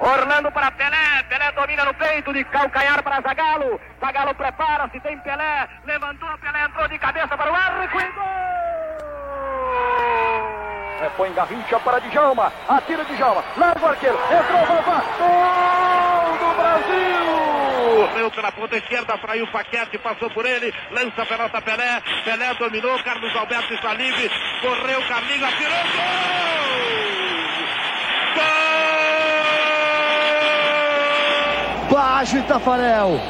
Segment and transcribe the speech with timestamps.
[0.00, 1.22] Orlando para Pelé.
[1.28, 3.80] Pelé domina no peito de calcanhar para Zagalo.
[4.00, 5.68] Zagalo prepara-se, tem Pelé.
[5.84, 8.38] Levantou, Pelé entrou de cabeça para o arco e gol!
[11.16, 12.52] Põe Garrincha para Djalma.
[12.68, 13.44] Atira Djalma.
[13.56, 14.18] Larga o arqueiro.
[14.30, 15.02] Entrou, Vavá.
[15.18, 18.08] Gol do Brasil!
[18.08, 20.72] Correu pela ponta esquerda, fraiu o Paquete, passou por ele.
[20.90, 22.00] Lança a pelota Pelé.
[22.24, 23.02] Pelé dominou.
[23.02, 24.30] Carlos Alberto está livre.
[24.60, 25.82] Correu, Carlinhos, atirou.
[25.94, 26.04] Gol!
[28.34, 28.67] Gol!
[31.98, 33.20] Baixo, Tafarel.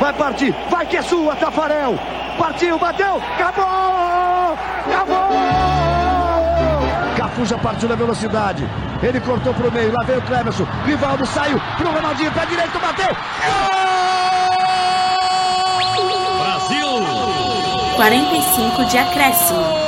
[0.00, 0.54] Vai partir.
[0.70, 1.94] Vai que é sua, Tafarel.
[2.38, 3.16] Partiu, bateu.
[3.16, 4.58] Acabou!
[4.86, 5.28] Acabou!
[7.18, 8.66] Cafu já partiu na velocidade.
[9.02, 9.92] Ele cortou pro meio.
[9.92, 10.66] Lá veio o Cleverson.
[10.86, 12.32] Rivaldo saiu pro Ronaldinho.
[12.32, 13.14] Pé direito, bateu.
[13.44, 14.04] Gol!
[16.40, 16.86] Brasil!
[17.96, 19.83] 45 de acréscimo.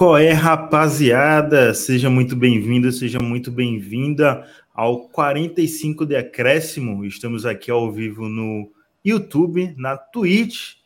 [0.00, 1.74] Qual é, rapaziada?
[1.74, 7.04] Seja muito bem-vindo, seja muito bem-vinda ao 45 de acréscimo.
[7.04, 8.72] Estamos aqui ao vivo no
[9.04, 10.76] YouTube, na Twitch.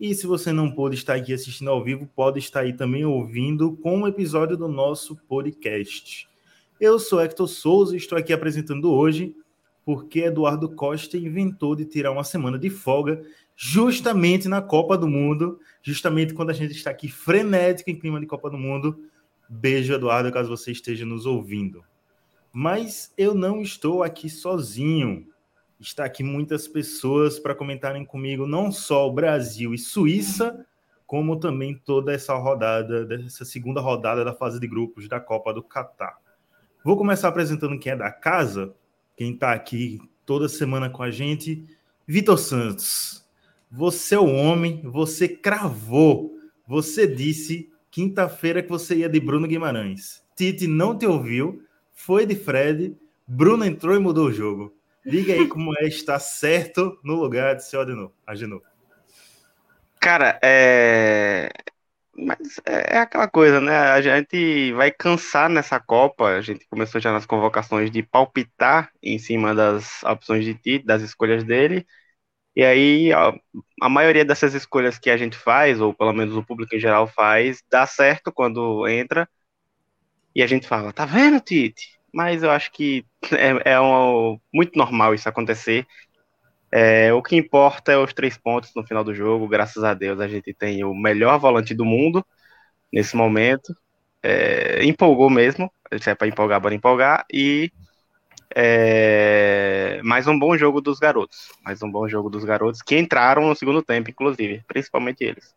[0.00, 3.76] E se você não pôde estar aqui assistindo ao vivo, pode estar aí também ouvindo
[3.76, 6.26] com um episódio do nosso podcast.
[6.80, 9.36] Eu sou Hector Souza e estou aqui apresentando hoje
[9.84, 13.20] porque Eduardo Costa inventou de tirar uma semana de folga
[13.54, 18.26] justamente na Copa do Mundo, justamente quando a gente está aqui frenético em clima de
[18.26, 19.08] Copa do Mundo.
[19.48, 21.84] Beijo, Eduardo, caso você esteja nos ouvindo.
[22.52, 25.26] Mas eu não estou aqui sozinho.
[25.80, 30.64] Está aqui muitas pessoas para comentarem comigo, não só o Brasil e Suíça,
[31.06, 35.62] como também toda essa rodada, dessa segunda rodada da fase de grupos da Copa do
[35.62, 36.16] Catar.
[36.84, 38.74] Vou começar apresentando quem é da casa,
[39.16, 41.66] quem está aqui toda semana com a gente,
[42.06, 43.21] Vitor Santos.
[43.74, 46.36] Você é o homem, você cravou,
[46.68, 50.22] você disse quinta-feira que você ia de Bruno Guimarães.
[50.36, 52.94] Tite não te ouviu, foi de Fred,
[53.26, 54.76] Bruno entrou e mudou o jogo.
[55.06, 57.80] Diga aí como é estar certo no lugar de seu
[58.26, 58.60] Agenor.
[59.98, 61.48] Cara, é.
[62.14, 63.74] Mas é aquela coisa, né?
[63.74, 66.26] A gente vai cansar nessa Copa.
[66.26, 71.00] A gente começou já nas convocações de palpitar em cima das opções de Tite, das
[71.00, 71.86] escolhas dele.
[72.54, 73.32] E aí, a,
[73.82, 77.06] a, maioria dessas escolhas que a gente faz, ou pelo menos o público em geral
[77.06, 79.28] faz, dá certo quando entra.
[80.34, 81.98] E a gente fala, tá vendo, Tite?
[82.12, 85.86] Mas eu acho que é, é um, muito normal isso acontecer.
[86.70, 89.48] É, o que importa é os três pontos no final do jogo.
[89.48, 92.24] Graças a Deus, a gente tem o melhor volante do mundo
[92.92, 93.74] nesse momento.
[94.22, 95.70] É, empolgou mesmo.
[96.00, 97.26] Se é para empolgar, bora empolgar.
[97.32, 97.70] E
[98.54, 101.50] é, mais um bom jogo dos garotos.
[101.64, 105.54] Mais um bom jogo dos garotos que entraram no segundo tempo, inclusive, principalmente eles.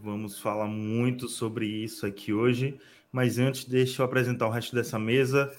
[0.00, 2.78] Vamos falar muito sobre isso aqui hoje,
[3.10, 5.50] mas antes deixa eu apresentar o resto dessa mesa.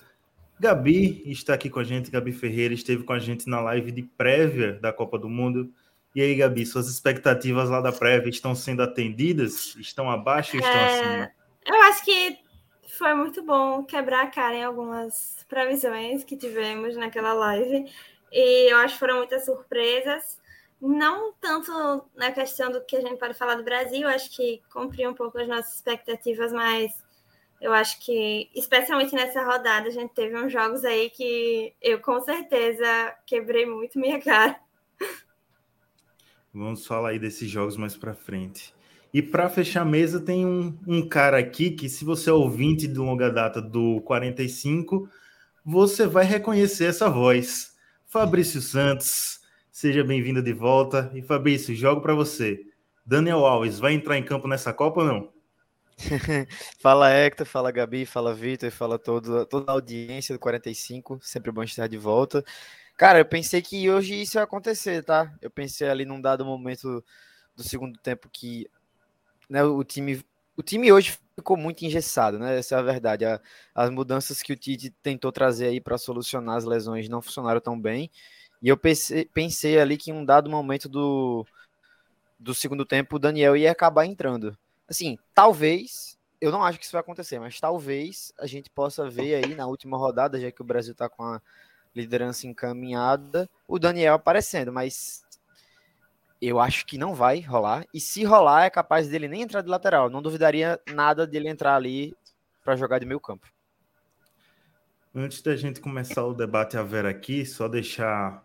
[0.59, 4.03] Gabi está aqui com a gente, Gabi Ferreira esteve com a gente na live de
[4.03, 5.71] prévia da Copa do Mundo.
[6.15, 9.75] E aí, Gabi, suas expectativas lá da prévia estão sendo atendidas?
[9.75, 11.31] Estão abaixo ou estão é, acima?
[11.65, 12.37] Eu acho que
[12.97, 17.91] foi muito bom quebrar a cara em algumas previsões que tivemos naquela live.
[18.31, 20.41] E eu acho que foram muitas surpresas.
[20.81, 21.71] Não tanto
[22.15, 25.37] na questão do que a gente pode falar do Brasil, acho que cumpriu um pouco
[25.37, 26.91] as nossas expectativas, mas
[27.61, 32.19] eu acho que, especialmente nessa rodada, a gente teve uns jogos aí que eu com
[32.21, 32.85] certeza
[33.25, 34.59] quebrei muito minha cara.
[36.53, 38.73] Vamos falar aí desses jogos mais para frente.
[39.15, 42.85] E para fechar a mesa, tem um, um, cara aqui que, se você é ouvinte
[42.85, 45.09] de longa data do 45,
[45.63, 47.77] você vai reconhecer essa voz.
[48.05, 49.39] Fabrício Santos,
[49.71, 51.09] seja bem-vindo de volta.
[51.15, 52.59] E Fabrício, jogo para você.
[53.05, 55.33] Daniel Alves vai entrar em campo nessa Copa ou não?
[56.77, 61.19] fala Hector, fala Gabi, fala Vitor, fala todo, toda a audiência do 45.
[61.21, 62.43] Sempre bom estar de volta.
[62.97, 65.33] Cara, eu pensei que hoje isso ia acontecer, tá?
[65.41, 67.01] Eu pensei ali num dado momento
[67.55, 68.69] do segundo tempo que
[69.49, 70.23] né, o time
[70.57, 72.57] o time hoje ficou muito engessado, né?
[72.57, 73.25] Essa é a verdade.
[73.25, 73.41] A,
[73.73, 77.79] as mudanças que o Tite tentou trazer aí para solucionar as lesões não funcionaram tão
[77.79, 78.09] bem.
[78.61, 81.45] E eu pensei, pensei ali que em um dado momento do,
[82.39, 84.57] do segundo tempo o Daniel ia acabar entrando.
[84.87, 89.43] Assim, talvez, eu não acho que isso vai acontecer, mas talvez a gente possa ver
[89.43, 91.41] aí na última rodada, já que o Brasil está com a
[91.93, 95.24] liderança encaminhada, o Daniel aparecendo, mas
[96.47, 97.85] eu acho que não vai rolar.
[97.93, 100.09] E se rolar, é capaz dele nem entrar de lateral.
[100.09, 102.13] Não duvidaria nada dele entrar ali
[102.63, 103.47] para jogar de meio campo.
[105.13, 108.43] Antes da gente começar o debate a ver aqui, só deixar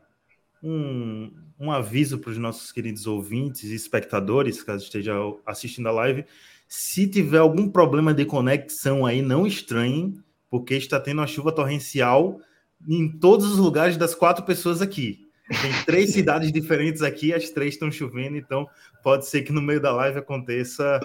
[0.62, 5.14] um, um aviso para os nossos queridos ouvintes e espectadores, caso esteja
[5.44, 6.24] assistindo a live.
[6.68, 12.40] Se tiver algum problema de conexão aí, não estranhem, porque está tendo uma chuva torrencial
[12.88, 15.29] em todos os lugares das quatro pessoas aqui.
[15.60, 18.68] Tem três cidades diferentes aqui, as três estão chovendo, então
[19.02, 21.00] pode ser que no meio da live aconteça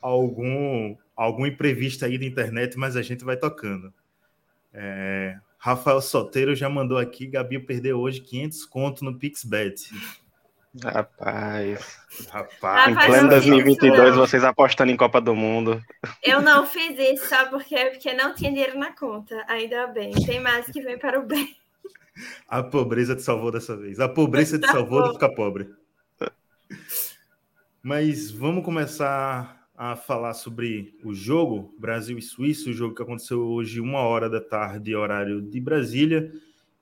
[0.00, 3.92] algum algum imprevisto aí da internet, mas a gente vai tocando.
[4.72, 9.90] É, Rafael Soteiro já mandou aqui, Gabi perdeu hoje 500 conto no Pixbet.
[10.82, 11.98] Rapaz.
[12.30, 12.90] Rapaz.
[12.90, 15.80] Em pleno 2022, vocês apostando em Copa do Mundo.
[16.22, 19.44] Eu não fiz isso só porque, porque não tinha dinheiro na conta.
[19.46, 20.12] Ainda bem.
[20.26, 21.56] Tem mais que vem para o bem.
[22.48, 23.98] A pobreza te salvou dessa vez.
[24.00, 25.68] A pobreza te salvou de ficar pobre.
[27.82, 33.40] Mas vamos começar a falar sobre o jogo Brasil e Suíça, o jogo que aconteceu
[33.40, 36.32] hoje, uma hora da tarde, horário de Brasília.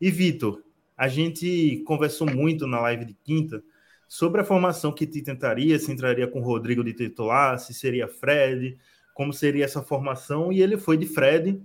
[0.01, 0.63] E Vitor,
[0.97, 3.65] a gente conversou muito na live de quinta
[4.07, 8.07] sobre a formação que te tentaria, se entraria com o Rodrigo de titular, se seria
[8.07, 8.79] Fred,
[9.15, 11.61] como seria essa formação, e ele foi de Fred,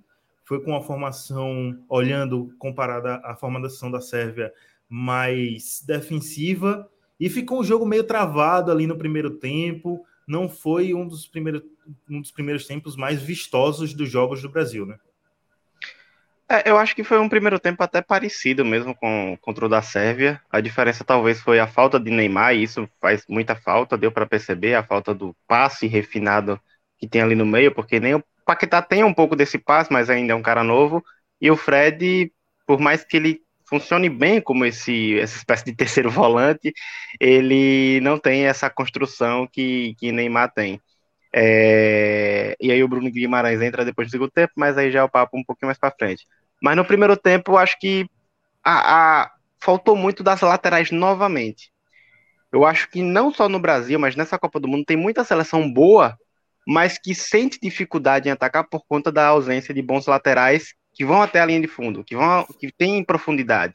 [0.48, 4.54] foi com a formação, olhando comparada à formação da Sérvia,
[4.88, 6.90] mais defensiva,
[7.20, 11.64] e ficou um jogo meio travado ali no primeiro tempo, não foi um dos primeiros,
[12.10, 14.98] um dos primeiros tempos mais vistosos dos jogos do Brasil, né?
[16.50, 19.82] É, eu acho que foi um primeiro tempo até parecido mesmo com contra o da
[19.82, 20.40] Sérvia.
[20.50, 24.26] A diferença talvez foi a falta de Neymar, e isso faz muita falta, deu para
[24.26, 26.58] perceber a falta do passe refinado
[26.98, 30.10] que tem ali no meio, porque nem o Paquetá tem um pouco desse passe, mas
[30.10, 31.04] ainda é um cara novo,
[31.42, 32.32] e o Fred,
[32.66, 36.74] por mais que ele funcione bem como esse, essa espécie de terceiro volante,
[37.20, 40.82] ele não tem essa construção que, que Neymar tem.
[41.34, 45.04] É, e aí o Bruno Guimarães entra depois do segundo tempo, mas aí já é
[45.04, 46.26] o papo um pouquinho mais para frente.
[46.62, 48.10] Mas no primeiro tempo, acho que
[48.64, 51.72] a, a, faltou muito das laterais novamente.
[52.52, 55.72] Eu acho que não só no Brasil, mas nessa Copa do Mundo tem muita seleção
[55.72, 56.18] boa,
[56.68, 61.22] mas que sente dificuldade em atacar por conta da ausência de bons laterais que vão
[61.22, 63.74] até a linha de fundo, que vão, que tem profundidade.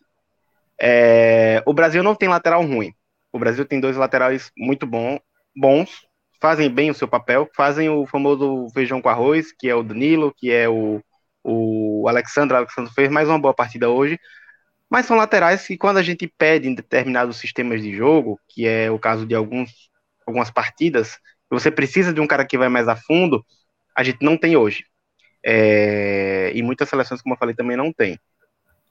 [0.78, 2.92] É, o Brasil não tem lateral ruim.
[3.32, 5.18] O Brasil tem dois laterais muito bom,
[5.56, 6.06] bons,
[6.38, 10.34] fazem bem o seu papel, fazem o famoso feijão com arroz, que é o Danilo,
[10.36, 11.00] que é o,
[11.42, 12.54] o Alexandre.
[12.54, 14.20] O Alexandre fez mais uma boa partida hoje,
[14.90, 18.90] mas são laterais que quando a gente pede em determinados sistemas de jogo, que é
[18.90, 19.70] o caso de alguns,
[20.26, 21.18] algumas partidas,
[21.54, 23.44] você precisa de um cara que vai mais a fundo,
[23.96, 24.84] a gente não tem hoje.
[25.44, 28.18] É, e muitas seleções, como eu falei, também não tem.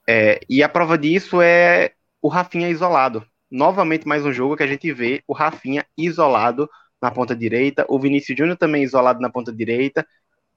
[0.08, 3.24] É, e a prova disso é o Rafinha isolado.
[3.50, 6.68] Novamente, mais um jogo que a gente vê o Rafinha isolado
[7.00, 10.06] na ponta direita, o Vinícius Júnior também isolado na ponta direita,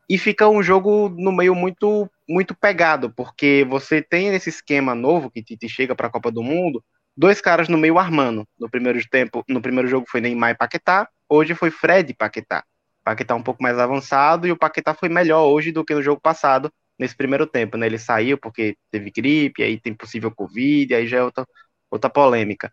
[0.07, 5.29] e fica um jogo no meio muito muito pegado, porque você tem esse esquema novo
[5.29, 6.83] que Tite chega para a Copa do Mundo,
[7.15, 8.47] dois caras no meio armando.
[8.59, 12.63] No primeiro tempo, no primeiro jogo foi Neymar e Paquetá, hoje foi Fred Paquetá.
[13.03, 16.19] Paquetá um pouco mais avançado e o Paquetá foi melhor hoje do que no jogo
[16.19, 17.85] passado, nesse primeiro tempo, né?
[17.85, 21.45] Ele saiu porque teve gripe, aí tem possível Covid, aí já é outra,
[21.91, 22.71] outra polêmica.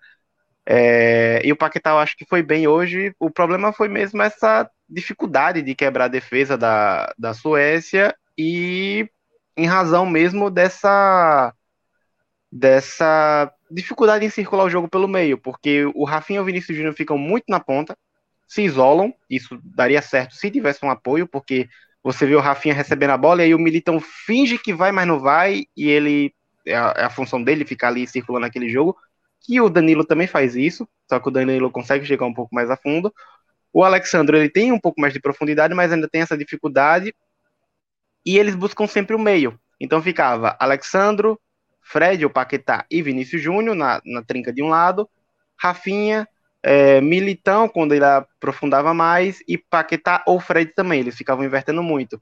[0.64, 3.14] É, e o Paquetá eu acho que foi bem hoje.
[3.18, 9.08] O problema foi mesmo essa dificuldade de quebrar a defesa da, da Suécia e
[9.56, 11.52] em razão mesmo dessa
[12.50, 16.94] dessa dificuldade em circular o jogo pelo meio, porque o Rafinha e o Vinícius Júnior
[16.94, 17.96] ficam muito na ponta
[18.52, 21.70] se isolam, isso daria certo se tivesse um apoio, porque
[22.02, 25.08] você vê o Rafinha recebendo a bola e aí o Militão finge que vai, mas
[25.08, 26.34] não vai, e ele
[26.66, 28.94] é a, é a função dele ficar ali circulando aquele jogo,
[29.40, 32.68] que o Danilo também faz isso, só que o Danilo consegue chegar um pouco mais
[32.68, 33.10] a fundo.
[33.72, 37.14] O Alexandre ele tem um pouco mais de profundidade, mas ainda tem essa dificuldade.
[38.22, 39.58] E eles buscam sempre o meio.
[39.80, 41.40] Então ficava Alexandro,
[41.80, 45.08] Fred, o Paquetá e Vinícius Júnior na, na trinca de um lado,
[45.56, 46.28] Rafinha,
[46.62, 52.20] é, Militão, quando ele aprofundava mais, e Paquetá ou Fred também, eles ficavam invertendo muito.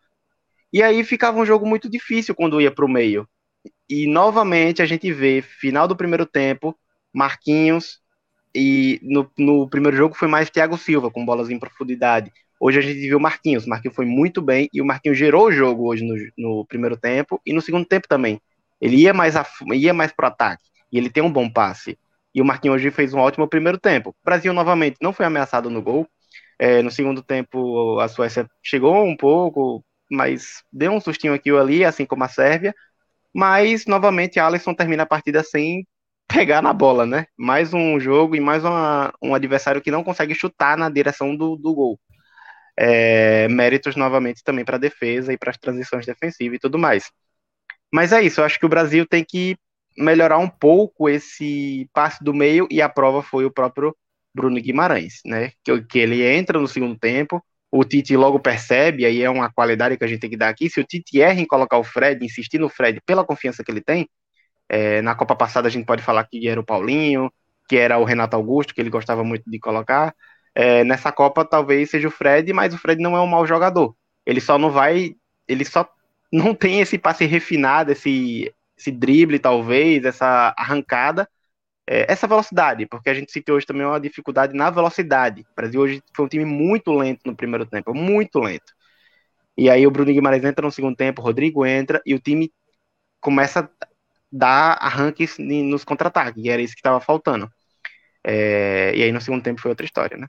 [0.72, 3.28] E aí ficava um jogo muito difícil quando ia para o meio.
[3.88, 6.78] E novamente a gente vê, final do primeiro tempo,
[7.12, 8.00] Marquinhos,
[8.54, 12.32] e no, no primeiro jogo foi mais Thiago Silva, com bolas em profundidade.
[12.58, 15.88] Hoje a gente viu Marquinhos, Marquinhos foi muito bem, e o Marquinhos gerou o jogo
[15.88, 18.40] hoje no, no primeiro tempo, e no segundo tempo também.
[18.80, 21.98] Ele ia mais, a, ia mais pro ataque, e ele tem um bom passe.
[22.34, 24.10] E o Marquinhos hoje fez um ótimo primeiro tempo.
[24.10, 26.06] O Brasil novamente não foi ameaçado no gol.
[26.58, 31.58] É, no segundo tempo, a Suécia chegou um pouco, mas deu um sustinho aqui ou
[31.58, 32.74] ali, assim como a Sérvia.
[33.34, 35.86] Mas, novamente, Alisson termina a partida sem
[36.28, 37.26] pegar na bola, né?
[37.36, 41.56] Mais um jogo e mais uma, um adversário que não consegue chutar na direção do,
[41.56, 42.00] do gol.
[42.78, 47.10] É, méritos novamente também para a defesa e para as transições defensivas e tudo mais.
[47.92, 49.56] Mas é isso, eu acho que o Brasil tem que
[49.96, 53.96] melhorar um pouco esse passe do meio e a prova foi o próprio
[54.34, 55.52] Bruno Guimarães, né?
[55.64, 59.96] Que, que ele entra no segundo tempo, o Tite logo percebe, aí é uma qualidade
[59.96, 60.68] que a gente tem que dar aqui.
[60.68, 63.80] Se o Tite erra em colocar o Fred, insistir no Fred pela confiança que ele
[63.80, 64.08] tem,
[64.68, 67.32] é, na Copa passada a gente pode falar que era o Paulinho,
[67.68, 70.14] que era o Renato Augusto, que ele gostava muito de colocar.
[70.54, 73.94] É, nessa Copa talvez seja o Fred, mas o Fred não é um mau jogador.
[74.26, 75.14] Ele só não vai.
[75.46, 75.88] Ele só
[76.32, 81.28] não tem esse passe refinado, esse, esse drible, talvez, essa arrancada
[81.90, 85.40] é, essa velocidade, porque a gente citou hoje também uma dificuldade na velocidade.
[85.40, 88.72] O Brasil hoje foi um time muito lento no primeiro tempo, muito lento.
[89.58, 92.52] E aí o Bruno Guimarães entra no segundo tempo, o Rodrigo entra e o time
[93.20, 93.86] começa a
[94.30, 97.50] dar arranques nos contra-ataques, e era isso que estava faltando.
[98.22, 100.28] É, e aí no segundo tempo foi outra história, né?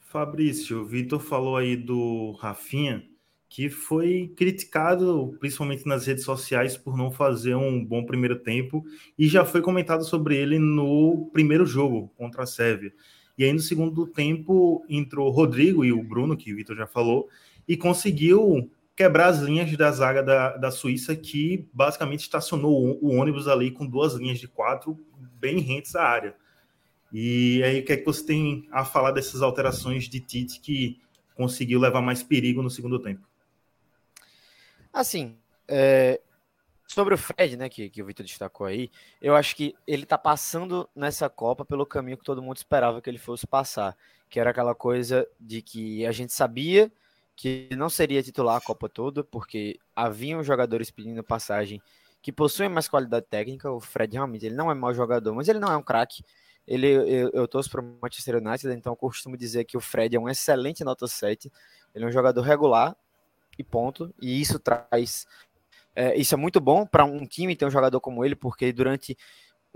[0.00, 3.04] Fabrício, o Vitor falou aí do Rafinha
[3.48, 8.84] que foi criticado, principalmente nas redes sociais, por não fazer um bom primeiro tempo,
[9.18, 12.92] e já foi comentado sobre ele no primeiro jogo contra a Sérvia.
[13.38, 16.86] E aí, no segundo tempo, entrou o Rodrigo e o Bruno, que o Vitor já
[16.86, 17.28] falou,
[17.68, 23.14] e conseguiu quebrar as linhas da zaga da, da Suíça, que basicamente estacionou o, o
[23.14, 24.98] ônibus ali com duas linhas de quatro
[25.38, 26.34] bem rentes à área.
[27.12, 30.98] E aí, o que é que você tem a falar dessas alterações de Tite que
[31.34, 33.26] conseguiu levar mais perigo no segundo tempo?
[34.96, 35.36] Assim,
[35.68, 36.18] é,
[36.86, 40.16] sobre o Fred, né, que, que o Vitor destacou aí, eu acho que ele tá
[40.16, 43.94] passando nessa Copa pelo caminho que todo mundo esperava que ele fosse passar,
[44.30, 46.90] que era aquela coisa de que a gente sabia
[47.36, 51.78] que não seria titular a Copa toda, porque haviam jogadores pedindo passagem
[52.22, 53.70] que possuem mais qualidade técnica.
[53.70, 56.24] O Fred realmente ele não é mau jogador, mas ele não é um craque.
[56.66, 60.16] Ele, eu, eu torço para o Manchester United, então eu costumo dizer que o Fred
[60.16, 61.52] é um excelente nota 7.
[61.94, 62.96] Ele é um jogador regular,
[63.58, 64.14] e ponto.
[64.20, 65.26] E isso traz.
[65.94, 69.16] É, isso é muito bom para um time ter um jogador como ele, porque durante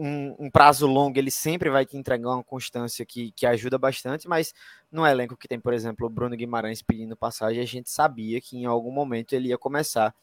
[0.01, 4.27] um, um, prazo longo ele sempre vai te entregar uma constância que, que ajuda bastante,
[4.27, 4.55] mas
[4.91, 8.57] no elenco que tem, por exemplo, o Bruno Guimarães pedindo passagem, a gente sabia que
[8.57, 10.15] em algum momento ele ia começar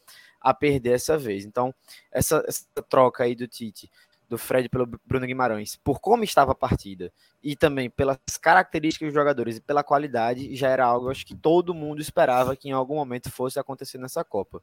[0.42, 1.46] a perder essa vez.
[1.46, 1.74] Então,
[2.12, 3.90] essa, essa troca aí do Tite
[4.30, 9.16] do Fred pelo Bruno Guimarães, por como estava a partida e também pelas características dos
[9.16, 12.96] jogadores e pela qualidade, já era algo acho que todo mundo esperava que em algum
[12.96, 14.62] momento fosse acontecer nessa Copa.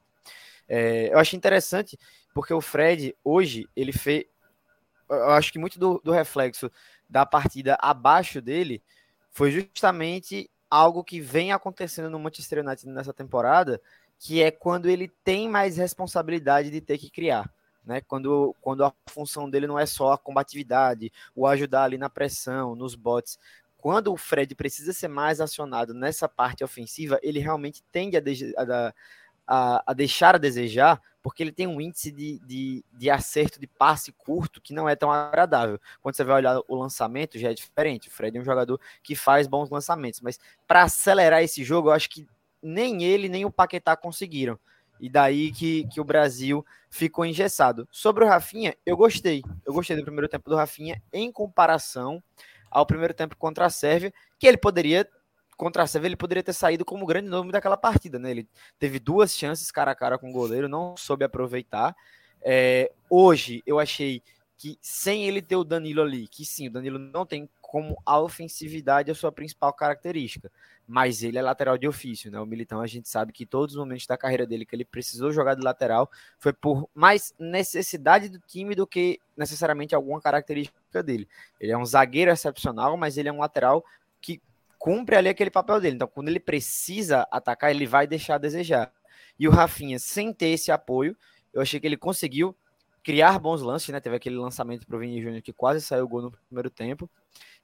[0.69, 1.99] É, eu acho interessante
[2.35, 4.25] porque o Fred hoje ele fez,
[5.09, 6.71] eu acho que muito do, do reflexo
[7.09, 8.83] da partida abaixo dele
[9.31, 13.81] foi justamente algo que vem acontecendo no Manchester United nessa temporada,
[14.19, 17.51] que é quando ele tem mais responsabilidade de ter que criar
[17.85, 18.01] né?
[18.01, 22.75] Quando, quando a função dele não é só a combatividade, o ajudar ali na pressão,
[22.75, 23.39] nos bots.
[23.77, 28.55] Quando o Fred precisa ser mais acionado nessa parte ofensiva, ele realmente tende a, de,
[28.57, 28.95] a,
[29.47, 33.67] a, a deixar a desejar, porque ele tem um índice de, de, de, acerto de
[33.67, 35.79] passe curto que não é tão agradável.
[36.01, 38.09] Quando você vai olhar o lançamento, já é diferente.
[38.09, 41.93] O Fred é um jogador que faz bons lançamentos, mas para acelerar esse jogo, eu
[41.93, 42.27] acho que
[42.63, 44.59] nem ele nem o Paquetá conseguiram.
[45.01, 47.89] E daí que, que o Brasil ficou engessado.
[47.91, 49.43] Sobre o Rafinha, eu gostei.
[49.65, 52.23] Eu gostei do primeiro tempo do Rafinha em comparação
[52.71, 55.09] ao primeiro tempo contra a Sérvia, que ele poderia
[55.57, 58.31] contra a Sérvia ele poderia ter saído como grande nome daquela partida, né?
[58.31, 58.49] Ele
[58.79, 61.95] teve duas chances cara a cara com o goleiro, não soube aproveitar.
[62.43, 64.21] É, hoje eu achei
[64.57, 68.21] que sem ele ter o Danilo ali, que sim, o Danilo não tem como a
[68.21, 70.51] ofensividade a sua principal característica,
[70.87, 72.39] mas ele é lateral de ofício, né?
[72.39, 75.33] O Militão a gente sabe que todos os momentos da carreira dele que ele precisou
[75.33, 81.27] jogar de lateral foi por mais necessidade do time do que necessariamente alguma característica dele.
[81.59, 83.85] Ele é um zagueiro excepcional, mas ele é um lateral
[84.21, 84.43] que
[84.79, 85.97] cumpre ali aquele papel dele.
[85.97, 88.93] Então, quando ele precisa atacar, ele vai deixar a desejar.
[89.39, 91.17] E o Rafinha, sem ter esse apoio,
[91.53, 92.55] eu achei que ele conseguiu
[93.03, 94.01] criar bons lances, né?
[94.01, 97.09] Teve aquele lançamento para o Vini Júnior que quase saiu o gol no primeiro tempo.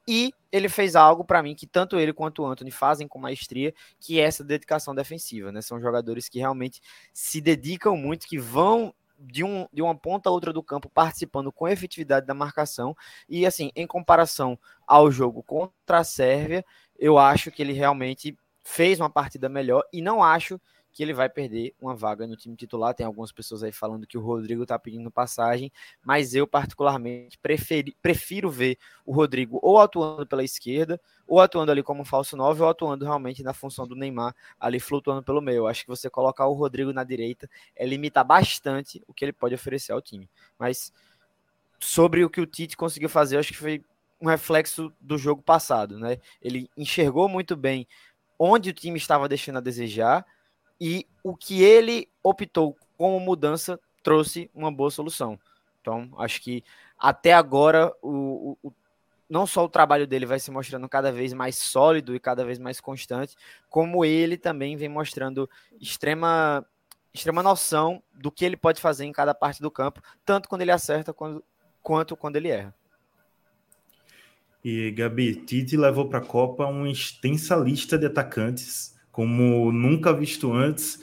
[0.06, 3.72] E ele fez algo para mim que tanto ele quanto o Anthony fazem com maestria,
[4.00, 5.62] que é essa dedicação defensiva, né?
[5.62, 6.80] São jogadores que realmente
[7.12, 11.52] se dedicam muito, que vão de, um, de uma ponta a outra do campo participando
[11.52, 12.96] com efetividade da marcação.
[13.28, 16.64] E assim, em comparação ao jogo contra a Sérvia,
[16.98, 20.60] eu acho que ele realmente fez uma partida melhor e não acho
[20.92, 22.94] que ele vai perder uma vaga no time titular.
[22.94, 27.96] Tem algumas pessoas aí falando que o Rodrigo está pedindo passagem, mas eu, particularmente, preferi,
[28.02, 32.68] prefiro ver o Rodrigo ou atuando pela esquerda, ou atuando ali como falso 9, ou
[32.68, 35.58] atuando realmente na função do Neymar, ali flutuando pelo meio.
[35.58, 39.32] Eu acho que você colocar o Rodrigo na direita é limitar bastante o que ele
[39.32, 40.28] pode oferecer ao time.
[40.58, 40.92] Mas
[41.78, 43.82] sobre o que o Tite conseguiu fazer, eu acho que foi
[44.20, 46.18] um reflexo do jogo passado, né?
[46.42, 47.86] Ele enxergou muito bem
[48.38, 50.26] onde o time estava deixando a desejar
[50.80, 55.38] e o que ele optou como mudança trouxe uma boa solução.
[55.80, 56.64] Então, acho que
[56.98, 58.72] até agora o, o,
[59.28, 62.58] não só o trabalho dele vai se mostrando cada vez mais sólido e cada vez
[62.58, 63.36] mais constante,
[63.68, 65.48] como ele também vem mostrando
[65.80, 66.66] extrema
[67.12, 70.70] extrema noção do que ele pode fazer em cada parte do campo, tanto quando ele
[70.70, 71.42] acerta quanto,
[71.82, 72.74] quanto quando ele erra.
[74.64, 80.52] E Gabi, Tite levou para a Copa uma extensa lista de atacantes, como nunca visto
[80.52, 81.00] antes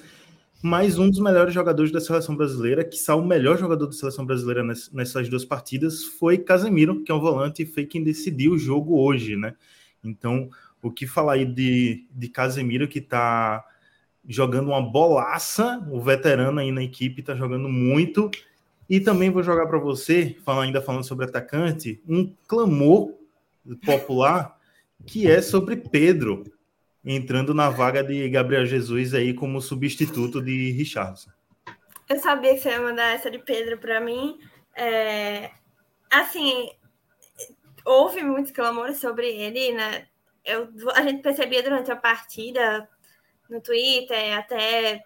[0.62, 4.26] mas um dos melhores jogadores da seleção brasileira, que saiu o melhor jogador da seleção
[4.26, 8.58] brasileira nessas duas partidas, foi Casemiro, que é um volante e foi quem decidiu o
[8.58, 9.54] jogo hoje, né?
[10.04, 10.50] Então,
[10.82, 13.64] o que falar aí de, de Casemiro, que tá
[14.28, 18.30] jogando uma bolaça, o veterano aí na equipe tá jogando muito.
[18.90, 23.14] E também vou jogar para você, ainda falando sobre atacante, um clamor
[23.86, 24.58] popular
[25.06, 26.44] que é sobre Pedro
[27.16, 31.32] entrando na vaga de Gabriel Jesus aí como substituto de Richardson.
[32.10, 34.38] Eu sabia que você ia mandar essa de Pedro para mim.
[34.76, 35.52] É...
[36.12, 36.70] Assim,
[37.86, 40.08] houve muitos clamores sobre ele, né?
[40.44, 42.88] Eu, a gente percebia durante a partida
[43.50, 45.04] no Twitter, até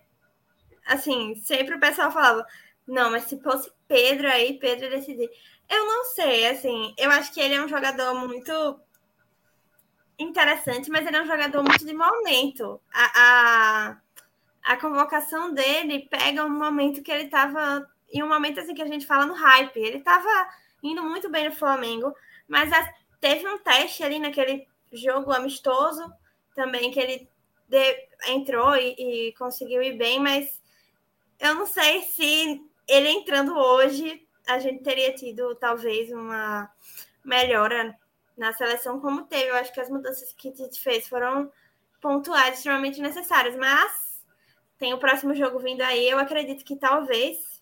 [0.85, 2.45] assim, sempre o pessoal falava:
[2.87, 5.29] não, mas se fosse Pedro aí, Pedro decidir.
[5.69, 8.79] Eu não sei, assim, eu acho que ele é um jogador muito
[10.23, 12.79] interessante, mas ele é um jogador muito de momento.
[12.93, 13.97] A, a,
[14.73, 17.89] a convocação dele pega um momento que ele estava.
[18.13, 19.77] Em um momento assim que a gente fala no hype.
[19.77, 20.49] Ele estava
[20.83, 22.13] indo muito bem no Flamengo,
[22.47, 26.11] mas a, teve um teste ali naquele jogo amistoso
[26.53, 27.29] também que ele
[27.67, 30.61] de, entrou e, e conseguiu ir bem, mas
[31.39, 36.69] eu não sei se ele entrando hoje a gente teria tido talvez uma
[37.23, 37.97] melhora
[38.41, 39.51] na seleção como teve.
[39.51, 41.51] Eu acho que as mudanças que Tite fez foram
[42.01, 44.19] pontuais, extremamente necessárias, mas
[44.79, 46.09] tem o próximo jogo vindo aí.
[46.09, 47.61] Eu acredito que talvez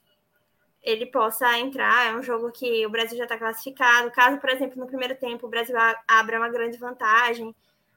[0.82, 2.08] ele possa entrar.
[2.08, 4.10] É um jogo que o Brasil já está classificado.
[4.12, 5.76] Caso, por exemplo, no primeiro tempo o Brasil
[6.08, 7.54] abra uma grande vantagem,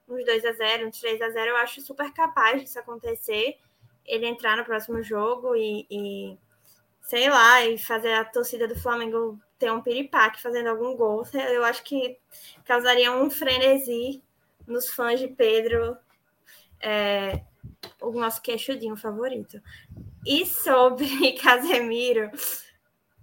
[0.09, 3.59] uns 2 a 0 uns 3 a 0 eu acho super capaz disso acontecer.
[4.05, 6.37] Ele entrar no próximo jogo e, e
[7.03, 11.65] sei lá, e fazer a torcida do Flamengo ter um piripaque fazendo algum gol, eu
[11.65, 12.19] acho que
[12.65, 14.21] causaria um frenesi
[14.67, 15.97] nos fãs de Pedro,
[16.81, 17.45] é,
[18.01, 19.63] o nosso queixudinho favorito.
[20.27, 22.29] E sobre Casemiro,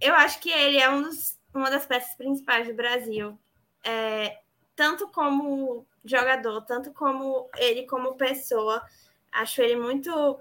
[0.00, 3.38] eu acho que ele é um dos, uma das peças principais do Brasil.
[3.84, 4.38] É,
[4.74, 8.82] tanto como jogador, tanto como ele como pessoa.
[9.30, 10.40] Acho ele muito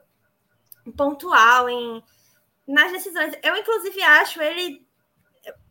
[0.96, 2.02] pontual em
[2.66, 3.34] nas decisões.
[3.44, 4.88] Eu, inclusive, acho ele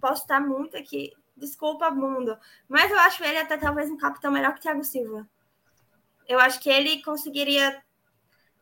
[0.01, 2.37] posso estar muito aqui, desculpa, mundo,
[2.69, 5.29] mas eu acho ele até talvez um capitão melhor que o Thiago Silva.
[6.27, 7.83] Eu acho que ele conseguiria,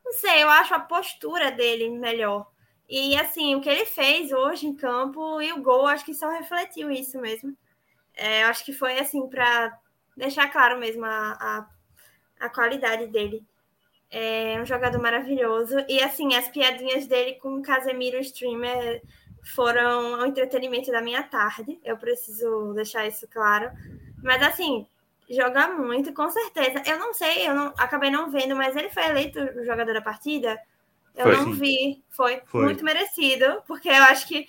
[0.04, 2.46] não sei, eu acho a postura dele melhor.
[2.88, 6.30] E assim, o que ele fez hoje em campo e o gol, acho que só
[6.30, 7.56] refletiu isso mesmo.
[8.14, 9.76] É, eu acho que foi assim para
[10.16, 13.44] deixar claro mesmo a, a, a, qualidade dele.
[14.10, 15.76] É um jogador maravilhoso.
[15.88, 19.02] E assim, as piadinhas dele com o Casemiro Streamer
[19.46, 21.78] foram o entretenimento da minha tarde.
[21.84, 23.70] Eu preciso deixar isso claro.
[24.22, 24.86] Mas assim,
[25.30, 26.82] joga muito, com certeza.
[26.84, 30.02] Eu não sei, eu não acabei não vendo, mas ele foi eleito o jogador da
[30.02, 30.60] partida.
[31.14, 31.52] Eu foi, não sim.
[31.52, 32.04] vi.
[32.10, 34.46] Foi, foi, muito merecido, porque eu acho que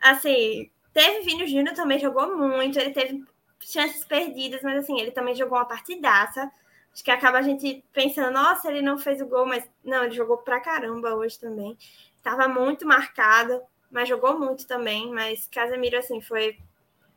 [0.00, 3.24] assim, teve Vini Júnior também jogou muito, ele teve
[3.60, 6.50] chances perdidas, mas assim, ele também jogou uma partidaça.
[6.92, 10.14] Acho que acaba a gente pensando, nossa, ele não fez o gol, mas não, ele
[10.14, 11.78] jogou pra caramba hoje também.
[12.20, 15.12] Tava muito marcado mas jogou muito também.
[15.12, 16.56] Mas Casemiro, assim, foi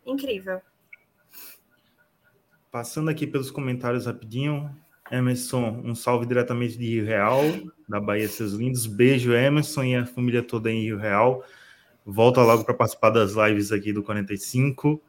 [0.06, 0.62] incrível.
[2.72, 4.74] Passando aqui pelos comentários rapidinho.
[5.12, 7.42] Emerson, um salve diretamente de Rio Real,
[7.88, 8.88] da Bahia, seus lindos.
[8.88, 11.44] Beijo, Emerson e a família toda em Rio Real.
[12.06, 15.00] Volta logo para participar das lives aqui do 45.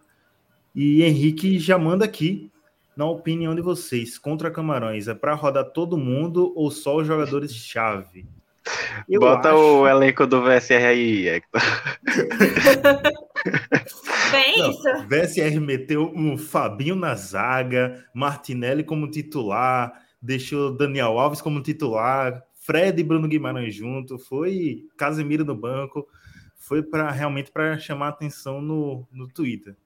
[0.74, 2.50] E Henrique já manda aqui,
[2.96, 8.26] na opinião de vocês, contra Camarões, é para rodar todo mundo ou só os jogadores-chave?
[9.08, 9.58] Eu Bota acho...
[9.58, 11.60] o elenco do VSR aí, Hector.
[14.30, 15.06] Bem Não, isso.
[15.06, 22.98] VSR meteu um Fabinho na zaga, Martinelli como titular, deixou Daniel Alves como titular, Fred
[22.98, 26.08] e Bruno Guimarães junto, foi Casemiro no banco,
[26.56, 29.76] foi para realmente para chamar atenção no, no Twitter.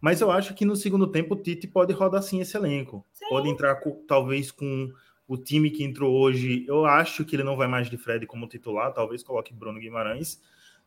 [0.00, 3.04] Mas eu acho que no segundo tempo o Tite pode rodar sim esse elenco.
[3.12, 3.28] Sim.
[3.28, 4.88] Pode entrar com, talvez com
[5.30, 8.48] o time que entrou hoje, eu acho que ele não vai mais de Fred como
[8.48, 10.42] titular, talvez coloque Bruno Guimarães,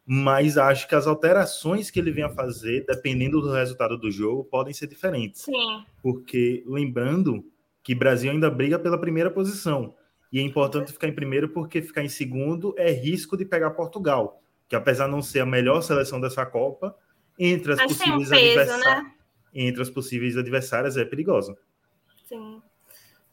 [0.05, 4.73] mas acho que as alterações que ele venha fazer, dependendo do resultado do jogo, podem
[4.73, 5.43] ser diferentes.
[5.43, 5.85] Sim.
[6.01, 7.45] Porque lembrando
[7.81, 9.95] que Brasil ainda briga pela primeira posição.
[10.29, 14.43] E é importante ficar em primeiro porque ficar em segundo é risco de pegar Portugal,
[14.67, 16.93] que apesar de não ser a melhor seleção dessa Copa,
[17.39, 19.03] entre as Mas possíveis um peso, adversários.
[19.05, 19.11] Né?
[19.53, 21.57] entre as possíveis adversárias é perigosa.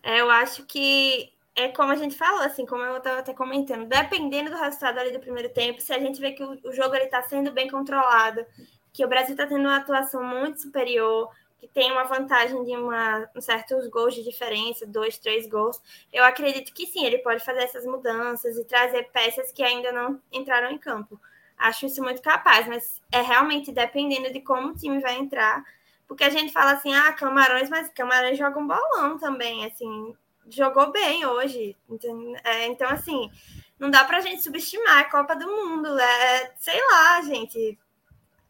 [0.03, 3.87] É, eu acho que é como a gente falou, assim, como eu estava até comentando,
[3.87, 6.95] dependendo do resultado ali do primeiro tempo, se a gente vê que o, o jogo
[6.95, 8.45] está sendo bem controlado,
[8.93, 13.29] que o Brasil está tendo uma atuação muito superior, que tem uma vantagem de uma,
[13.37, 15.81] um certos gols de diferença, dois, três gols,
[16.13, 20.21] eu acredito que sim, ele pode fazer essas mudanças e trazer peças que ainda não
[20.33, 21.21] entraram em campo.
[21.59, 25.63] Acho isso muito capaz, mas é realmente dependendo de como o time vai entrar,
[26.11, 30.13] porque a gente fala assim, ah, Camarões, mas Camarões joga um bolão também, assim,
[30.49, 31.77] jogou bem hoje.
[32.43, 33.31] É, então, assim,
[33.79, 35.97] não dá pra gente subestimar a Copa do Mundo.
[35.97, 37.79] É, sei lá, gente,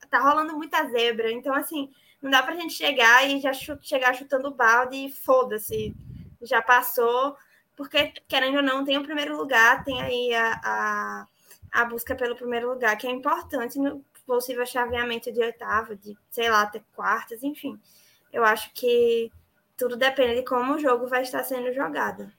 [0.09, 1.31] tá rolando muita zebra.
[1.31, 1.91] Então, assim,
[2.23, 5.95] não dá pra gente chegar e já chegar chutando balde e foda-se,
[6.41, 7.37] já passou,
[7.77, 11.27] porque, querendo ou não, tem o primeiro lugar, tem aí a, a,
[11.73, 16.49] a busca pelo primeiro lugar, que é importante no possível chaveamento de oitava, de, sei
[16.49, 17.77] lá, até quartas, enfim.
[18.33, 19.29] Eu acho que
[19.77, 22.31] tudo depende de como o jogo vai estar sendo jogado.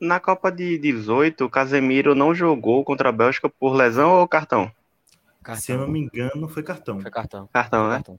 [0.00, 4.70] Na Copa de 18, o Casemiro não jogou contra a Bélgica por lesão ou cartão?
[5.42, 5.60] cartão.
[5.60, 7.00] Se eu não me engano, foi cartão.
[7.00, 7.48] Foi cartão.
[7.52, 7.96] Cartão, né?
[7.96, 8.18] Cartão.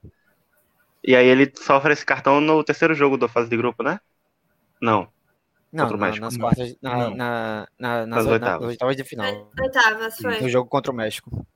[1.02, 3.98] E aí ele sofre esse cartão no terceiro jogo da fase de grupo, né?
[4.78, 5.08] Não.
[5.72, 6.24] Não, contra o México.
[6.24, 8.60] nas quartas, na, na, na, na, nas, oitavas.
[8.60, 9.50] nas oitavas de final.
[9.58, 10.40] Oitavas, foi.
[10.40, 11.46] No jogo contra o México.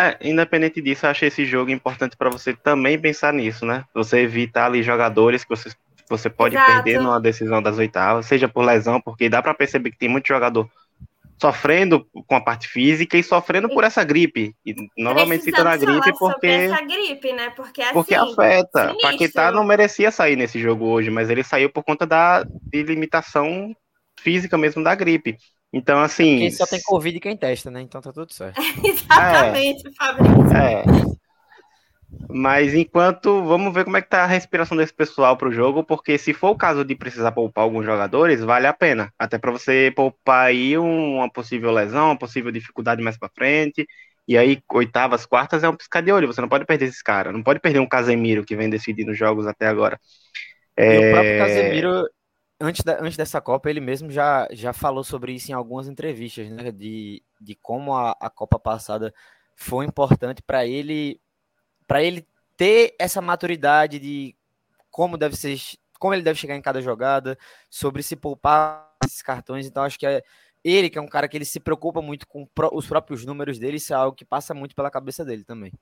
[0.00, 3.84] É, independente disso, eu achei esse jogo importante para você também pensar nisso, né?
[3.92, 5.70] Você evitar ali jogadores que você,
[6.08, 6.72] você pode Exato.
[6.72, 10.26] perder numa decisão das oitavas, seja por lesão, porque dá para perceber que tem muito
[10.26, 10.70] jogador
[11.38, 14.54] sofrendo com a parte física e sofrendo por essa gripe.
[14.64, 17.50] E novamente citando a gripe porque essa gripe, né?
[17.50, 18.94] Porque assim, porque afeta.
[19.02, 23.76] Paquetá não merecia sair nesse jogo hoje, mas ele saiu por conta da limitação
[24.18, 25.36] física mesmo da gripe.
[25.72, 27.80] Então assim, quem só tem covid quem testa, né?
[27.80, 28.60] Então tá tudo certo.
[28.84, 30.56] Exatamente, é, Fabrício.
[30.56, 30.84] É.
[32.28, 36.18] Mas enquanto, vamos ver como é que tá a respiração desse pessoal pro jogo, porque
[36.18, 39.12] se for o caso de precisar poupar alguns jogadores, vale a pena.
[39.18, 43.86] Até para você poupar aí uma possível lesão, uma possível dificuldade mais para frente.
[44.26, 46.26] E aí, oitavas, quartas é um piscar de olho.
[46.26, 47.32] Você não pode perder esses caras.
[47.32, 49.98] Não pode perder um Casemiro que vem decidindo jogos até agora.
[50.76, 50.98] É...
[50.98, 52.04] O próprio Casemiro,
[52.60, 56.50] antes, da, antes dessa Copa, ele mesmo já, já falou sobre isso em algumas entrevistas,
[56.50, 56.70] né?
[56.70, 59.12] De, de como a, a Copa passada
[59.56, 61.20] foi importante para ele
[61.86, 62.24] para ele
[62.56, 64.36] ter essa maturidade de
[64.90, 65.58] como deve ser,
[65.98, 67.36] como ele deve chegar em cada jogada,
[67.68, 69.66] sobre se poupar esses cartões.
[69.66, 70.22] Então acho que é
[70.62, 73.78] ele que é um cara que ele se preocupa muito com os próprios números dele,
[73.78, 75.72] isso é algo que passa muito pela cabeça dele também.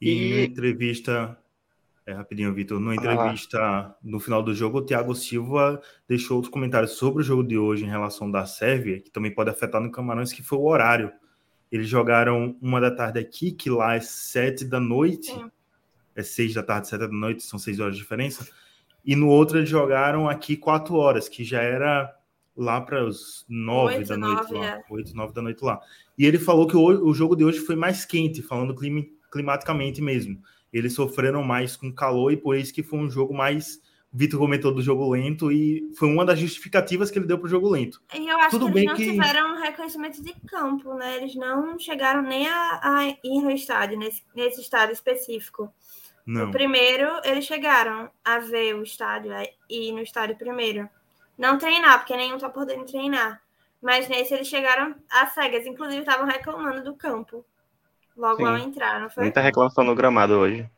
[0.00, 0.44] E, e...
[0.44, 1.38] entrevista,
[2.08, 3.94] é, rapidinho, Vitor, na entrevista ah.
[4.02, 7.84] no final do jogo, o Thiago Silva deixou outros comentários sobre o jogo de hoje
[7.84, 11.12] em relação da Sérvia, que também pode afetar no Camarões, que foi o horário.
[11.70, 15.26] Eles jogaram uma da tarde aqui, que lá é sete da noite.
[15.26, 15.50] Sim.
[16.16, 18.48] É seis da tarde, sete da noite, são seis horas de diferença.
[19.04, 22.10] E no outro eles jogaram aqui quatro horas, que já era
[22.56, 24.66] lá para os nove da noite lá.
[24.66, 24.82] É.
[24.88, 25.78] Oito, nove da noite lá.
[26.16, 28.74] E ele falou que o, o jogo de hoje foi mais quente, falando
[29.30, 30.40] climaticamente mesmo.
[30.72, 34.72] Eles sofreram mais com calor e por isso que foi um jogo mais Vitor comentou
[34.72, 38.00] do jogo lento e foi uma das justificativas que ele deu para o jogo lento.
[38.14, 39.10] E eu acho Tudo que eles não que...
[39.10, 41.16] tiveram reconhecimento de campo, né?
[41.16, 45.72] Eles não chegaram nem a, a ir no estádio, nesse, nesse estádio específico.
[46.24, 46.48] Não.
[46.48, 49.32] O primeiro, eles chegaram a ver o estádio
[49.68, 50.88] e ir no estádio primeiro.
[51.36, 53.42] Não treinar, porque nenhum tá podendo treinar.
[53.80, 57.44] Mas nesse eles chegaram às cegas, inclusive estavam reclamando do campo.
[58.18, 58.44] Logo Sim.
[58.46, 59.22] ao entrar, não foi?
[59.22, 60.68] Muita reclamação no gramado hoje.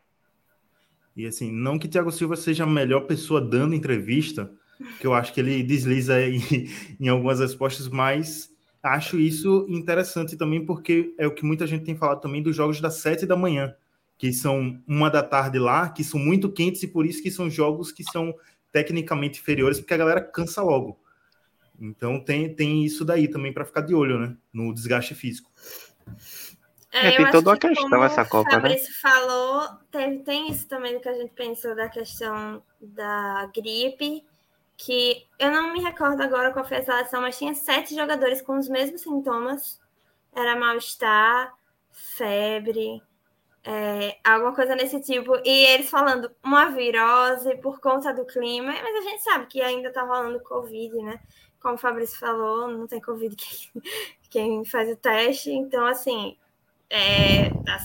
[1.17, 4.51] E assim, não que Thiago Silva seja a melhor pessoa dando entrevista,
[4.99, 6.39] que eu acho que ele desliza em,
[7.01, 8.49] em algumas respostas, mas
[8.81, 12.79] acho isso interessante também, porque é o que muita gente tem falado também dos jogos
[12.79, 13.75] das sete da manhã,
[14.19, 17.49] que são uma da tarde lá, que são muito quentes e por isso que são
[17.49, 18.35] jogos que são
[18.71, 20.99] tecnicamente inferiores, porque a galera cansa logo.
[21.79, 24.37] Então tem, tem isso daí também para ficar de olho, né?
[24.53, 25.51] No desgaste físico.
[26.91, 28.55] É, é, tem toda uma questão essa Copa, né?
[28.55, 34.25] Fabrício falou, teve, tem isso também que a gente pensou da questão da gripe,
[34.75, 38.57] que eu não me recordo agora qual foi a seleção, mas tinha sete jogadores com
[38.57, 39.79] os mesmos sintomas.
[40.33, 41.53] Era mal-estar,
[41.91, 43.01] febre,
[43.63, 45.35] é, alguma coisa nesse tipo.
[45.45, 49.91] E eles falando uma virose por conta do clima, mas a gente sabe que ainda
[49.91, 51.19] tá rolando Covid, né?
[51.61, 53.83] Como o Fabrício falou, não tem Covid quem,
[54.29, 55.51] quem faz o teste.
[55.51, 56.35] Então, assim,
[56.91, 57.79] é, tá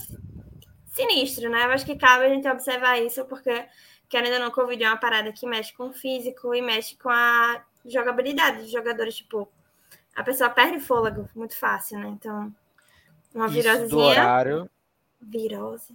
[0.89, 1.65] sinistro, né?
[1.65, 3.67] Eu acho que cabe a gente observar isso, porque,
[4.09, 7.09] querendo ou não, Covid é uma parada que mexe com o físico e mexe com
[7.09, 9.17] a jogabilidade dos jogadores.
[9.17, 9.49] Tipo,
[10.15, 12.09] a pessoa perde fôlego muito fácil, né?
[12.09, 12.53] Então,
[13.33, 14.03] uma virosezinha.
[14.03, 14.71] horário.
[15.21, 15.95] Virose.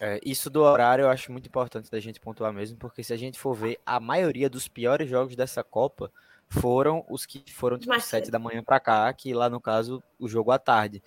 [0.00, 3.16] É, isso do horário eu acho muito importante da gente pontuar mesmo, porque se a
[3.16, 6.10] gente for ver, a maioria dos piores jogos dessa Copa
[6.48, 8.32] foram os que foram tipo Mais sete cedo.
[8.32, 11.02] da manhã para cá, que lá no caso o jogo à tarde.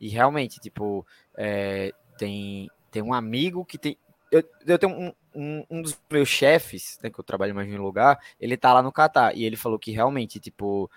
[0.00, 3.96] E realmente, tipo, é, tem, tem um amigo que tem.
[4.30, 7.78] Eu, eu tenho um, um, um dos meus chefes, né, que eu trabalho mais em
[7.78, 10.90] um lugar, ele tá lá no Catar, e ele falou que realmente, tipo,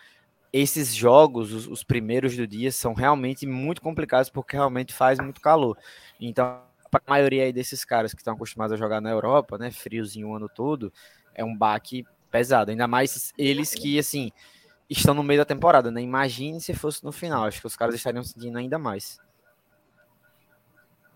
[0.51, 5.41] esses jogos, os, os primeiros do dia, são realmente muito complicados porque realmente faz muito
[5.41, 5.77] calor.
[6.19, 6.61] Então,
[6.91, 10.35] para a maioria desses caras que estão acostumados a jogar na Europa, né, friozinho o
[10.35, 10.93] ano todo,
[11.33, 12.69] é um baque pesado.
[12.69, 14.31] Ainda mais eles que, assim,
[14.89, 16.01] estão no meio da temporada, né?
[16.01, 17.45] Imagine se fosse no final.
[17.45, 19.19] Acho que os caras estariam sentindo ainda mais.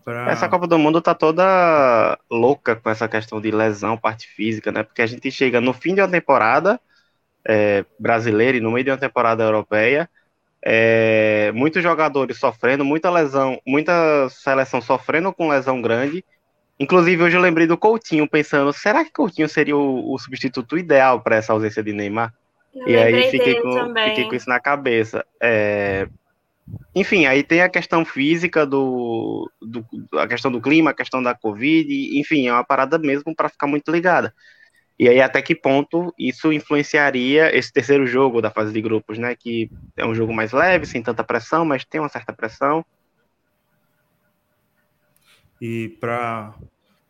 [0.04, 0.30] Pra...
[0.30, 4.82] Essa Copa do Mundo tá toda louca com essa questão de lesão, parte física, né?
[4.82, 6.80] Porque a gente chega no fim de uma temporada
[7.46, 10.08] é, brasileira e no meio de uma temporada europeia,
[10.62, 16.24] é, muitos jogadores sofrendo, muita lesão, muita seleção sofrendo com lesão grande.
[16.80, 21.20] Inclusive, hoje eu lembrei do Coutinho, pensando, será que Coutinho seria o, o substituto ideal
[21.20, 22.32] para essa ausência de Neymar?
[22.86, 24.08] Eu E aí fiquei com, também.
[24.10, 25.24] fiquei com isso na cabeça.
[25.42, 26.08] É,
[26.94, 29.86] Enfim, aí tem a questão física do, do
[30.18, 33.66] a questão do clima, a questão da Covid, enfim, é uma parada mesmo para ficar
[33.66, 34.34] muito ligada.
[34.98, 39.34] E aí até que ponto isso influenciaria esse terceiro jogo da fase de grupos, né?
[39.36, 42.84] Que é um jogo mais leve, sem tanta pressão, mas tem uma certa pressão.
[45.60, 46.54] E para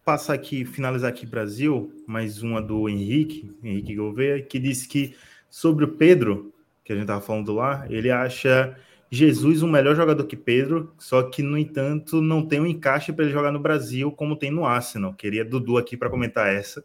[0.04, 5.14] passar aqui, finalizar aqui Brasil, mais uma do Henrique, Henrique Gouveia, que disse que
[5.50, 6.52] sobre o Pedro,
[6.84, 8.76] que a gente estava falando lá, ele acha
[9.10, 13.24] Jesus um melhor jogador que Pedro, só que, no entanto, não tem um encaixe para
[13.24, 15.14] ele jogar no Brasil como tem no Arsenal.
[15.14, 16.84] Queria Dudu aqui para comentar essa.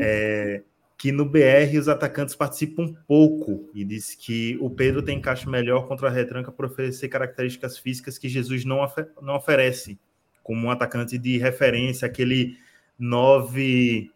[0.00, 0.62] É,
[0.98, 5.86] que no BR os atacantes participam pouco e diz que o Pedro tem encaixe melhor
[5.86, 8.78] contra a retranca por oferecer características físicas que Jesus não,
[9.20, 9.98] não oferece,
[10.42, 12.56] como um atacante de referência, aquele
[12.98, 14.10] nove,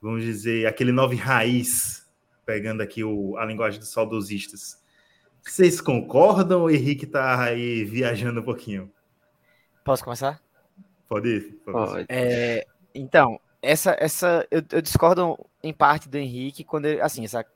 [0.00, 1.99] vamos dizer, aquele nove raiz,
[2.50, 4.82] pegando aqui o, a linguagem dos saudosistas.
[5.40, 8.92] Vocês concordam ou o Henrique tá aí viajando um pouquinho?
[9.84, 10.42] Posso começar?
[11.08, 11.52] Pode ir.
[11.64, 12.06] Pode.
[12.08, 17.46] É, então, essa, essa eu, eu, discordo em parte do Henrique quando ele, assim, essa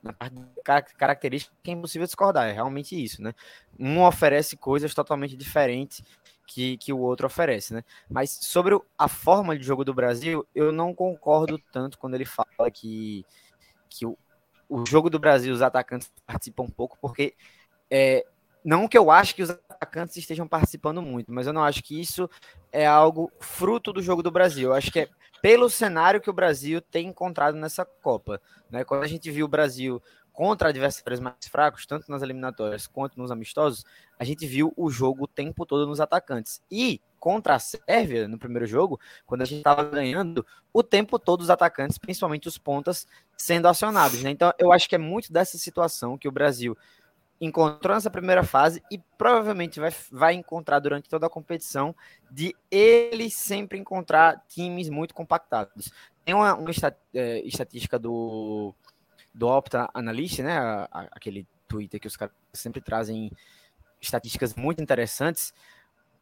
[0.97, 3.35] característica que é impossível discordar, é realmente isso, né?
[3.77, 6.05] Um oferece coisas totalmente diferentes
[6.47, 7.83] que, que o outro oferece, né?
[8.09, 12.71] Mas sobre a forma de jogo do Brasil, eu não concordo tanto quando ele fala
[12.73, 13.27] que,
[13.91, 14.17] que o,
[14.75, 17.35] o jogo do Brasil, os atacantes participam um pouco, porque
[17.89, 18.27] é,
[18.65, 22.01] não que eu acho que os atacantes estejam participando muito, mas eu não acho que
[22.01, 22.29] isso
[22.73, 24.71] é algo fruto do jogo do Brasil.
[24.71, 25.09] Eu acho que é
[25.41, 28.41] pelo cenário que o Brasil tem encontrado nessa Copa.
[28.71, 28.83] Né?
[28.83, 33.31] Quando a gente viu o Brasil contra adversários mais fracos, tanto nas eliminatórias quanto nos
[33.31, 33.85] amistosos,
[34.19, 36.63] a gente viu o jogo o tempo todo nos atacantes.
[36.71, 41.41] E contra a Sérvia, no primeiro jogo, quando a gente estava ganhando, o tempo todo
[41.41, 44.23] os atacantes, principalmente os pontas, sendo acionados.
[44.23, 44.31] Né?
[44.31, 46.77] Então, eu acho que é muito dessa situação que o Brasil
[47.41, 51.95] encontrou nessa primeira fase e provavelmente vai, vai encontrar durante toda a competição
[52.31, 55.93] de ele sempre encontrar times muito compactados.
[56.25, 56.71] Tem uma, uma
[57.13, 58.75] é, estatística do,
[59.35, 63.31] do Opta Analyst, né, a, a, aquele Twitter que os caras sempre trazem
[64.07, 65.53] estatísticas muito interessantes.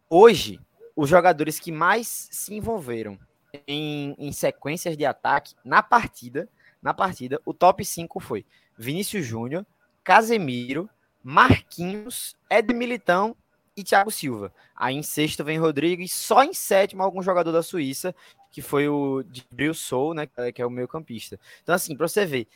[0.08, 0.60] Hoje,
[0.94, 3.18] os jogadores que mais se envolveram
[3.66, 6.48] em, em sequências de ataque na partida,
[6.82, 8.44] na partida, o top 5 foi
[8.76, 9.66] Vinícius Júnior,
[10.02, 10.88] Casemiro,
[11.22, 13.36] Marquinhos, Ed Militão
[13.76, 14.52] e Thiago Silva.
[14.74, 18.14] Aí em sexto vem Rodrigo e só em sétimo algum jogador da Suíça,
[18.50, 21.38] que foi o Bril Sou, né, que é o meio campista.
[21.62, 22.48] Então assim, para você ver,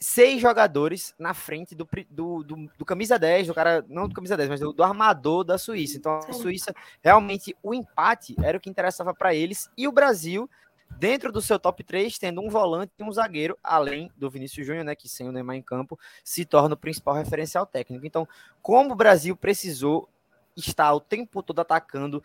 [0.00, 4.36] seis jogadores na frente do, do, do, do, camisa 10, do cara, não do camisa
[4.36, 5.96] 10, mas do, do armador da Suíça.
[5.96, 10.50] Então a Suíça, realmente, o empate era o que interessava para eles e o Brasil
[10.98, 14.84] dentro do seu top 3, tendo um volante e um zagueiro, além do Vinícius Júnior,
[14.84, 18.04] né, que sem o Neymar em campo, se torna o principal referencial técnico.
[18.04, 18.26] Então,
[18.60, 20.08] como o Brasil precisou
[20.56, 22.20] estar o tempo todo atacando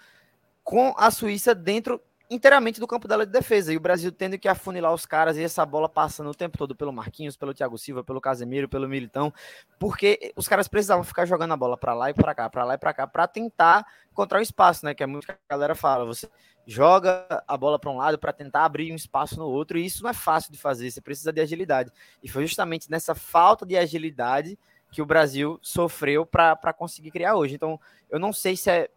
[0.63, 4.47] com a Suíça dentro inteiramente do campo dela de defesa, e o Brasil tendo que
[4.47, 8.03] afunilar os caras e essa bola passando o tempo todo pelo Marquinhos, pelo Thiago Silva,
[8.03, 9.33] pelo Casemiro, pelo Militão,
[9.79, 12.73] porque os caras precisavam ficar jogando a bola para lá e para cá, para lá
[12.73, 15.75] e para cá, para tentar encontrar o espaço, né, que é muito que a galera
[15.75, 16.29] fala, você
[16.65, 20.01] joga a bola para um lado para tentar abrir um espaço no outro, e isso
[20.01, 21.91] não é fácil de fazer, você precisa de agilidade.
[22.23, 24.57] E foi justamente nessa falta de agilidade
[24.91, 27.53] que o Brasil sofreu para conseguir criar hoje.
[27.55, 28.89] Então, eu não sei se é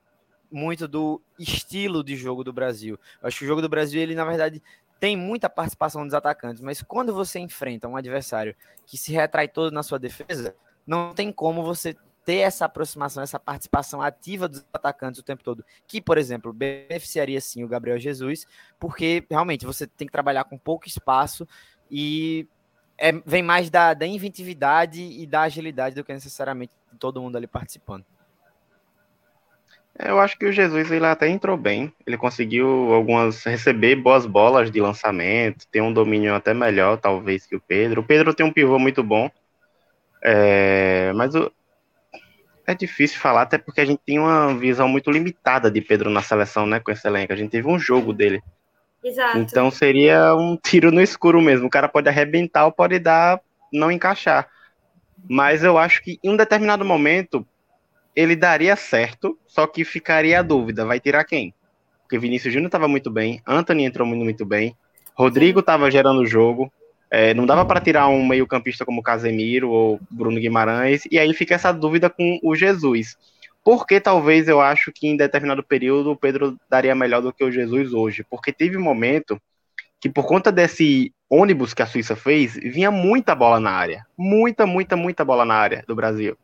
[0.50, 2.98] muito do estilo de jogo do Brasil.
[3.20, 4.62] Eu acho que o jogo do Brasil, ele na verdade
[4.98, 9.72] tem muita participação dos atacantes, mas quando você enfrenta um adversário que se retrai todo
[9.72, 10.54] na sua defesa,
[10.86, 15.64] não tem como você ter essa aproximação, essa participação ativa dos atacantes o tempo todo,
[15.86, 18.46] que, por exemplo, beneficiaria sim o Gabriel Jesus,
[18.78, 21.48] porque realmente você tem que trabalhar com pouco espaço
[21.90, 22.46] e
[22.98, 27.46] é, vem mais da, da inventividade e da agilidade do que necessariamente todo mundo ali
[27.46, 28.04] participando.
[29.98, 31.92] Eu acho que o Jesus ele até entrou bem.
[32.06, 37.56] Ele conseguiu algumas receber boas bolas de lançamento, tem um domínio até melhor, talvez, que
[37.56, 38.00] o Pedro.
[38.00, 39.28] O Pedro tem um pivô muito bom.
[40.22, 41.50] É, mas o,
[42.64, 46.22] é difícil falar, até porque a gente tem uma visão muito limitada de Pedro na
[46.22, 46.78] seleção, né?
[46.78, 47.32] Com esse elenco.
[47.32, 48.40] A gente teve um jogo dele.
[49.02, 49.38] Exato.
[49.38, 51.66] Então seria um tiro no escuro mesmo.
[51.66, 53.40] O cara pode arrebentar ou pode dar,
[53.72, 54.48] não encaixar.
[55.28, 57.44] Mas eu acho que em um determinado momento
[58.18, 61.54] ele daria certo, só que ficaria a dúvida, vai tirar quem?
[62.02, 64.74] Porque Vinícius Júnior estava muito bem, Anthony entrou muito, muito bem,
[65.14, 66.72] Rodrigo estava gerando o jogo,
[67.08, 71.54] é, não dava para tirar um meio-campista como Casemiro ou Bruno Guimarães, e aí fica
[71.54, 73.16] essa dúvida com o Jesus.
[73.62, 77.52] Porque talvez eu acho que em determinado período o Pedro daria melhor do que o
[77.52, 78.24] Jesus hoje.
[78.28, 79.40] Porque teve um momento
[80.00, 84.06] que, por conta desse ônibus que a Suíça fez, vinha muita bola na área.
[84.16, 86.36] Muita, muita, muita bola na área do Brasil.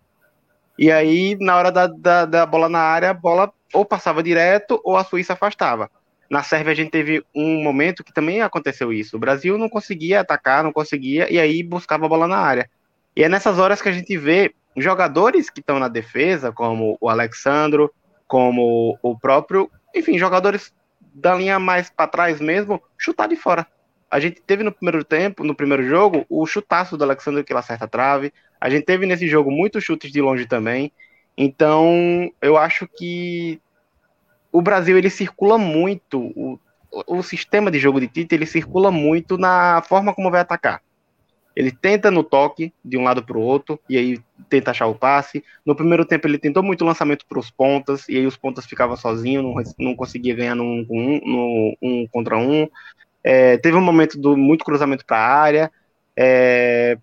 [0.78, 4.80] E aí, na hora da, da, da bola na área, a bola ou passava direto
[4.84, 5.90] ou a Suíça afastava.
[6.28, 9.16] Na Sérvia a gente teve um momento que também aconteceu isso.
[9.16, 12.68] O Brasil não conseguia atacar, não conseguia, e aí buscava a bola na área.
[13.14, 17.08] E é nessas horas que a gente vê jogadores que estão na defesa, como o
[17.08, 17.92] Alexandro,
[18.26, 20.72] como o próprio, enfim, jogadores
[21.14, 23.66] da linha mais para trás mesmo, chutar de fora.
[24.14, 27.58] A gente teve no primeiro tempo, no primeiro jogo, o chutaço do Alexandre que ele
[27.58, 28.32] acerta a trave.
[28.60, 30.92] A gente teve nesse jogo muitos chutes de longe também.
[31.36, 33.60] Então, eu acho que
[34.52, 36.60] o Brasil ele circula muito, o,
[37.08, 40.80] o sistema de jogo de Tite ele circula muito na forma como vai atacar.
[41.56, 44.94] Ele tenta no toque de um lado para o outro e aí tenta achar o
[44.94, 45.42] passe.
[45.66, 48.96] No primeiro tempo ele tentou muito lançamento para os pontas e aí os pontas ficavam
[48.96, 52.68] sozinhos, não, não conseguia ganhar no um, no um contra um.
[53.24, 55.72] É, teve um momento do muito cruzamento para a área.
[56.16, 56.98] É,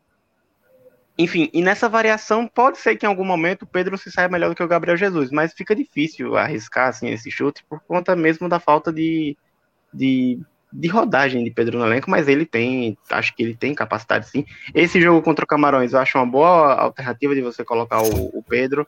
[1.18, 4.50] enfim, e nessa variação pode ser que em algum momento o Pedro se saia melhor
[4.50, 8.48] do que o Gabriel Jesus, mas fica difícil arriscar assim, esse chute por conta mesmo
[8.48, 9.38] da falta de,
[9.94, 10.40] de
[10.72, 14.46] de rodagem de Pedro no elenco, mas ele tem, acho que ele tem capacidade sim.
[14.74, 18.42] Esse jogo contra o Camarões eu acho uma boa alternativa de você colocar o, o
[18.42, 18.88] Pedro,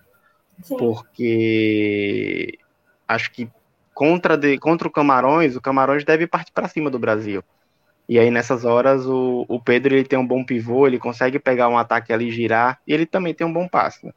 [0.63, 0.77] sim.
[0.77, 2.57] porque
[3.07, 3.49] acho que
[3.93, 7.43] contra, de, contra o Camarões, o Camarões deve partir para cima do Brasil.
[8.07, 11.69] E aí nessas horas o, o Pedro ele tem um bom pivô, ele consegue pegar
[11.69, 14.05] um ataque ali girar, e ele também tem um bom passe.
[14.05, 14.11] Né?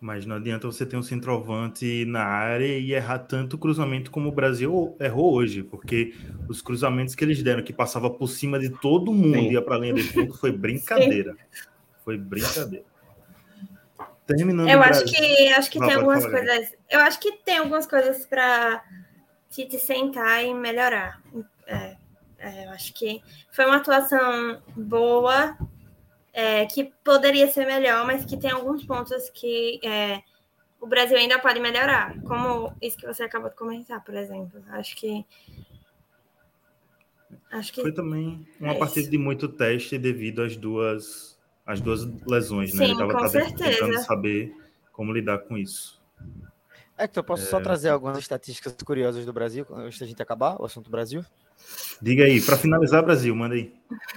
[0.00, 4.32] Mas não adianta você ter um centroavante na área e errar tanto cruzamento como o
[4.32, 6.14] Brasil errou hoje, porque
[6.48, 9.76] os cruzamentos que eles deram, que passava por cima de todo mundo e ia para
[9.76, 11.32] a linha de fundo, foi brincadeira.
[11.32, 11.60] Sim.
[12.04, 12.84] Foi brincadeira.
[14.26, 14.68] Terminando.
[14.68, 16.72] Eu acho que acho que não, tem algumas coisas.
[16.88, 18.82] Eu acho que tem algumas coisas para
[19.50, 21.22] te sentar e melhorar.
[21.66, 21.96] É,
[22.38, 25.56] é, eu acho que foi uma atuação boa
[26.32, 30.20] é, que poderia ser melhor, mas que tem alguns pontos que é,
[30.80, 34.62] o Brasil ainda pode melhorar, como isso que você acabou de comentar, por exemplo.
[34.68, 35.24] Acho que.
[37.50, 41.33] Acho que Foi também uma é partida de muito teste devido às duas,
[41.66, 42.86] às duas lesões, né?
[42.86, 44.54] Sim, Ele estava tentando saber
[44.92, 46.00] como lidar com isso.
[46.96, 47.46] É que eu posso é...
[47.46, 51.24] só trazer algumas estatísticas curiosas do Brasil antes da gente acabar o assunto Brasil?
[52.00, 53.72] Diga aí, para finalizar, Brasil, manda aí.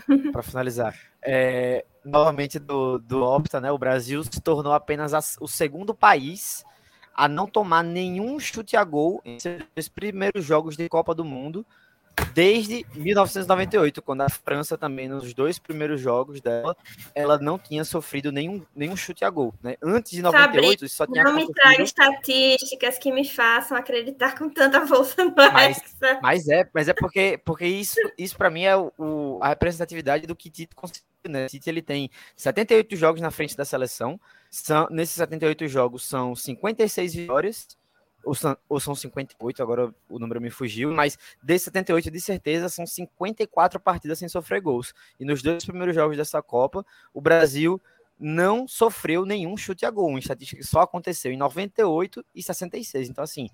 [0.31, 3.71] para finalizar, é, novamente do, do Opta, né?
[3.71, 6.63] O Brasil se tornou apenas a, o segundo país
[7.15, 11.65] a não tomar nenhum chute a gol em seus primeiros jogos de Copa do Mundo
[12.33, 16.75] desde 1998, quando a França também, nos dois primeiros jogos dela,
[17.13, 19.53] ela não tinha sofrido nenhum, nenhum chute a gol.
[19.61, 19.75] Né?
[19.81, 24.49] Antes de 98, Sabe, só tinha Não me traga estatísticas que me façam acreditar com
[24.49, 25.81] tanta força no mas,
[26.21, 30.35] mas é, mas é porque, porque isso, isso para mim é o, a representatividade do
[30.35, 31.07] que Tito conseguiu.
[31.27, 31.47] Né?
[31.47, 34.19] Tite ele tem 78 jogos na frente da seleção.
[34.49, 37.76] São, nesses 78 jogos são 56 vitórias
[38.27, 42.67] ou são, ou são 58, agora o número me fugiu, mas desses 78, de certeza,
[42.67, 44.93] são 54 partidas sem sofrer gols.
[45.17, 47.81] E nos dois primeiros jogos dessa Copa, o Brasil
[48.19, 53.09] não sofreu nenhum chute a gol, uma estatística que só aconteceu em 98 e 66.
[53.09, 53.49] Então, assim,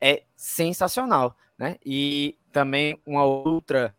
[0.00, 1.76] é sensacional, né?
[1.84, 3.94] E também uma outra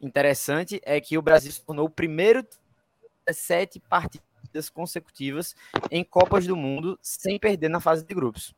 [0.00, 2.46] interessante é que o Brasil se tornou o primeiro
[3.32, 5.56] sete partidas consecutivas
[5.90, 8.54] em Copas do Mundo sem perder na fase de grupos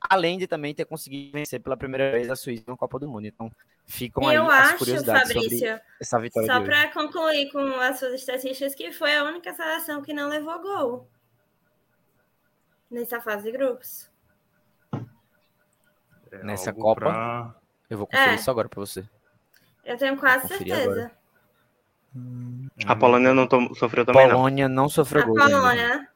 [0.00, 3.26] além de também ter conseguido vencer pela primeira vez a Suíça na Copa do Mundo.
[3.26, 3.50] Então,
[3.86, 6.46] ficam aí Eu as acho, curiosidades Fabrício, sobre essa vitória.
[6.52, 10.60] Só para concluir com as suas estatísticas, que foi a única seleção que não levou
[10.60, 11.08] gol.
[12.90, 14.08] nessa fase de grupos.
[16.30, 17.00] É Nessa Copa?
[17.00, 17.54] pra-
[17.90, 18.34] Eu vou conferir É.
[18.36, 19.04] isso agora pra você.
[19.84, 20.82] Eu tenho quase certeza.
[20.82, 21.12] agora.
[22.86, 24.36] A Polônia não sofreu também, não.
[24.36, 25.40] Polônia não sofreu A gol.
[25.40, 25.56] ainda.
[25.56, 26.08] Polônia, né?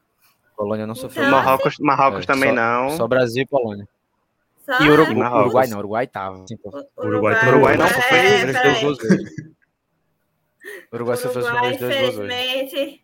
[0.63, 1.31] Polônia não sofreu Então.
[1.37, 2.89] Marrocos, Marrocos É, também só- não.
[2.97, 3.87] Só Brasil e Polônia.
[4.65, 5.11] Só E Uruguai.
[5.11, 5.15] é.
[5.15, 5.41] Marrocos.
[5.45, 6.45] Uruguai não, Uruguai tava.
[6.47, 6.69] Sim, pô.
[6.97, 7.49] O- Uruguai também.
[7.53, 8.81] Uruguai não, é, foi- Sofreu peraí.
[8.81, 9.31] duas vezes.
[10.93, 12.33] Uruguai sofreu os Uruguai, dois gols hoje.
[12.33, 13.01] infelizmente.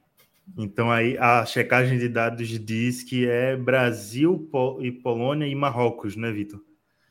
[0.57, 6.15] Então aí a checagem de dados diz que é Brasil Po- e Polônia e Marrocos,
[6.15, 6.61] né, Vitor?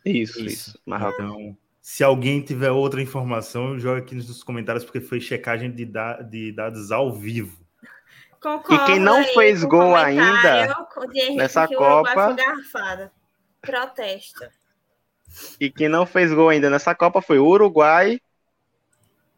[0.04, 0.46] Isso, Isso.
[0.46, 0.78] isso.
[0.86, 1.18] Marrocos.
[1.24, 6.22] Então, se alguém tiver outra informação, joga aqui nos comentários, porque foi checagem de, da-
[6.22, 7.58] de dados ao vivo.
[8.46, 10.68] Concordo E quem não aí fez gol ainda
[11.34, 12.36] nessa Copa-.
[13.60, 14.48] Protesto.
[15.60, 18.20] E quem não fez gol ainda nessa Copa foi Uruguai,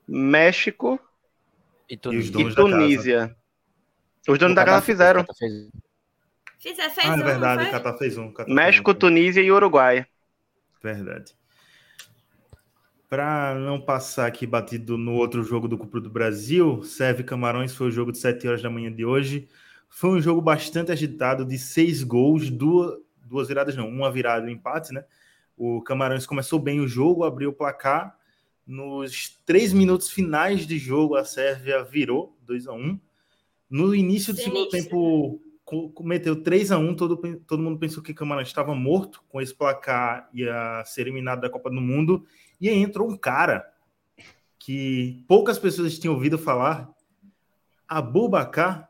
[0.07, 1.01] México
[1.89, 2.33] E E os Tunísia.
[2.35, 2.77] donos e da casa.
[2.77, 3.37] Tunísia.
[4.29, 5.25] Os donos da casa fizeram.
[5.39, 5.71] Fez-
[6.59, 8.27] Fiz, é, fez Ah, um, é verdade, o Catar fez um.
[8.27, 8.95] o Catar fez México, um.
[8.95, 10.05] Tunísia e Uruguai.
[10.83, 11.35] Verdade.
[13.09, 17.89] Para não passar aqui batido no outro jogo do Copa do Brasil, Serve Camarões foi
[17.89, 19.49] o jogo de 7 horas da manhã de hoje.
[19.89, 24.51] Foi um jogo bastante agitado, de seis gols, duas, duas viradas não, uma virada e
[24.51, 25.05] um empate, né?
[25.57, 28.15] O Camarões começou bem o jogo, abriu o placar.
[28.67, 33.01] Nos três minutos finais de jogo, a Sérvia virou 2 a 1
[33.71, 34.83] No início do segundo Sinistro.
[34.83, 35.48] tempo, co-
[35.95, 37.17] cometeu 3 a 1 todo,
[37.47, 41.69] todo mundo pensou que Camarões estava morto com esse placar ia ser eliminado da Copa
[41.69, 42.25] do Mundo.
[42.61, 43.65] E aí entrou um cara
[44.59, 46.91] que poucas pessoas tinham ouvido falar,
[47.87, 48.89] Abubacar,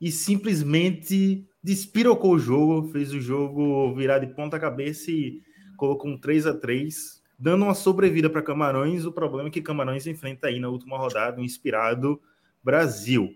[0.00, 5.40] e simplesmente despirocou o jogo, fez o jogo virar de ponta cabeça e
[5.76, 9.04] colocou um 3 a 3 dando uma sobrevida para Camarões.
[9.04, 12.20] O problema é que Camarões enfrenta aí na última rodada um inspirado
[12.62, 13.34] Brasil.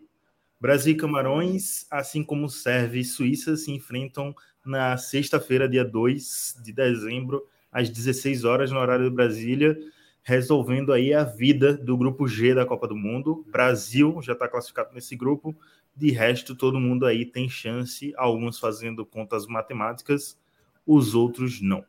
[0.60, 6.70] Brasil e Camarões, assim como Sérvia e Suíça, se enfrentam na sexta-feira, dia 2 de
[6.70, 9.78] dezembro, às 16 horas, no horário de Brasília,
[10.22, 13.42] resolvendo aí a vida do grupo G da Copa do Mundo.
[13.50, 15.56] Brasil já está classificado nesse grupo,
[15.96, 20.38] de resto, todo mundo aí tem chance, alguns fazendo contas matemáticas,
[20.86, 21.82] os outros não.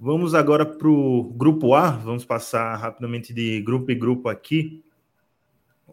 [0.00, 4.82] Vamos agora para o grupo A, vamos passar rapidamente de grupo e grupo aqui.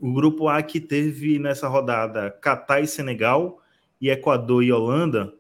[0.02, 3.62] O grupo A que teve nessa rodada Catar e Senegal,
[4.00, 5.34] e Equador e Holanda,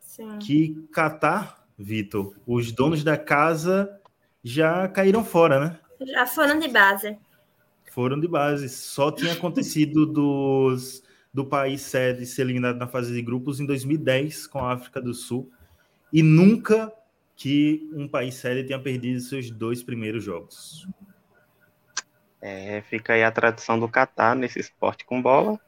[0.00, 0.38] Sim.
[0.38, 4.00] que Catar, Vitor, os donos da casa
[4.42, 5.78] já caíram fora, né?
[6.00, 7.16] Já foram de base.
[7.90, 8.68] Foram de base.
[8.68, 14.46] Só tinha acontecido dos, do país sede ser eliminado na fase de grupos em 2010
[14.46, 15.50] com a África do Sul.
[16.12, 16.92] E nunca
[17.36, 20.86] que um país sede tenha perdido seus dois primeiros jogos.
[22.42, 25.60] É, fica aí a tradição do Catar nesse esporte com bola.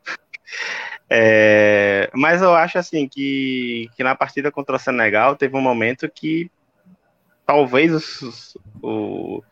[1.09, 6.09] É, mas eu acho assim que, que na partida contra o Senegal teve um momento
[6.09, 6.51] que
[7.47, 9.43] talvez os, o,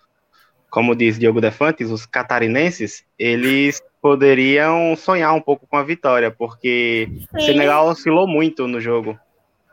[0.69, 7.09] como diz Diogo Defantes, os catarinenses, eles poderiam sonhar um pouco com a vitória, porque
[7.33, 7.41] o.
[7.41, 9.19] Senegal oscilou muito no jogo.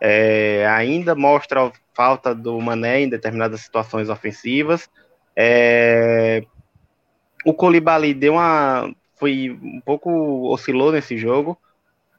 [0.01, 4.89] É, ainda mostra a falta do Mané em determinadas situações ofensivas.
[5.35, 6.43] É,
[7.49, 8.93] o Colibali deu uma.
[9.15, 10.09] Foi um pouco.
[10.51, 11.57] oscilou nesse jogo,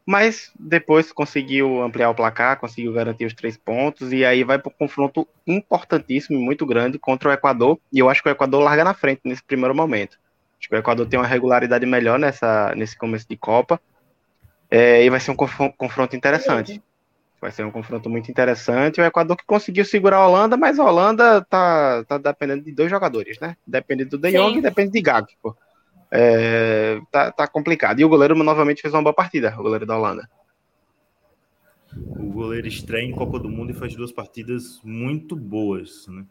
[0.04, 4.70] mas depois conseguiu ampliar o placar, conseguiu garantir os três pontos, e aí vai para
[4.70, 7.78] um confronto importantíssimo e muito grande contra o Equador.
[7.92, 10.18] E eu acho que o Equador larga na frente nesse primeiro momento.
[10.58, 13.80] Acho que o Equador tem uma regularidade melhor nessa, nesse começo de Copa.
[14.70, 16.82] É, e vai ser um confron- confronto interessante.
[17.40, 19.00] Vai ser um confronto muito interessante.
[19.00, 22.90] O Equador que conseguiu segurar a Holanda, mas a Holanda tá, tá dependendo de dois
[22.90, 23.56] jogadores, né?
[23.66, 25.56] Depende do De Jong e depende de Gakpo.
[26.10, 28.00] É, tá, tá complicado.
[28.00, 30.28] E o goleiro novamente fez uma boa partida, o goleiro da Holanda.
[31.96, 36.24] O goleiro estreia em Copa do Mundo e faz duas partidas muito boas, né?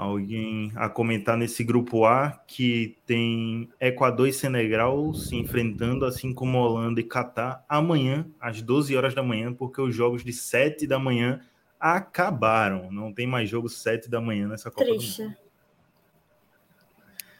[0.00, 6.56] Alguém a comentar nesse grupo A que tem Equador e Senegal se enfrentando, assim como
[6.56, 10.98] Holanda e Catar, amanhã, às 12 horas da manhã, porque os jogos de 7 da
[10.98, 11.42] manhã
[11.78, 12.90] acabaram.
[12.90, 15.02] Não tem mais jogo 7 da manhã nessa Copa do Mundo.
[15.02, 15.36] Triste.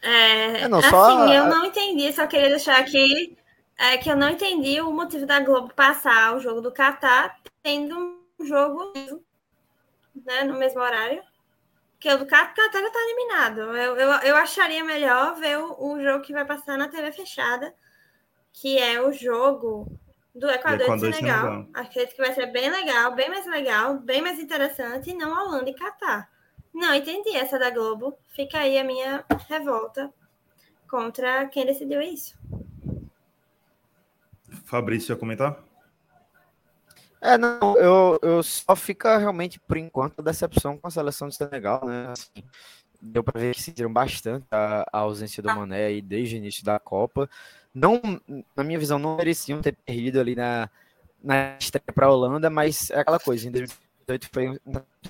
[0.02, 3.38] É, É, não, assim, só- eu não entendi, só queria deixar aqui
[3.78, 7.96] é, que eu não entendi o motivo da Globo passar o jogo do Catar tendo
[7.98, 8.92] um jogo
[10.26, 11.22] né, no mesmo horário.
[12.00, 13.60] Porque o já está eliminado.
[13.60, 17.74] Eu, eu, eu acharia melhor ver o, o jogo que vai passar na TV fechada,
[18.54, 19.86] que é o jogo
[20.34, 21.42] do Equador, Equador e e Senegal.
[21.42, 21.68] Senegal.
[21.74, 25.68] Acredito que vai ser bem legal, bem mais legal, bem mais interessante, e não Holanda
[25.68, 26.30] e Catar.
[26.72, 28.16] Não entendi essa da Globo.
[28.28, 30.10] Fica aí a minha revolta
[30.88, 32.34] contra quem decidiu isso.
[34.64, 35.62] Fabrício, ia comentar?
[37.20, 41.34] É, não, eu, eu só fica realmente, por enquanto, a decepção com a seleção do
[41.34, 42.08] Senegal, né?
[42.08, 42.42] Assim,
[43.00, 46.64] deu para ver que sentiram bastante a, a, ausência do Mané aí desde o início
[46.64, 47.28] da Copa.
[47.74, 48.00] Não,
[48.56, 50.70] na minha visão, não mereciam ter perdido ali na,
[51.22, 54.58] na estreia para a Holanda, mas é aquela coisa, em 2018 foi um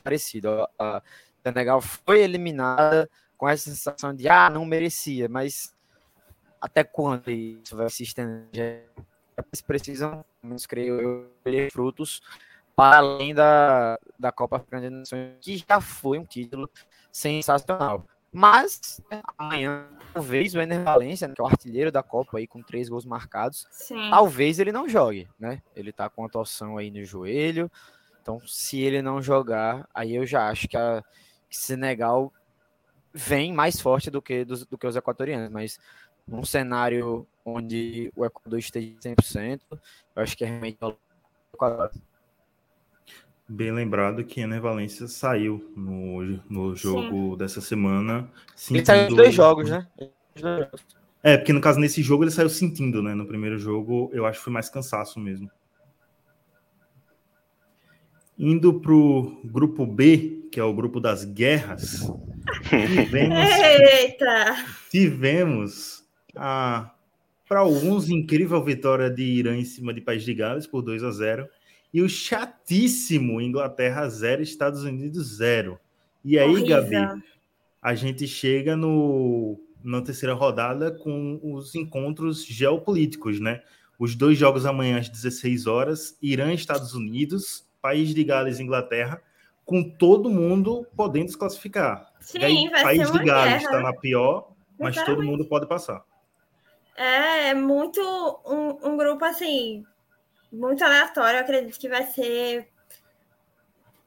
[0.03, 0.69] parecido.
[0.79, 1.03] A
[1.45, 5.73] Senegal foi eliminada com essa sensação de, ah, não merecia, mas
[6.61, 8.91] até quando isso vai se estender?
[9.49, 10.25] Eles precisam,
[10.69, 12.21] creio eu, colher frutos
[12.77, 16.71] para além da, da Copa Africana de Nações, que já foi um título
[17.13, 18.07] sensacional.
[18.33, 19.03] Mas
[19.37, 22.89] amanhã, talvez o Ener Valencia, né, que é o artilheiro da Copa aí com três
[22.89, 24.09] gols marcados, Sim.
[24.09, 25.61] talvez ele não jogue, né?
[25.75, 27.71] Ele tá com a torção aí no joelho.
[28.23, 31.03] Então, se ele não jogar, aí eu já acho que a
[31.51, 32.33] que Senegal
[33.13, 35.81] vem mais forte do que, do, do que os equatorianos, mas
[36.27, 39.79] num cenário onde o Equador esteja 100%, eu
[40.23, 40.97] acho que é realmente o
[41.55, 41.91] Equador.
[43.49, 47.37] Bem lembrado que Ener Valência saiu no, no jogo Sim.
[47.37, 48.31] dessa semana.
[48.71, 49.89] Ele saiu dos dois jogos, né?
[51.23, 53.13] É, porque no caso, nesse jogo ele saiu sentindo, né?
[53.13, 55.51] No primeiro jogo, eu acho que foi mais cansaço mesmo.
[58.39, 62.09] Indo pro grupo B, que é o grupo das guerras,
[62.71, 64.67] tivemos, Eita!
[64.91, 66.05] tivemos
[66.37, 66.91] a,
[67.51, 71.11] para alguns, incrível vitória de Irã em cima de País de Gales por 2 a
[71.11, 71.49] 0
[71.93, 75.77] e o chatíssimo Inglaterra 0, Estados Unidos 0.
[76.25, 76.69] E aí, Horrível.
[76.69, 77.25] Gabi,
[77.83, 83.63] a gente chega no, na terceira rodada com os encontros geopolíticos, né?
[83.99, 89.21] Os dois jogos amanhã às 16 horas, Irã Estados Unidos, País de Gales Inglaterra,
[89.65, 92.13] com todo mundo podendo se classificar.
[92.21, 96.09] Sim, aí, vai País ser de Gales está na pior, mas todo mundo pode passar.
[96.97, 98.01] É muito
[98.45, 99.85] um, um grupo assim
[100.53, 101.39] muito aleatório.
[101.39, 102.69] Eu acredito que vai ser.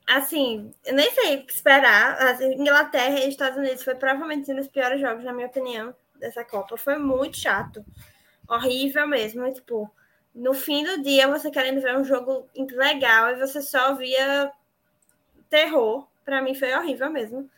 [0.05, 2.21] Assim, eu nem sei o que esperar.
[2.21, 6.43] Assim, Inglaterra e Estados Unidos foi provavelmente um dos piores jogos, na minha opinião, dessa
[6.43, 6.77] Copa.
[6.77, 7.83] Foi muito chato.
[8.47, 9.51] Horrível mesmo.
[9.53, 9.89] Tipo,
[10.35, 14.51] no fim do dia, você querendo ver um jogo legal e você só via
[15.49, 16.07] terror.
[16.25, 17.49] Para mim foi horrível mesmo.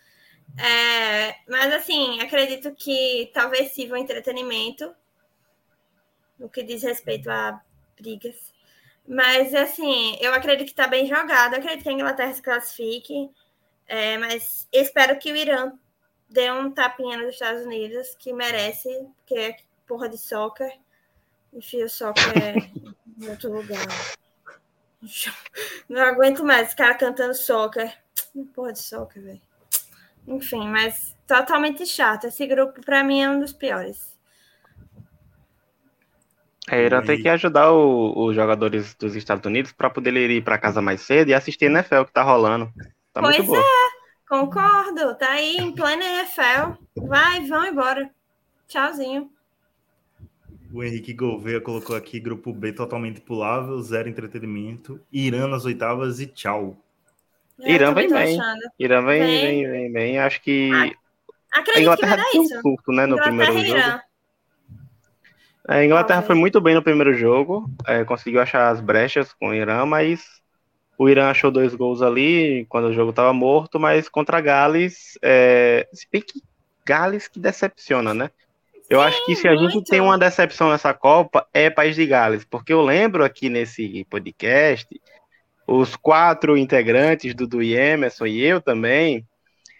[0.57, 4.93] É, mas assim, acredito que talvez sirva um entretenimento
[6.39, 7.61] no que diz respeito a
[7.99, 8.53] brigas.
[9.07, 11.53] Mas, assim, eu acredito que está bem jogado.
[11.53, 13.29] Eu acredito que a Inglaterra se classifique.
[13.87, 15.73] É, mas espero que o Irã
[16.29, 19.57] dê um tapinha nos Estados Unidos, que merece, porque é
[19.87, 20.71] porra de soccer.
[21.53, 22.55] Enfim, o soccer é
[23.23, 23.87] em outro lugar.
[25.87, 27.95] Não aguento mais esse cara cantando soccer.
[28.53, 29.41] Porra de soccer, velho.
[30.27, 32.25] Enfim, mas totalmente chato.
[32.25, 34.14] Esse grupo, para mim, é um dos piores.
[36.69, 40.81] É, Irã tem que ajudar os jogadores dos Estados Unidos para poder ir para casa
[40.81, 42.71] mais cedo e assistir NFL que tá rolando.
[43.13, 43.63] Tá pois muito é,
[44.27, 45.15] concordo.
[45.15, 46.81] Tá aí em plena NFL.
[47.07, 48.09] Vai, vão embora.
[48.67, 49.29] Tchauzinho.
[50.73, 54.99] O Henrique Gouveia colocou aqui grupo B totalmente pulável, zero entretenimento.
[55.11, 56.75] Irã nas oitavas e tchau.
[57.61, 58.39] É, Irã vem bem.
[58.79, 60.19] Irã vem, vem, vem, vem, vem.
[60.19, 60.71] Acho que.
[61.53, 62.57] Acredito a Inglaterra que vai dar isso.
[62.57, 64.01] um surto, né, no Inglaterra primeiro jogo.
[65.67, 69.53] A Inglaterra foi muito bem no primeiro jogo, é, conseguiu achar as brechas com o
[69.53, 70.23] Irã, mas
[70.97, 75.87] o Irã achou dois gols ali quando o jogo estava morto, mas contra Gales, é,
[75.91, 76.41] se bem que
[76.85, 78.29] Gales que decepciona, né?
[78.87, 79.71] Eu Sim, acho que se a muito.
[79.71, 84.05] gente tem uma decepção nessa Copa, é País de Gales, porque eu lembro aqui nesse
[84.07, 84.87] podcast,
[85.65, 89.25] os quatro integrantes do, do Emerson e eu também,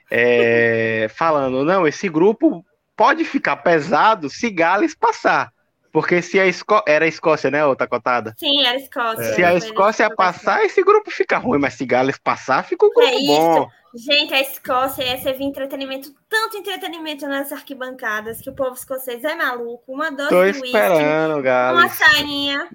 [0.10, 2.66] é, falando, não, esse grupo
[2.98, 5.54] pode ficar pesado se Gales passar.
[5.96, 6.84] Porque se a Escó...
[6.86, 8.36] era a Escócia, né, outra cotada?
[8.38, 9.34] Sim, era a Escócia.
[9.34, 13.08] Se a Escócia passar, esse grupo fica ruim, mas se Gales passar, fica um grupo
[13.08, 13.70] é bom.
[13.96, 19.36] Gente, a Escócia ia servir entretenimento, tanto entretenimento nas arquibancadas, que o povo escocês é
[19.36, 19.86] maluco.
[19.88, 21.80] Uma dose Tô de esperando, whisky, Gales.
[21.80, 22.70] uma sainha.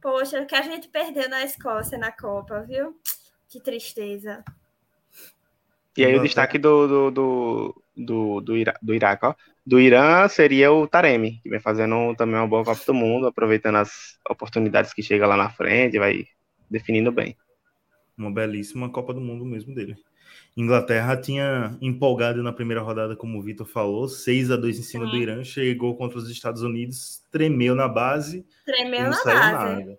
[0.00, 2.98] Poxa, que a gente perdeu na Escócia na Copa, viu?
[3.46, 4.42] Que tristeza.
[5.94, 9.34] E aí o destaque do, do, do, do, do, Ira, do Iraque, ó
[9.68, 13.76] do Irã seria o Taremi, que vem fazendo também uma boa Copa do Mundo, aproveitando
[13.76, 16.24] as oportunidades que chega lá na frente, vai
[16.70, 17.36] definindo bem.
[18.16, 19.94] Uma belíssima Copa do Mundo mesmo dele.
[20.56, 25.04] Inglaterra tinha empolgado na primeira rodada, como o Vitor falou, 6 a 2 em cima
[25.04, 25.10] Sim.
[25.10, 28.46] do Irã, chegou contra os Estados Unidos, tremeu na base.
[28.64, 29.80] Tremeu não na saiu base.
[29.84, 29.98] Nada.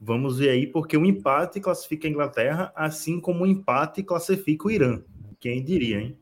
[0.00, 4.70] Vamos ver aí, porque o empate classifica a Inglaterra, assim como o empate classifica o
[4.70, 5.02] Irã.
[5.40, 6.16] Quem diria, hein?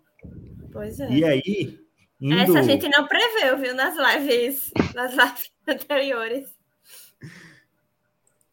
[0.73, 1.11] Pois é.
[1.11, 1.86] E aí,
[2.21, 2.35] Indo...
[2.35, 6.57] Essa a gente não preveu, viu, nas lives, nas lives anteriores.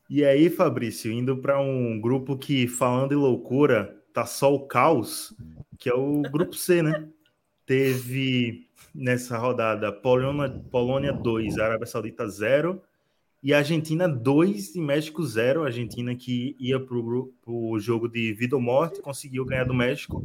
[0.10, 5.34] E aí, Fabrício, indo para um grupo que, falando em loucura, tá só o caos,
[5.80, 7.08] que é o grupo C, né?
[7.66, 12.82] Teve nessa rodada Polônia, Polônia 2, Arábia Saudita 0
[13.42, 15.64] e Argentina 2 e México 0.
[15.64, 16.96] Argentina que ia para
[17.48, 20.24] o jogo de vida ou morte, conseguiu ganhar do México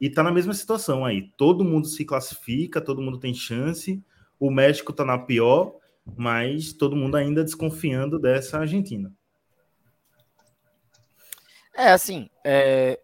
[0.00, 1.30] e está na mesma situação aí.
[1.36, 4.02] Todo mundo se classifica, todo mundo tem chance.
[4.38, 5.76] O México está na pior,
[6.16, 9.12] mas todo mundo ainda desconfiando dessa Argentina.
[11.74, 12.98] É, assim, é,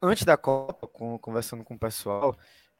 [0.00, 2.36] antes da Copa, com, conversando com o pessoal,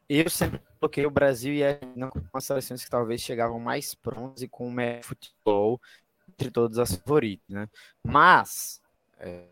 [0.08, 3.94] eu sempre coloquei o Brasil e a Argentina como as seleções que talvez chegavam mais
[3.94, 5.80] prontas e com o melhor futebol
[6.28, 7.68] entre todas as favoritas, né?
[8.02, 8.80] Mas,
[9.18, 9.46] é,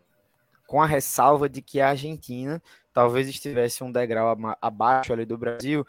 [0.67, 2.61] com a ressalva de que a Argentina
[2.93, 5.85] talvez estivesse um degrau abaixo ali do Brasil,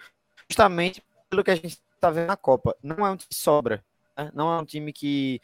[0.49, 2.77] justamente pelo que a gente está vendo na Copa.
[2.83, 3.85] Não é um time que sobra,
[4.17, 4.31] né?
[4.35, 5.41] não é um time que,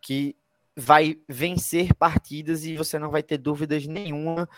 [0.00, 0.36] que
[0.76, 4.48] vai vencer partidas e você não vai ter dúvidas nenhuma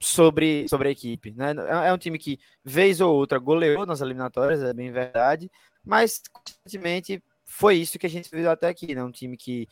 [0.00, 1.32] sobre, sobre a equipe.
[1.32, 1.52] Né?
[1.52, 5.50] É, é um time que, vez ou outra, goleou nas eliminatórias, é bem verdade,
[5.84, 8.94] mas constantemente foi isso que a gente viu até aqui.
[8.94, 9.02] Né?
[9.02, 9.68] Um time que,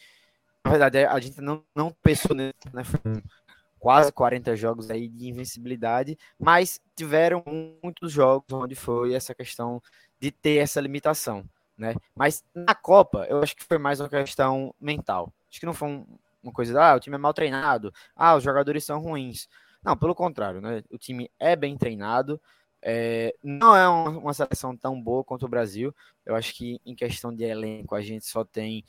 [0.64, 2.84] na verdade, a gente não, não pensou nisso, né?
[2.84, 3.00] Foi
[3.84, 7.44] quase 40 jogos aí de invencibilidade, mas tiveram
[7.82, 9.78] muitos jogos onde foi essa questão
[10.18, 11.44] de ter essa limitação
[11.76, 11.94] né?
[12.14, 15.32] Mas na Copa, eu acho que foi mais uma questão mental.
[15.50, 16.06] Acho que não foi um,
[16.42, 19.48] uma coisa, ah, o time é mal treinado, ah, os jogadores são ruins.
[19.82, 20.82] Não, pelo contrário, né?
[20.90, 22.40] O time é bem treinado,
[22.80, 25.94] é, não é uma, uma, seleção tão boa quanto o Brasil.
[26.24, 28.84] Eu acho que em questão de elenco, a gente só tem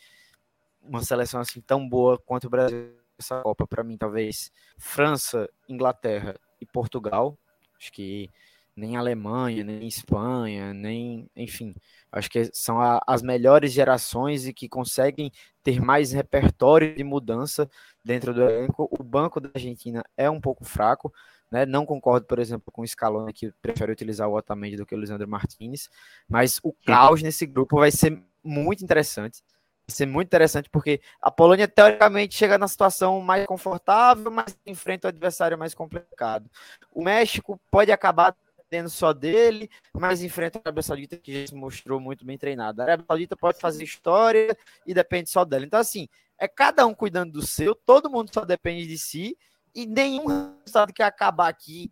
[0.81, 3.67] uma seleção assim tão boa quanto o Brasil essa Copa.
[3.67, 7.37] Para mim, talvez França, Inglaterra e Portugal.
[7.77, 8.29] Acho que
[8.75, 11.73] nem Alemanha, nem Espanha, nem, enfim,
[12.11, 15.31] acho que são a, as melhores gerações e que conseguem
[15.63, 17.69] ter mais repertório de mudança
[18.03, 18.89] dentro do elenco.
[18.91, 21.13] O banco da Argentina é um pouco fraco,
[21.49, 21.65] né?
[21.65, 24.99] Não concordo, por exemplo, com o Scaloni que prefere utilizar o Otamendi do que o
[24.99, 25.89] Lisandro Martinez,
[26.27, 29.41] mas o caos nesse grupo vai ser muito interessante.
[29.87, 35.09] Ser muito interessante porque a Polônia teoricamente chega na situação mais confortável, mas enfrenta o
[35.09, 36.49] adversário mais complicado.
[36.91, 41.55] O México pode acabar dependendo só dele, mas enfrenta a Arábia Saudita que já se
[41.55, 42.81] mostrou muito bem treinada.
[42.81, 45.65] A Arábia Saudita pode fazer história e depende só dela.
[45.65, 46.07] Então, assim,
[46.37, 49.37] é cada um cuidando do seu, todo mundo só depende de si
[49.73, 51.91] e nenhum resultado que acabar aqui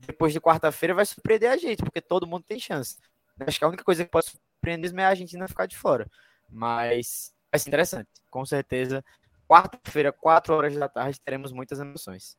[0.00, 2.96] depois de quarta-feira vai surpreender a gente, porque todo mundo tem chance.
[3.38, 6.10] Acho que a única coisa que pode surpreender é a Argentina ficar de fora.
[6.50, 8.08] Mas vai ser interessante.
[8.30, 9.04] Com certeza,
[9.48, 12.36] quarta-feira, quatro horas da tarde, teremos muitas emoções.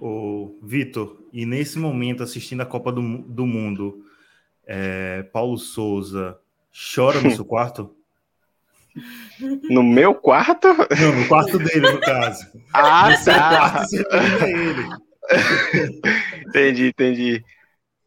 [0.00, 4.04] O Vitor, e nesse momento, assistindo a Copa do, do Mundo,
[4.66, 6.38] é, Paulo Souza
[6.94, 7.94] chora no seu quarto?
[9.70, 10.68] No meu quarto?
[10.68, 12.46] Não, no quarto dele, no caso.
[12.72, 13.48] Ah, no tá.
[13.48, 14.04] quarto você
[14.52, 14.88] ele.
[16.46, 17.44] entendi, entendi.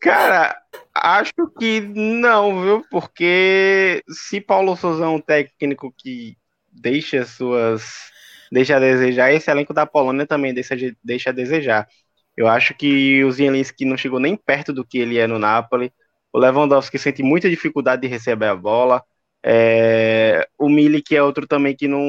[0.04, 0.54] Cara,
[0.94, 2.86] acho que não, viu?
[2.92, 6.38] Porque se Paulo Souza é um técnico que
[6.70, 8.12] deixa suas
[8.52, 9.34] deixa a desejar.
[9.34, 11.88] Esse elenco da Polônia também deixa, deixa a desejar.
[12.36, 15.90] Eu acho que o Zielinski não chegou nem perto do que ele é no Napoli.
[16.34, 19.02] O Lewandowski sente muita dificuldade de receber a bola.
[19.42, 20.46] É...
[20.60, 22.04] O Milik é outro também que não,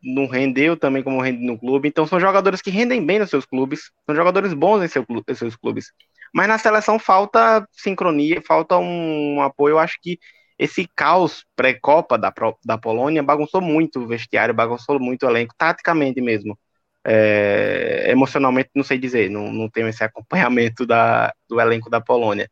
[0.00, 1.88] não rendeu também como rende no clube.
[1.88, 3.90] Então são jogadores que rendem bem nos seus clubes.
[4.06, 5.92] São jogadores bons em, seu, em seus clubes.
[6.34, 9.74] Mas na seleção falta sincronia, falta um, apoio.
[9.74, 10.18] Eu acho que
[10.58, 12.32] esse caos pré-copa da,
[12.64, 16.58] da Polônia bagunçou muito o vestiário, bagunçou muito o elenco, taticamente mesmo.
[17.04, 22.50] É, emocionalmente, não sei dizer, não, não tenho esse acompanhamento da, do elenco da Polônia.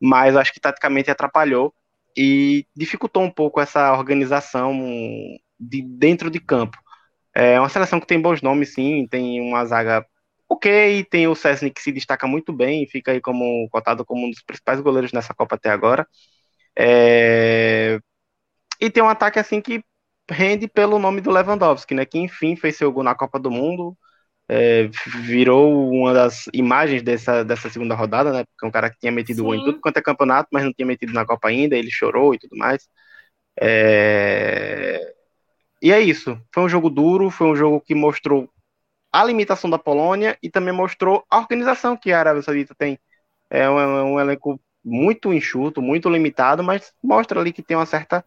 [0.00, 1.74] Mas acho que taticamente atrapalhou
[2.16, 4.72] e dificultou um pouco essa organização
[5.58, 6.78] de dentro de campo.
[7.34, 10.04] É uma seleção que tem bons nomes, sim, tem uma zaga
[10.50, 14.30] ok, tem o Cessny que se destaca muito bem, fica aí como cotado como um
[14.30, 16.06] dos principais goleiros nessa Copa até agora.
[16.76, 18.00] É...
[18.80, 19.84] E tem um ataque assim que
[20.30, 22.04] rende pelo nome do Lewandowski, né?
[22.04, 23.96] Que enfim fez seu gol na Copa do Mundo,
[24.48, 24.88] é,
[25.22, 28.44] virou uma das imagens dessa, dessa segunda rodada, né?
[28.44, 29.42] Porque é um cara que tinha metido Sim.
[29.44, 32.34] gol em tudo quanto é campeonato, mas não tinha metido na Copa ainda, ele chorou
[32.34, 32.88] e tudo mais.
[33.60, 35.14] É...
[35.82, 36.38] E é isso.
[36.52, 38.50] Foi um jogo duro, foi um jogo que mostrou
[39.12, 42.98] a limitação da Polônia e também mostrou a organização que a Arábia Saudita tem.
[43.48, 47.86] É um, é um elenco muito enxuto, muito limitado, mas mostra ali que tem uma
[47.86, 48.24] certa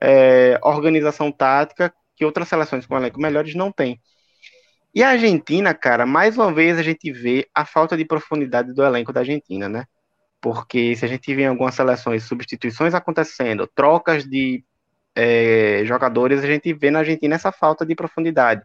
[0.00, 4.00] é, organização tática que outras seleções com elenco melhores não têm.
[4.94, 8.82] E a Argentina, cara, mais uma vez a gente vê a falta de profundidade do
[8.84, 9.86] elenco da Argentina, né?
[10.40, 14.64] Porque se a gente vê em algumas seleções substituições acontecendo, trocas de
[15.14, 18.62] é, jogadores, a gente vê na Argentina essa falta de profundidade,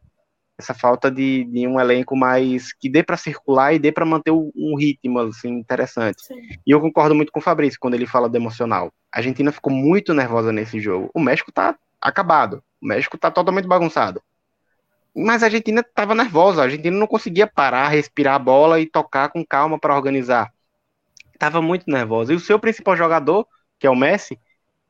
[0.57, 4.31] essa falta de, de um elenco mais que dê para circular e dê para manter
[4.31, 6.25] um ritmo assim, interessante.
[6.25, 6.35] Sim.
[6.65, 8.91] E eu concordo muito com o Fabrício quando ele fala do emocional.
[9.11, 11.11] A Argentina ficou muito nervosa nesse jogo.
[11.13, 12.63] O México tá acabado.
[12.81, 14.21] O México tá totalmente bagunçado.
[15.15, 16.61] Mas a Argentina estava nervosa.
[16.61, 20.51] A Argentina não conseguia parar, respirar a bola e tocar com calma para organizar.
[21.37, 22.33] Tava muito nervosa.
[22.33, 23.47] E o seu principal jogador,
[23.77, 24.39] que é o Messi,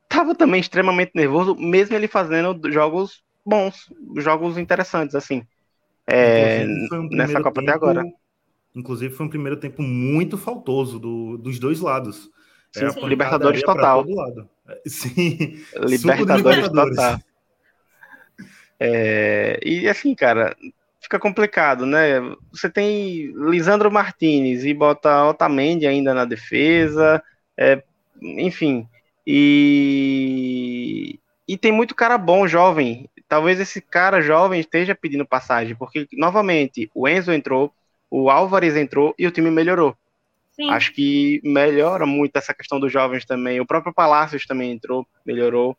[0.08, 5.46] tava também extremamente nervoso, mesmo ele fazendo jogos bons, jogos interessantes, assim.
[6.08, 8.04] É, um nessa Copa tempo, até agora.
[8.74, 12.30] Inclusive, foi um primeiro tempo muito faltoso do, dos dois lados.
[12.72, 13.08] Sim, sim.
[13.08, 14.06] Libertadores total.
[14.86, 15.64] Sim.
[15.76, 16.96] Libertadores, Libertadores.
[16.96, 17.20] total.
[18.80, 20.56] É, e assim, cara,
[21.02, 22.20] fica complicado, né?
[22.52, 27.24] Você tem Lisandro Martinez e bota Otamendi ainda na defesa,
[27.58, 27.82] é,
[28.22, 28.88] enfim.
[29.26, 33.10] E, e tem muito cara bom, jovem.
[33.28, 37.74] Talvez esse cara jovem esteja pedindo passagem, porque, novamente, o Enzo entrou,
[38.10, 39.96] o Álvares entrou e o time melhorou.
[40.54, 40.70] Sim.
[40.72, 43.60] Acho que melhora muito essa questão dos jovens também.
[43.60, 45.78] O próprio Palácios também entrou, melhorou.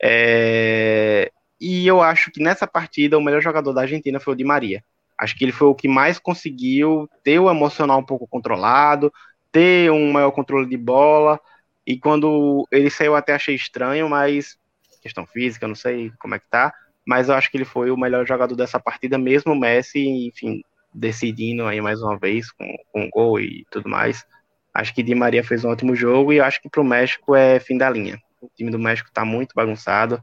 [0.00, 1.32] É...
[1.60, 4.84] E eu acho que nessa partida o melhor jogador da Argentina foi o Di Maria.
[5.18, 9.12] Acho que ele foi o que mais conseguiu ter o emocional um pouco controlado,
[9.50, 11.40] ter um maior controle de bola.
[11.86, 14.56] E quando ele saiu, até achei estranho, mas
[15.00, 16.72] questão física, não sei como é que tá.
[17.06, 20.62] Mas eu acho que ele foi o melhor jogador dessa partida, mesmo o Messi, enfim,
[20.94, 24.24] decidindo aí mais uma vez com, com gol e tudo mais.
[24.72, 27.58] Acho que Di Maria fez um ótimo jogo e acho que para o México é
[27.58, 28.18] fim da linha.
[28.40, 30.22] O time do México está muito bagunçado.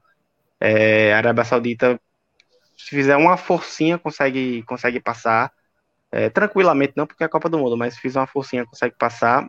[0.60, 2.00] É, a Arábia Saudita,
[2.78, 5.52] se fizer uma forcinha, consegue, consegue passar.
[6.12, 8.96] É, tranquilamente, não porque é a Copa do Mundo, mas se fizer uma forcinha, consegue
[8.98, 9.48] passar.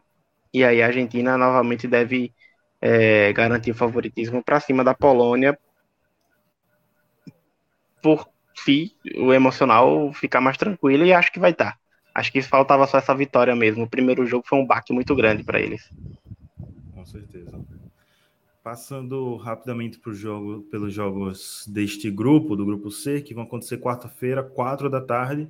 [0.53, 2.35] E aí a Argentina novamente deve
[2.81, 5.59] é, garantir o favoritismo para cima da Polônia
[8.03, 11.73] por si o emocional ficar mais tranquilo e acho que vai estar.
[11.73, 11.79] Tá.
[12.15, 13.85] Acho que faltava só essa vitória mesmo.
[13.85, 15.91] O primeiro jogo foi um baque muito grande para eles.
[16.93, 17.61] Com certeza.
[18.63, 24.43] Passando rapidamente por jogo, pelos jogos deste grupo, do grupo C, que vão acontecer quarta-feira,
[24.43, 25.49] quatro da tarde,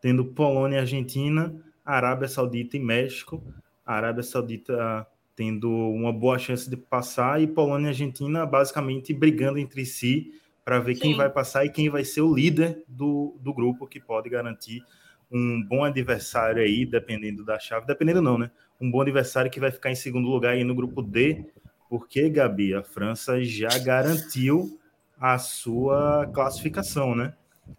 [0.00, 3.42] tendo Polônia e Argentina, Arábia Saudita e México.
[3.86, 9.58] A Arábia Saudita tendo uma boa chance de passar e Polônia e Argentina basicamente brigando
[9.58, 10.32] entre si
[10.64, 11.00] para ver Sim.
[11.00, 14.84] quem vai passar e quem vai ser o líder do, do grupo que pode garantir
[15.30, 18.50] um bom adversário aí, dependendo da chave, dependendo não, né?
[18.80, 21.46] Um bom adversário que vai ficar em segundo lugar aí no grupo D,
[21.88, 24.78] porque, Gabi, a França já garantiu
[25.18, 27.34] a sua classificação, né?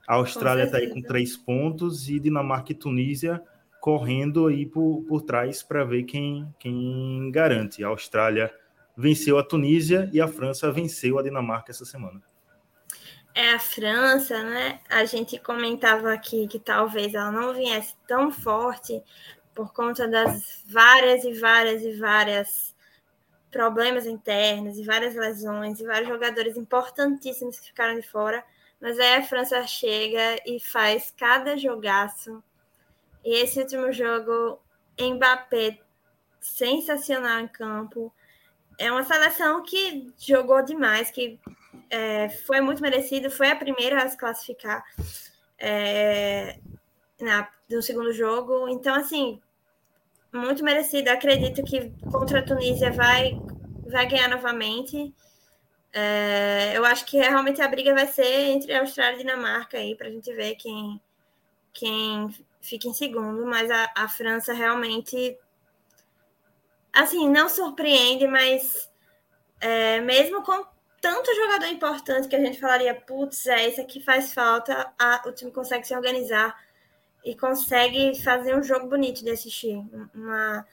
[0.08, 3.42] A Austrália está aí com três pontos e Dinamarca e Tunísia
[3.80, 7.84] correndo aí por, por trás para ver quem, quem garante.
[7.84, 8.52] A Austrália
[8.96, 12.22] venceu a Tunísia e a França venceu a Dinamarca essa semana
[13.36, 14.80] é a França, né?
[14.90, 19.02] A gente comentava aqui que talvez ela não viesse tão forte
[19.56, 22.76] por conta das várias e várias e várias
[23.52, 28.44] problemas internos e várias lesões e vários jogadores importantíssimos que ficaram de fora.
[28.80, 32.44] Mas aí a França chega e faz cada jogaço.
[33.24, 34.60] E esse último jogo,
[35.00, 35.80] Mbappé
[36.40, 38.14] sensacional em campo.
[38.78, 41.40] É uma seleção que jogou demais, que
[41.94, 44.84] é, foi muito merecido, foi a primeira a se classificar
[45.60, 46.58] é,
[47.22, 48.68] na, no segundo jogo.
[48.68, 49.39] Então, assim,
[50.34, 51.10] muito merecido.
[51.10, 53.39] Acredito que contra a Tunísia vai,
[53.86, 55.14] vai ganhar novamente.
[55.94, 59.78] É, eu acho que realmente a briga vai ser entre a Austrália e a Dinamarca
[59.78, 61.00] aí, para a gente ver quem,
[61.72, 65.38] quem fica em segundo, mas a, a França realmente
[66.91, 68.91] assim, não surpreende, mas
[69.62, 70.73] é, mesmo com
[71.04, 75.34] tanto jogador importante que a gente falaria, putz, é esse aqui faz falta, a, o
[75.34, 76.58] time consegue se organizar
[77.26, 79.84] e consegue fazer um jogo bonito de assistir.
[80.16, 80.66] Uma...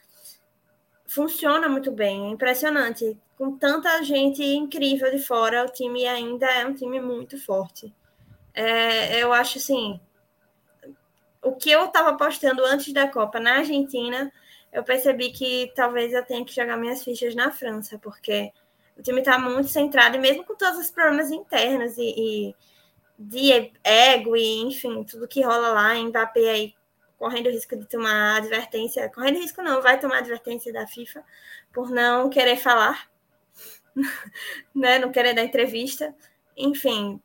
[1.05, 3.19] Funciona muito bem, é impressionante.
[3.37, 7.93] Com tanta gente incrível de fora, o time ainda é um time muito forte.
[8.53, 9.99] É, eu acho assim.
[11.43, 14.31] O que eu estava apostando antes da Copa na Argentina,
[14.71, 18.53] eu percebi que talvez eu tenha que jogar minhas fichas na França, porque
[19.01, 22.13] o time está muito centrado, e mesmo com todos os problemas internos e,
[22.51, 22.55] e
[23.17, 26.75] de ego, e enfim, tudo que rola lá, Mbappé aí
[27.17, 31.23] correndo o risco de tomar advertência, correndo risco não, vai tomar advertência da FIFA
[31.73, 33.09] por não querer falar,
[34.73, 36.15] né, não querer dar entrevista,
[36.55, 37.19] enfim,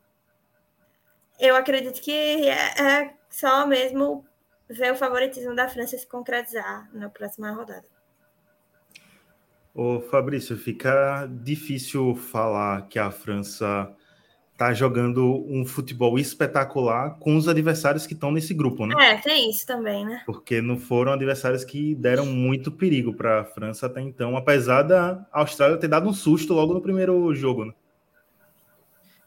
[1.38, 2.10] eu acredito que
[2.48, 4.26] é, é só mesmo
[4.66, 7.95] ver o favoritismo da França se concretizar na próxima rodada.
[9.76, 13.94] Ô Fabrício, fica difícil falar que a França
[14.56, 18.94] tá jogando um futebol espetacular com os adversários que estão nesse grupo, né?
[18.98, 20.22] É, tem isso também, né?
[20.24, 25.26] Porque não foram adversários que deram muito perigo para a França até então, apesar da
[25.30, 27.74] Austrália ter dado um susto logo no primeiro jogo, né?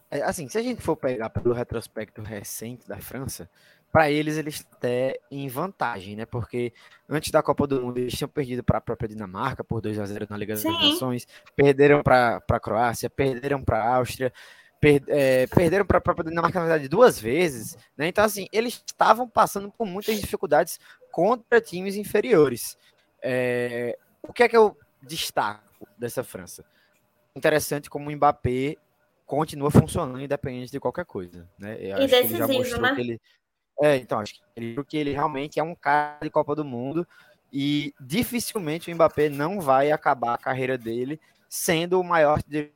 [0.10, 3.48] É, assim, se a gente for pegar pelo retrospecto recente da França,
[3.92, 6.26] para eles eles até em vantagem, né?
[6.26, 6.72] Porque
[7.08, 10.06] antes da Copa do Mundo eles tinham perdido para a própria Dinamarca por 2 a
[10.06, 10.72] 0 na Liga Sim.
[10.72, 14.32] das Nações, perderam para a Croácia, perderam para a Áustria,
[14.80, 18.08] per, é, perderam para a própria Dinamarca na verdade duas vezes, né?
[18.08, 20.80] Então assim, eles estavam passando por muitas dificuldades
[21.12, 22.78] contra times inferiores.
[23.22, 26.64] É, o que é que eu destaco dessa França?
[27.36, 28.76] Interessante como o Mbappé
[29.26, 31.78] continua funcionando independente de qualquer coisa, né?
[31.80, 32.96] Eu E decisivo, né?
[32.96, 33.22] que ele
[33.82, 37.08] é, então, acho que porque ele realmente é um cara de Copa do Mundo
[37.52, 42.72] e dificilmente o Mbappé não vai acabar a carreira dele sendo o maior de,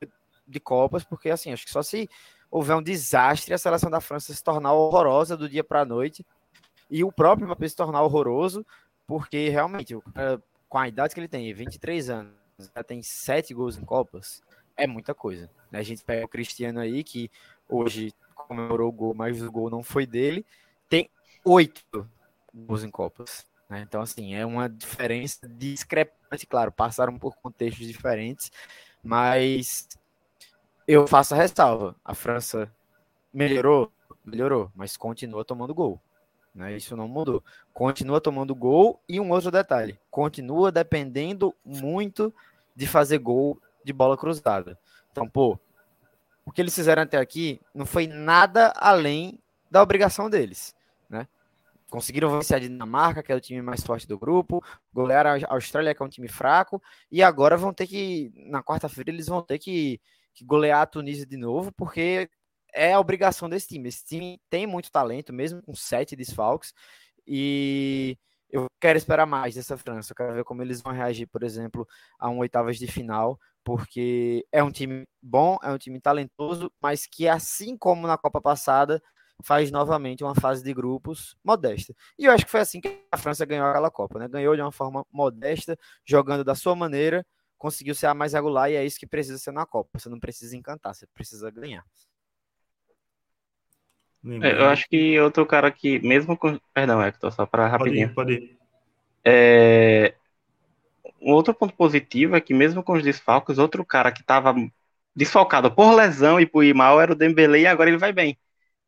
[0.46, 2.08] de Copas, porque assim, acho que só se
[2.50, 6.24] houver um desastre a seleção da França se tornar horrorosa do dia para a noite
[6.90, 8.64] e o próprio Mbappé se tornar horroroso,
[9.06, 9.94] porque realmente,
[10.68, 12.32] com a idade que ele tem, 23 anos,
[12.74, 14.42] já tem 7 gols em Copas,
[14.76, 15.50] é muita coisa.
[15.70, 15.78] né?
[15.78, 17.30] A gente pega o Cristiano aí, que
[17.68, 20.44] hoje comemorou o gol, mas o gol não foi dele,
[20.88, 21.10] tem
[21.44, 22.08] oito
[22.52, 23.46] gols em Copas.
[23.68, 23.84] né?
[23.86, 28.50] Então, assim, é uma diferença discrepante, claro, passaram por contextos diferentes,
[29.02, 29.88] mas
[30.86, 31.96] eu faço a ressalva.
[32.04, 32.70] A França
[33.32, 33.90] melhorou,
[34.24, 36.00] melhorou, mas continua tomando gol.
[36.54, 36.76] Né?
[36.76, 37.42] Isso não mudou.
[37.72, 42.32] Continua tomando gol e um outro detalhe, continua dependendo muito
[42.76, 44.78] de fazer gol de bola cruzada.
[45.10, 45.58] Então, pô,
[46.44, 49.38] o que eles fizeram até aqui não foi nada além
[49.74, 50.72] da obrigação deles,
[51.10, 51.26] né?
[51.90, 54.62] Conseguiram vencer a Dinamarca, que é o time mais forte do grupo,
[54.92, 59.10] golearam a Austrália, que é um time fraco, e agora vão ter que, na quarta-feira,
[59.10, 60.00] eles vão ter que,
[60.32, 62.30] que golear a Tunísia de novo, porque
[62.72, 63.88] é a obrigação desse time.
[63.88, 66.72] Esse time tem muito talento, mesmo com sete desfalques,
[67.26, 68.16] e
[68.48, 70.12] eu quero esperar mais dessa França.
[70.12, 71.84] Eu quero ver como eles vão reagir, por exemplo,
[72.16, 77.06] a um oitavas de final, porque é um time bom, é um time talentoso, mas
[77.06, 79.02] que, assim como na Copa passada,
[79.42, 81.94] faz novamente uma fase de grupos modesta.
[82.18, 84.28] E eu acho que foi assim que a França ganhou aquela Copa, né?
[84.28, 87.26] Ganhou de uma forma modesta, jogando da sua maneira,
[87.58, 89.90] conseguiu ser a mais regular e é isso que precisa ser na Copa.
[89.98, 91.84] Você não precisa encantar, você precisa ganhar.
[94.42, 96.58] É, eu acho que outro cara que, mesmo com.
[96.72, 98.12] Perdão, Hector, só para rapidinho.
[98.14, 98.58] Pode ir, pode ir.
[99.22, 100.14] É,
[101.20, 104.54] um outro ponto positivo é que mesmo com os desfalques, outro cara que estava
[105.16, 108.38] desfalcado por lesão e por ir mal era o Dembélé e agora ele vai bem.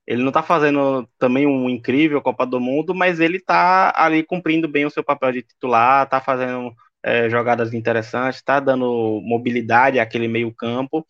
[0.06, 4.68] Ele não está fazendo também um incrível Copa do Mundo, mas ele está ali cumprindo
[4.68, 10.28] bem o seu papel de titular, está fazendo é, jogadas interessantes, está dando mobilidade àquele
[10.28, 11.06] meio campo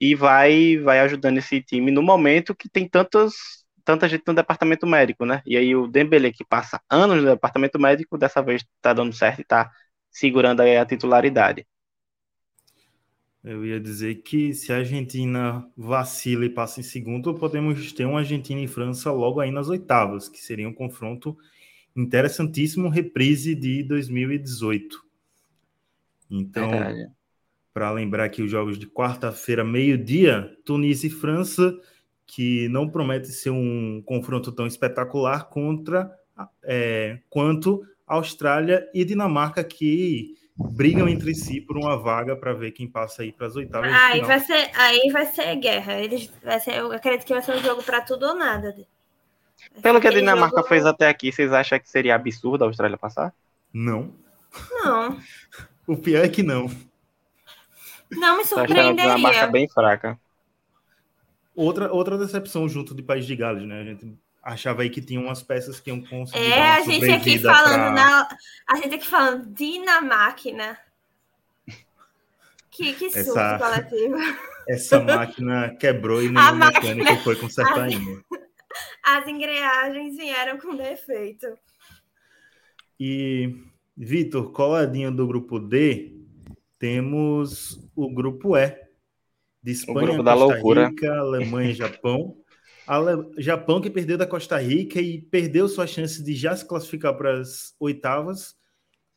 [0.00, 3.34] e vai vai ajudando esse time no momento que tem tantas
[3.84, 5.42] tanta gente no departamento médico, né?
[5.46, 9.38] E aí o Dembélé que passa anos no departamento médico, dessa vez está dando certo
[9.40, 9.70] e está
[10.10, 11.66] segurando aí a titularidade.
[13.46, 18.18] Eu ia dizer que se a Argentina vacila e passa em segundo, podemos ter uma
[18.18, 21.38] Argentina e França logo aí nas oitavas, que seria um confronto
[21.94, 25.00] interessantíssimo, reprise de 2018.
[26.28, 26.72] Então,
[27.72, 31.72] para lembrar aqui os jogos de quarta-feira, meio-dia, Tunísia e França,
[32.26, 36.10] que não promete ser um confronto tão espetacular contra
[36.64, 42.88] é, quanto Austrália e Dinamarca, que brigam entre si por uma vaga para ver quem
[42.88, 43.92] passa aí para as oitavas.
[43.92, 44.28] Aí final.
[44.28, 45.94] vai ser, aí vai ser guerra.
[45.94, 48.74] Eles, vai ser, eu acredito que vai ser um jogo para tudo ou nada.
[49.82, 52.96] Pelo que a Dinamarca jogo- fez até aqui, vocês acham que seria absurdo a Austrália
[52.96, 53.34] passar?
[53.72, 54.12] Não.
[54.82, 55.20] Não,
[55.86, 56.68] O pior é que não.
[58.10, 59.46] não me achando a Dinamarca surpreenderia.
[59.48, 60.18] bem fraca.
[61.54, 63.80] Outra, outra decepção junto de País de Gales, né?
[63.80, 66.48] A gente achava aí que tinha umas peças que iam conseguir.
[66.50, 68.28] dar É, uma a gente aqui falando pra- na,
[68.68, 70.78] a gente aqui falando Dinamáquina.
[72.70, 74.16] Que, que surto Essa- coletivo.
[74.68, 78.22] Essa máquina quebrou e A nenhum máquina- mecânico foi consertar a- ainda.
[79.02, 81.46] As engrenagens vieram com defeito.
[83.00, 83.54] E,
[83.96, 86.20] Vitor, coladinho do grupo D,
[86.78, 88.76] temos o grupo E.
[89.62, 90.88] De Espanha, grupo da Costa loucura.
[90.88, 92.36] Rica, Alemanha e Japão.
[92.86, 97.16] Ale- Japão que perdeu da Costa Rica e perdeu sua chance de já se classificar
[97.16, 98.54] para as oitavas.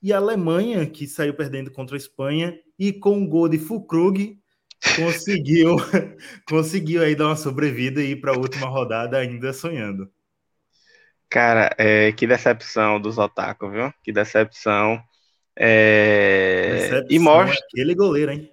[0.02, 4.40] E a Alemanha, que saiu perdendo contra a Espanha e com um gol de Fulkrug,
[4.96, 5.76] conseguiu,
[6.48, 10.10] conseguiu aí dar uma sobrevida e ir para a última rodada ainda sonhando.
[11.30, 13.94] Cara, é, que decepção dos otaku, viu?
[14.04, 15.00] Que decepção.
[15.56, 17.04] É...
[17.10, 17.54] E mostra.
[17.68, 18.52] Aquele goleiro, hein?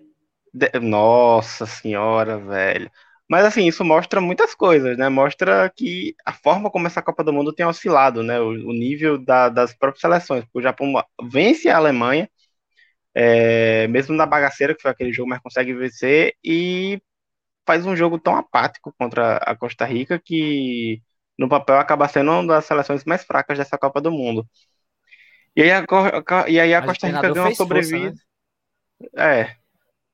[0.52, 0.68] De...
[0.80, 2.90] Nossa senhora, velho.
[3.28, 5.08] Mas assim, isso mostra muitas coisas, né?
[5.08, 8.40] Mostra que a forma como essa Copa do Mundo tem oscilado, né?
[8.40, 10.44] O, o nível da, das próprias seleções.
[10.54, 12.30] O Japão vence a Alemanha,
[13.14, 17.00] é, mesmo na bagaceira, que foi aquele jogo, mas consegue vencer e
[17.66, 21.02] faz um jogo tão apático contra a Costa Rica que
[21.38, 24.48] no papel acaba sendo uma das seleções mais fracas dessa Copa do Mundo.
[25.56, 25.84] E aí a,
[26.48, 28.14] e aí a Costa Rica ganhou uma sobrevida.
[29.12, 29.40] Né?
[29.40, 29.56] É.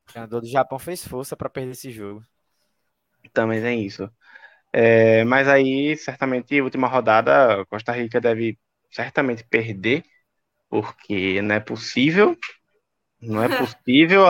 [0.04, 2.24] O treinador do Japão fez força para perder esse jogo.
[3.32, 4.10] Também tem isso.
[4.72, 8.58] É, mas aí, certamente, última rodada, Costa Rica deve
[8.90, 10.04] certamente perder,
[10.68, 12.36] porque não é possível.
[13.20, 14.24] Não é possível.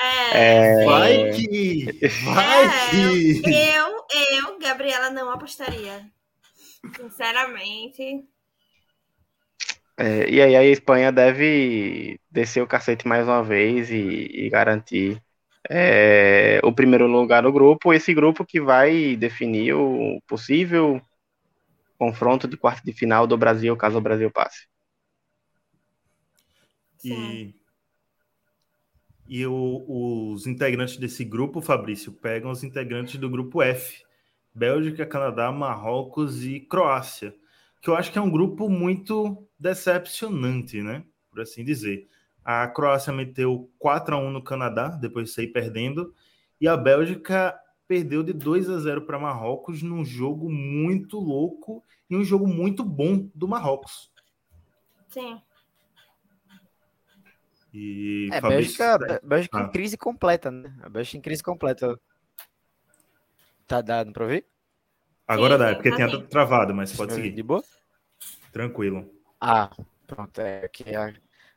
[0.00, 0.84] É, é...
[0.84, 1.84] Vai que!
[2.24, 3.42] Vai é, que!
[3.74, 4.06] Eu,
[4.38, 6.10] eu, Gabriela, não apostaria.
[6.96, 8.24] Sinceramente.
[9.98, 15.22] É, e aí a Espanha deve descer o cacete mais uma vez e, e garantir
[15.70, 21.00] é, o primeiro lugar no grupo, esse grupo que vai definir o possível
[21.96, 24.66] confronto de quarto de final do Brasil, caso o Brasil passe.
[27.04, 27.54] E,
[29.28, 34.02] e o, os integrantes desse grupo, Fabrício, pegam os integrantes do grupo F:
[34.54, 37.34] Bélgica, Canadá, Marrocos e Croácia.
[37.80, 41.04] Que eu acho que é um grupo muito decepcionante, né?
[41.30, 42.08] Por assim dizer.
[42.44, 46.14] A Croácia meteu 4 a 1 no Canadá, depois de sair perdendo,
[46.60, 52.16] e a Bélgica perdeu de 2 a 0 para Marrocos num jogo muito louco e
[52.16, 54.10] um jogo muito bom do Marrocos.
[55.08, 55.40] Sim.
[57.72, 58.78] E é, Fabrício...
[58.78, 59.62] Bélgica, Bélgica ah.
[59.62, 60.74] em crise completa, né?
[60.82, 61.98] A Bélgica em crise completa.
[63.66, 64.46] Tá dado para ver?
[65.26, 67.30] Agora sim, dá, porque tá tinha travado, mas pode seguir.
[67.30, 67.62] De boa?
[68.52, 69.10] Tranquilo.
[69.40, 69.70] Ah,
[70.06, 70.38] pronto.
[70.40, 71.12] É que a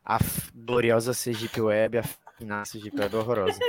[0.06, 0.20] a
[0.54, 2.04] gloriosa Sergipe Web, a
[2.38, 3.60] final Sergipe Web horrorosa.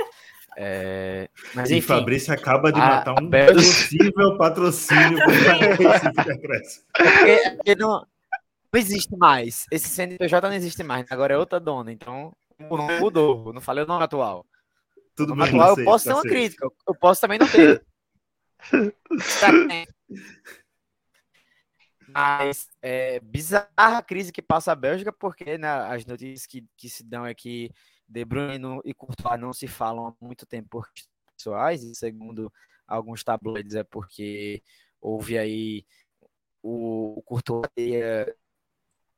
[0.59, 3.53] É, mas enfim, e Fabrício acaba de matar um Bel...
[3.53, 5.65] possível patrocínio para
[6.99, 7.89] é porque não,
[8.73, 9.65] não existe mais.
[9.71, 11.05] Esse CNPJ não existe mais.
[11.11, 11.91] Agora é outra dona.
[11.91, 13.53] Então não mudou.
[13.53, 14.45] Não falei o nome atual.
[15.15, 16.67] Tudo bem, atual, eu posso ter uma crítica.
[16.87, 17.83] Eu posso também não ter.
[18.69, 19.49] Tá
[22.17, 26.89] mas é bizarra a crise que passa a Bélgica, porque né, as notícias que, que
[26.89, 27.71] se dão é que
[28.09, 30.89] De Bruyne e Courtois não se falam há muito tempo por
[31.37, 32.51] pessoais, e segundo
[32.87, 34.63] alguns tabloides é porque
[34.99, 35.85] houve aí
[36.63, 38.35] o, o Courtois teria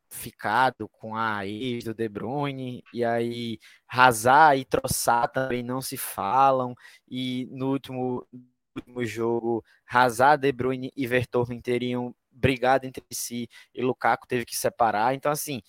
[0.10, 5.95] ficado com a ex do De Bruyne, e aí Hazard e Troçar também não se
[5.95, 6.76] falam,
[7.08, 8.28] e no último,
[8.76, 14.56] último jogo Hazard, De Bruyne e Vertonghen teriam brigado entre si e Lukaku teve que
[14.56, 15.14] separar.
[15.14, 15.62] Então, assim,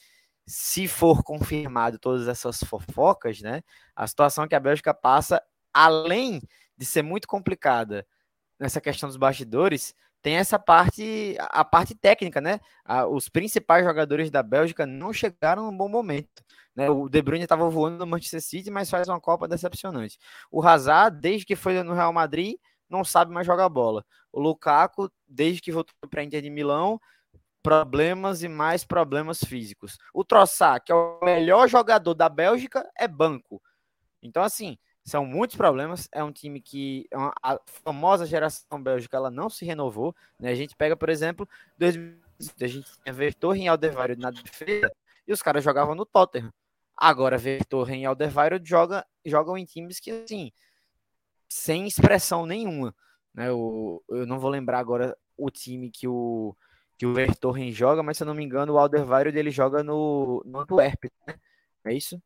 [0.46, 3.62] se for confirmado todas essas fofocas, né,
[3.94, 5.42] a situação que a Bélgica passa,
[5.72, 6.40] além
[6.76, 8.06] de ser muito complicada
[8.58, 12.60] nessa questão dos bastidores, tem essa parte, a parte técnica, né?
[13.10, 16.44] os principais jogadores da Bélgica não chegaram no bom momento.
[16.76, 16.90] Né?
[16.90, 20.18] O De Bruyne estava voando no Manchester City, mas faz uma Copa decepcionante.
[20.50, 22.56] O Hazard, desde que foi no Real Madrid,
[22.90, 24.04] não sabe mais jogar bola.
[24.32, 27.00] O Lukaku, desde que voltou para a Inter de Milão,
[27.62, 29.98] problemas e mais problemas físicos.
[30.12, 33.62] O Trossard, que é o melhor jogador da Bélgica, é banco.
[34.22, 36.08] Então, assim, são muitos problemas.
[36.12, 37.06] É um time que
[37.42, 40.14] a famosa geração bélgica ela não se renovou.
[40.38, 40.50] Né?
[40.50, 44.90] A gente pega, por exemplo, 2018, a gente tinha Vertorre e Alderweireld na defesa
[45.26, 46.52] e os caras jogavam no Tottenham.
[46.96, 50.52] Agora, Vertorre e Alderweireld joga, jogam em times que, assim,
[51.50, 52.94] sem expressão nenhuma.
[53.34, 53.50] Né?
[53.50, 56.56] O, eu não vou lembrar agora o time que o,
[56.96, 60.42] que o Vertogen joga, mas se eu não me engano, o Alderweireld ele joga no,
[60.46, 61.34] no Antwerp, né?
[61.84, 62.22] É isso?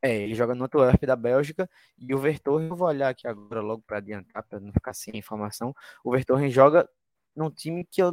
[0.00, 3.60] É, ele joga no Antwerp da Bélgica e o Vertogen, eu vou olhar aqui agora
[3.60, 5.74] logo para adiantar, para não ficar sem informação.
[6.04, 6.88] O Vertogen joga
[7.34, 8.12] num time que eu.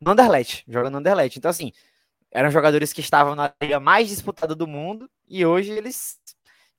[0.00, 1.38] No Anderlecht, joga no Anderlecht.
[1.38, 1.72] Então, assim,
[2.30, 6.18] eram jogadores que estavam na liga mais disputada do mundo e hoje eles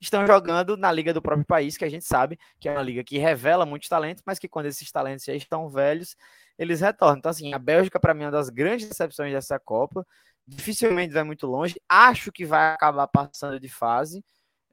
[0.00, 3.02] estão jogando na liga do próprio país, que a gente sabe que é uma liga
[3.02, 6.16] que revela muitos talentos, mas que quando esses talentos já estão velhos,
[6.58, 7.18] eles retornam.
[7.18, 10.06] Então, assim, a Bélgica, para mim, é uma das grandes decepções dessa Copa.
[10.46, 11.80] Dificilmente vai muito longe.
[11.88, 14.24] Acho que vai acabar passando de fase.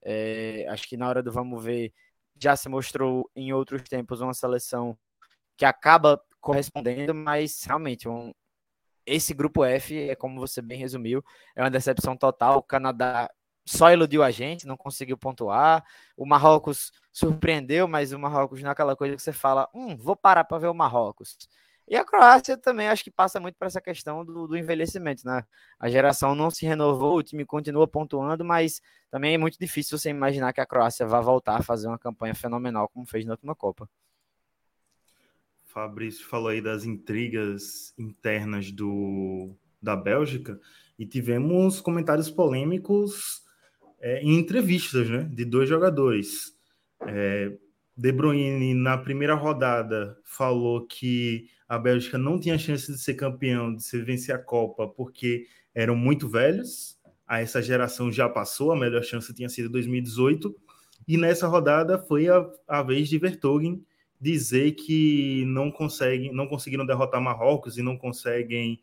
[0.03, 1.91] É, acho que na hora do vamos ver,
[2.39, 4.97] já se mostrou em outros tempos uma seleção
[5.57, 8.31] que acaba correspondendo, mas realmente um,
[9.05, 11.23] esse grupo F é como você bem resumiu,
[11.55, 12.57] é uma decepção total.
[12.57, 13.29] O Canadá
[13.65, 15.83] só iludiu a gente, não conseguiu pontuar.
[16.15, 20.15] O Marrocos surpreendeu, mas o Marrocos não é aquela coisa que você fala, hum, vou
[20.15, 21.37] parar para ver o Marrocos.
[21.87, 25.45] E a Croácia também acho que passa muito por essa questão do, do, envelhecimento, né?
[25.79, 30.09] A geração não se renovou, o time continua pontuando, mas também é muito difícil você
[30.09, 33.53] imaginar que a Croácia vá voltar a fazer uma campanha fenomenal como fez na última
[33.53, 33.87] Copa.
[35.65, 40.59] Fabrício falou aí das intrigas internas do, da Bélgica
[40.97, 43.44] e tivemos comentários polêmicos
[44.05, 46.53] é, em entrevistas né, de dois jogadores.
[47.07, 47.51] É,
[47.97, 53.73] De Bruyne, na primeira rodada, falou que a Bélgica não tinha chance de ser campeão,
[53.73, 56.99] de se vencer a Copa, porque eram muito velhos.
[57.25, 60.55] A essa geração já passou, a melhor chance tinha sido 2018.
[61.07, 63.83] E nessa rodada foi a, a vez de Vertogen
[64.21, 68.79] dizer que não conseguem, não conseguiram derrotar Marrocos e não conseguem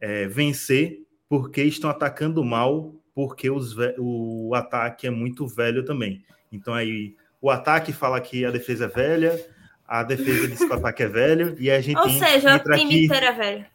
[0.00, 6.22] é, vencer porque estão atacando mal, porque os, o ataque é muito velho também.
[6.52, 9.46] Então aí o ataque fala que a defesa é velha,
[9.88, 11.96] a defesa diz que o ataque é velho, e a gente.
[11.96, 13.66] Ou seja, o time inteiro é velho.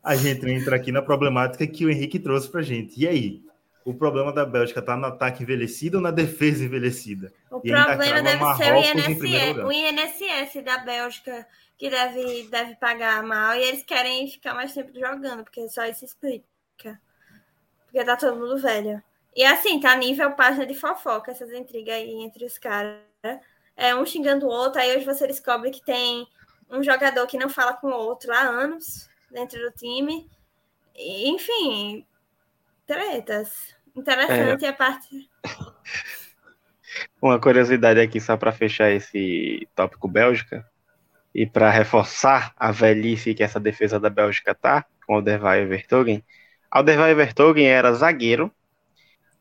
[0.00, 3.00] A gente entra aqui na problemática que o Henrique trouxe pra gente.
[3.02, 3.42] E aí?
[3.84, 7.32] O problema da Bélgica está no ataque envelhecido ou na defesa envelhecida?
[7.50, 11.46] O e problema deve ser o INSS, o INSS da Bélgica,
[11.76, 16.04] que deve, deve pagar mal, e eles querem ficar mais tempo jogando, porque só isso
[16.04, 16.98] explica.
[17.94, 19.00] Porque tá todo mundo velho.
[19.36, 22.98] E assim, tá nível página de fofoca, essas intrigas aí entre os caras
[23.76, 26.26] é, um xingando o outro, aí hoje você descobre que tem
[26.68, 30.28] um jogador que não fala com o outro há anos dentro do time.
[30.92, 32.04] E, enfim,
[32.84, 33.76] tretas.
[33.94, 34.68] Interessante é.
[34.68, 35.30] a parte.
[37.22, 40.68] Uma curiosidade aqui, só para fechar esse tópico Bélgica,
[41.32, 45.76] e para reforçar a velhice que essa defesa da Bélgica tá, com o Alderweireld e
[45.76, 46.24] Vertogen.
[46.74, 48.50] Alderweireld Vertogen era zagueiro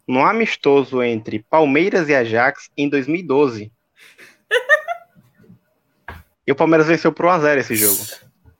[0.07, 3.71] no amistoso entre Palmeiras e Ajax em 2012.
[6.45, 7.99] E o Palmeiras venceu por 1x0 esse jogo.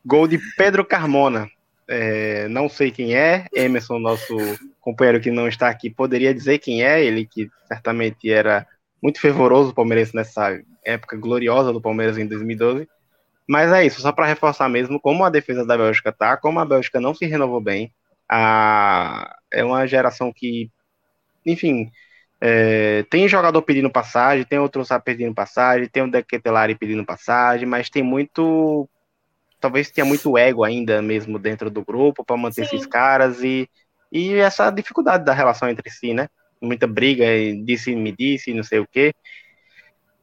[0.04, 1.48] Gol de Pedro Carmona.
[1.88, 3.46] É, não sei quem é.
[3.54, 4.36] Emerson, nosso
[4.80, 7.04] companheiro que não está aqui, poderia dizer quem é.
[7.04, 8.66] Ele que certamente era
[9.02, 12.88] muito fervoroso o Palmeiras nessa época gloriosa do Palmeiras em 2012.
[13.46, 16.66] Mas é isso, só para reforçar mesmo como a defesa da Bélgica tá, como a
[16.66, 17.92] Bélgica não se renovou bem.
[18.30, 19.36] A...
[19.52, 20.70] É uma geração que,
[21.46, 21.92] enfim,
[22.46, 27.66] é, tem jogador pedindo passagem, tem outro Sá pedindo passagem, tem o Dequetelari pedindo passagem,
[27.66, 28.90] mas tem muito.
[29.62, 32.76] Talvez tenha muito ego ainda mesmo dentro do grupo para manter Sim.
[32.76, 33.70] esses caras e,
[34.12, 36.28] e essa dificuldade da relação entre si, né?
[36.62, 37.26] Muita briga,
[37.64, 39.14] disse, me disse, não sei o quê.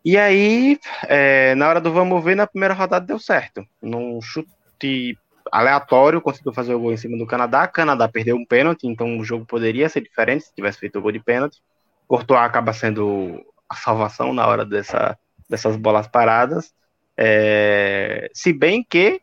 [0.05, 0.79] E aí,
[1.09, 3.67] é, na hora do vamos ver, na primeira rodada deu certo.
[3.81, 5.17] Num chute
[5.51, 7.67] aleatório, conseguiu fazer o gol em cima do Canadá.
[7.67, 11.13] Canadá perdeu um pênalti, então o jogo poderia ser diferente se tivesse feito o gol
[11.13, 11.59] de pênalti.
[12.07, 16.73] Courtois acaba sendo a salvação na hora dessa, dessas bolas paradas.
[17.17, 19.21] É, se bem que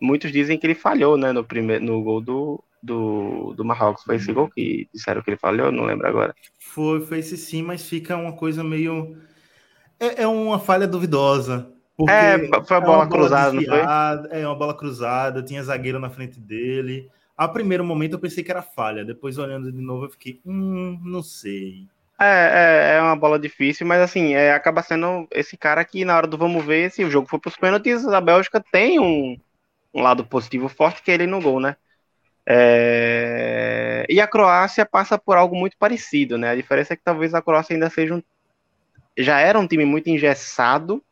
[0.00, 4.04] muitos dizem que ele falhou né, no, primeiro, no gol do, do, do Marrocos.
[4.04, 5.72] Foi esse gol que disseram que ele falhou?
[5.72, 6.34] Não lembro agora.
[6.58, 9.16] Foi, foi esse sim, mas fica uma coisa meio.
[9.98, 11.72] É, é uma falha duvidosa.
[12.08, 14.40] É, foi a bola, é bola cruzada, desviada, não foi?
[14.40, 17.08] É, uma bola cruzada, tinha zagueiro na frente dele.
[17.36, 20.98] A primeiro momento eu pensei que era falha, depois olhando de novo eu fiquei, hum,
[21.04, 21.86] não sei.
[22.20, 26.16] É, é, é uma bola difícil, mas assim, é, acaba sendo esse cara que na
[26.16, 29.36] hora do vamos ver, se o jogo for para os pênaltis, a Bélgica tem um,
[29.92, 31.76] um lado positivo forte que é ele no gol, né?
[32.46, 34.06] É...
[34.08, 36.50] E a Croácia passa por algo muito parecido, né?
[36.50, 38.22] A diferença é que talvez a Croácia ainda seja um...
[39.18, 41.02] já era um time muito engessado,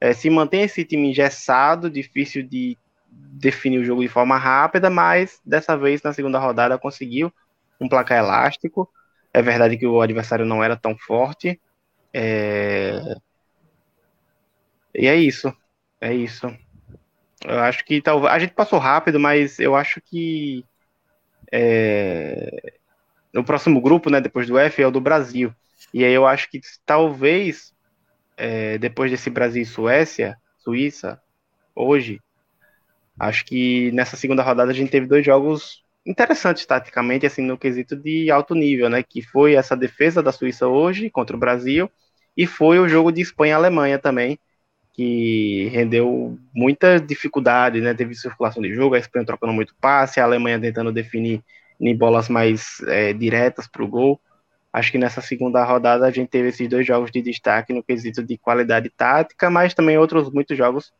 [0.00, 2.76] é, se mantém esse time engessado, difícil de
[3.10, 7.32] definir o jogo de forma rápida, mas dessa vez na segunda rodada conseguiu
[7.80, 8.88] um placar elástico.
[9.32, 11.60] É verdade que o adversário não era tão forte.
[12.12, 13.16] É...
[14.94, 15.54] E é isso.
[16.00, 16.46] É isso.
[17.44, 18.32] Eu acho que talvez.
[18.32, 20.64] A gente passou rápido, mas eu acho que.
[21.52, 22.72] É...
[23.36, 25.54] O próximo grupo, né, depois do F, é o do Brasil.
[25.92, 27.72] E aí eu acho que talvez,
[28.38, 31.20] é, depois desse Brasil e Suécia, Suíça,
[31.74, 32.20] hoje,
[33.18, 37.96] acho que nessa segunda rodada a gente teve dois jogos interessantes taticamente, assim, no quesito
[37.96, 39.02] de alto nível, né?
[39.02, 41.90] Que foi essa defesa da Suíça hoje contra o Brasil
[42.36, 44.38] e foi o jogo de Espanha e Alemanha também,
[44.92, 47.92] que rendeu muita dificuldade, né?
[47.92, 51.42] Teve circulação de jogo, a Espanha trocando muito passe, a Alemanha tentando definir
[51.80, 54.20] em bolas mais é, diretas para o gol.
[54.72, 58.22] Acho que nessa segunda rodada a gente teve esses dois jogos de destaque no quesito
[58.22, 60.92] de qualidade tática, mas também outros muitos jogos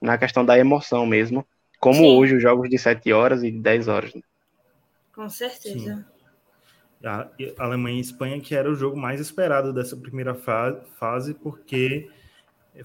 [0.00, 1.46] na questão da emoção mesmo,
[1.80, 2.16] como Sim.
[2.16, 4.14] hoje os jogos de 7 horas e de 10 horas.
[4.14, 4.22] Né?
[5.14, 6.06] Com certeza.
[7.04, 7.28] A
[7.58, 12.08] Alemanha e Espanha, que era o jogo mais esperado dessa primeira fase, porque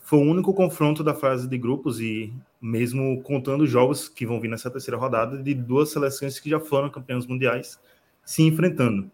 [0.02, 4.40] foi o único confronto da fase de grupos e mesmo contando os jogos que vão
[4.40, 7.80] vir nessa terceira rodada de duas seleções que já foram campeãs mundiais
[8.24, 9.12] se enfrentando.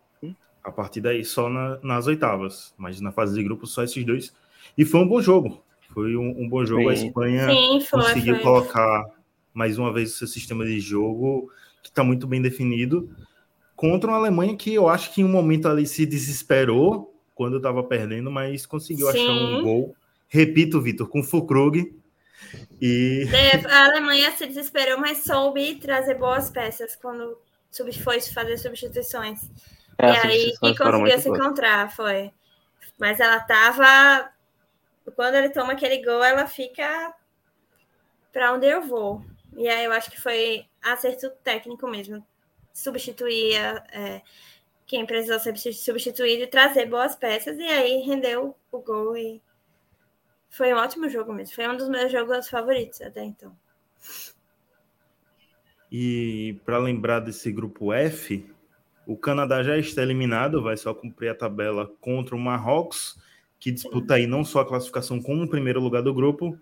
[0.68, 4.34] A partir daí só na, nas oitavas, mas na fase de grupos só esses dois.
[4.78, 5.64] E foi um bom jogo.
[5.94, 6.94] Foi um, um bom jogo.
[6.94, 7.06] Sim.
[7.06, 8.44] A Espanha Sim, foi, conseguiu foi.
[8.44, 9.06] colocar
[9.54, 11.50] mais uma vez o seu sistema de jogo
[11.82, 13.10] que está muito bem definido
[13.78, 17.82] contra uma Alemanha que eu acho que em um momento ali se desesperou quando estava
[17.84, 19.24] perdendo, mas conseguiu Sim.
[19.24, 19.96] achar um gol.
[20.28, 21.96] Repito, Vitor, com Fulkrug.
[22.82, 23.26] E...
[23.32, 27.38] É, a Alemanha se desesperou, mas soube trazer boas peças quando
[28.04, 29.40] foi fazer substituições.
[29.98, 32.32] É, e aí que conseguiu se encontrar, foi.
[32.98, 34.32] Mas ela tava.
[35.16, 37.14] Quando ele toma aquele gol, ela fica
[38.32, 39.24] para onde eu vou.
[39.56, 42.26] E aí eu acho que foi acerto técnico mesmo
[42.74, 43.56] substituir
[43.92, 44.22] é,
[44.86, 49.42] quem precisou ser substituído e trazer boas peças, e aí rendeu o gol e
[50.50, 51.56] foi um ótimo jogo mesmo.
[51.56, 53.56] Foi um dos meus jogos favoritos até então.
[55.92, 58.48] E para lembrar desse grupo F,
[59.08, 63.18] o Canadá já está eliminado, vai só cumprir a tabela contra o Marrocos,
[63.58, 66.58] que disputa aí não só a classificação como o primeiro lugar do grupo,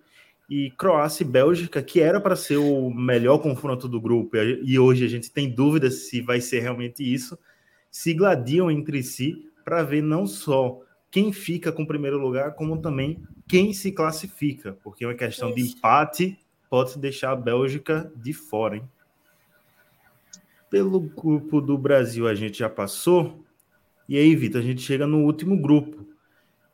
[0.48, 5.04] e Croácia e Bélgica, que era para ser o melhor confronto do grupo, e hoje
[5.04, 7.38] a gente tem dúvidas se vai ser realmente isso,
[7.90, 12.80] se gladiam entre si para ver não só quem fica com o primeiro lugar, como
[12.80, 16.38] também quem se classifica, porque é uma questão de empate
[16.70, 18.78] pode deixar a Bélgica de fora.
[18.78, 18.84] Hein?
[20.70, 23.46] Pelo grupo do Brasil a gente já passou,
[24.08, 26.06] e aí, Vitor, a gente chega no último grupo,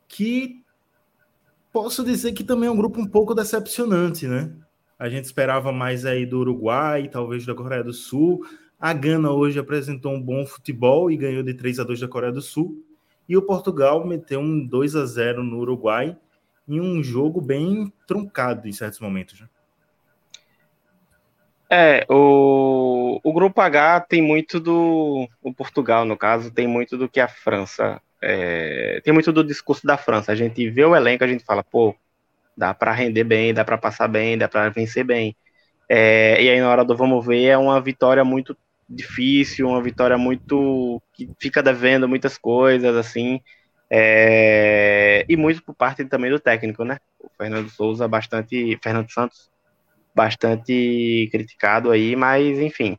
[0.06, 0.62] que
[1.72, 4.54] posso dizer que também é um grupo um pouco decepcionante, né?
[4.98, 8.46] A gente esperava mais aí do Uruguai, talvez da Coreia do Sul.
[8.78, 12.32] A Gana hoje apresentou um bom futebol e ganhou de 3 a 2 da Coreia
[12.32, 12.84] do Sul.
[13.28, 16.16] E o Portugal meteu um 2 a 0 no Uruguai
[16.68, 19.40] em um jogo bem truncado em certos momentos.
[19.40, 19.48] Né?
[21.74, 25.26] É, o, o grupo H tem muito do.
[25.42, 29.86] O Portugal, no caso, tem muito do que a França é, tem muito do discurso
[29.86, 30.32] da França.
[30.32, 31.94] A gente vê o elenco, a gente fala, pô,
[32.56, 35.36] dá para render bem, dá para passar bem, dá para vencer bem.
[35.88, 38.56] É, e aí na hora do vamos ver é uma vitória muito
[38.88, 43.40] difícil, uma vitória muito que fica devendo muitas coisas assim.
[43.90, 46.98] É, e muito por parte também do técnico, né?
[47.20, 49.51] O Fernando Souza bastante, Fernando Santos
[50.14, 52.98] bastante criticado aí, mas enfim,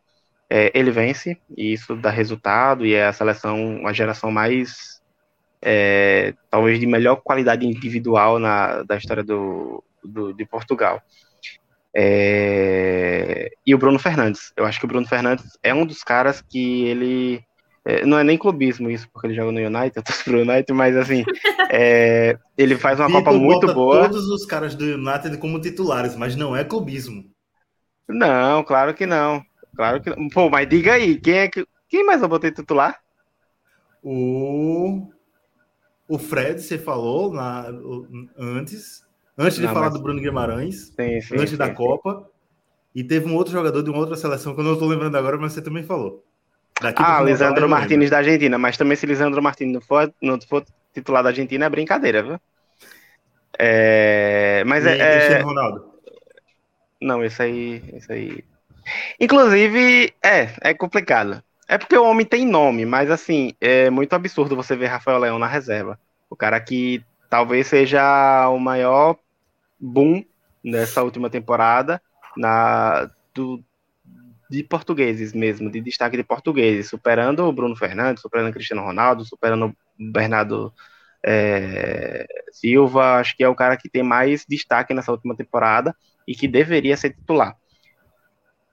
[0.49, 5.01] é, ele vence e isso dá resultado e é a seleção, a geração mais
[5.61, 11.01] é, talvez de melhor qualidade individual na, da história do, do de Portugal.
[11.95, 14.51] É, e o Bruno Fernandes.
[14.57, 17.43] Eu acho que o Bruno Fernandes é um dos caras que ele.
[17.85, 20.71] É, não é nem clubismo isso, porque ele joga no United, eu tô pro United,
[20.73, 21.25] mas assim,
[21.69, 24.07] é, ele faz uma Copa muito boa.
[24.07, 27.25] todos os caras do United como titulares, mas não é clubismo.
[28.07, 29.43] Não, claro que não.
[29.75, 30.29] Claro que não.
[30.29, 31.65] Pô, mas diga aí, quem é que.
[31.89, 32.99] Quem mais eu botei titular?
[34.01, 35.07] O
[36.07, 37.65] o Fred, você falou na,
[38.37, 39.03] antes,
[39.37, 39.95] antes de não, falar mas...
[39.95, 42.29] do Bruno Guimarães, sim, sim, antes sim, da Copa.
[42.93, 45.37] E teve um outro jogador de uma outra seleção que eu não estou lembrando agora,
[45.37, 46.23] mas você também falou.
[46.95, 48.57] Ah, Lisandro Martinez da Argentina.
[48.57, 52.39] Mas também se Lisandro Martinez não for, não for titular da Argentina, é brincadeira, viu?
[53.57, 54.63] É...
[54.65, 55.33] Mas e é.
[55.33, 55.41] é...
[55.41, 55.93] Ronaldo.
[57.01, 57.83] Não, isso aí.
[57.93, 58.43] Isso aí.
[59.19, 61.43] Inclusive, é, é complicado.
[61.67, 65.39] É porque o homem tem nome, mas assim, é muito absurdo você ver Rafael Leão
[65.39, 65.99] na reserva.
[66.29, 69.17] O cara que talvez seja o maior
[69.79, 70.23] boom
[70.63, 72.01] nessa última temporada
[72.37, 73.63] na do,
[74.53, 79.25] de portugueses mesmo, de destaque de portugueses, superando o Bruno Fernandes, superando o Cristiano Ronaldo,
[79.25, 79.75] superando o
[80.11, 80.71] Bernardo
[81.25, 83.15] é, Silva.
[83.15, 85.95] Acho que é o cara que tem mais destaque nessa última temporada
[86.27, 87.55] e que deveria ser titular.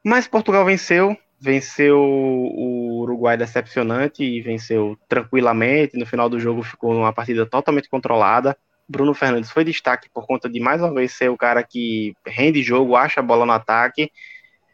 [0.05, 5.97] Mas Portugal venceu, venceu o Uruguai decepcionante e venceu tranquilamente.
[5.97, 8.55] No final do jogo ficou uma partida totalmente controlada.
[8.87, 12.63] Bruno Fernandes foi destaque por conta de mais uma vez ser o cara que rende
[12.63, 14.11] jogo, acha a bola no ataque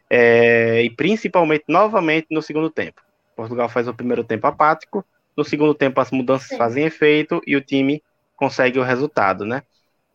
[0.09, 3.01] é, e principalmente novamente no segundo tempo.
[3.35, 5.05] Portugal faz o primeiro tempo apático,
[5.35, 6.57] no segundo tempo as mudanças Sim.
[6.57, 8.01] fazem efeito e o time
[8.35, 9.61] consegue o resultado, né?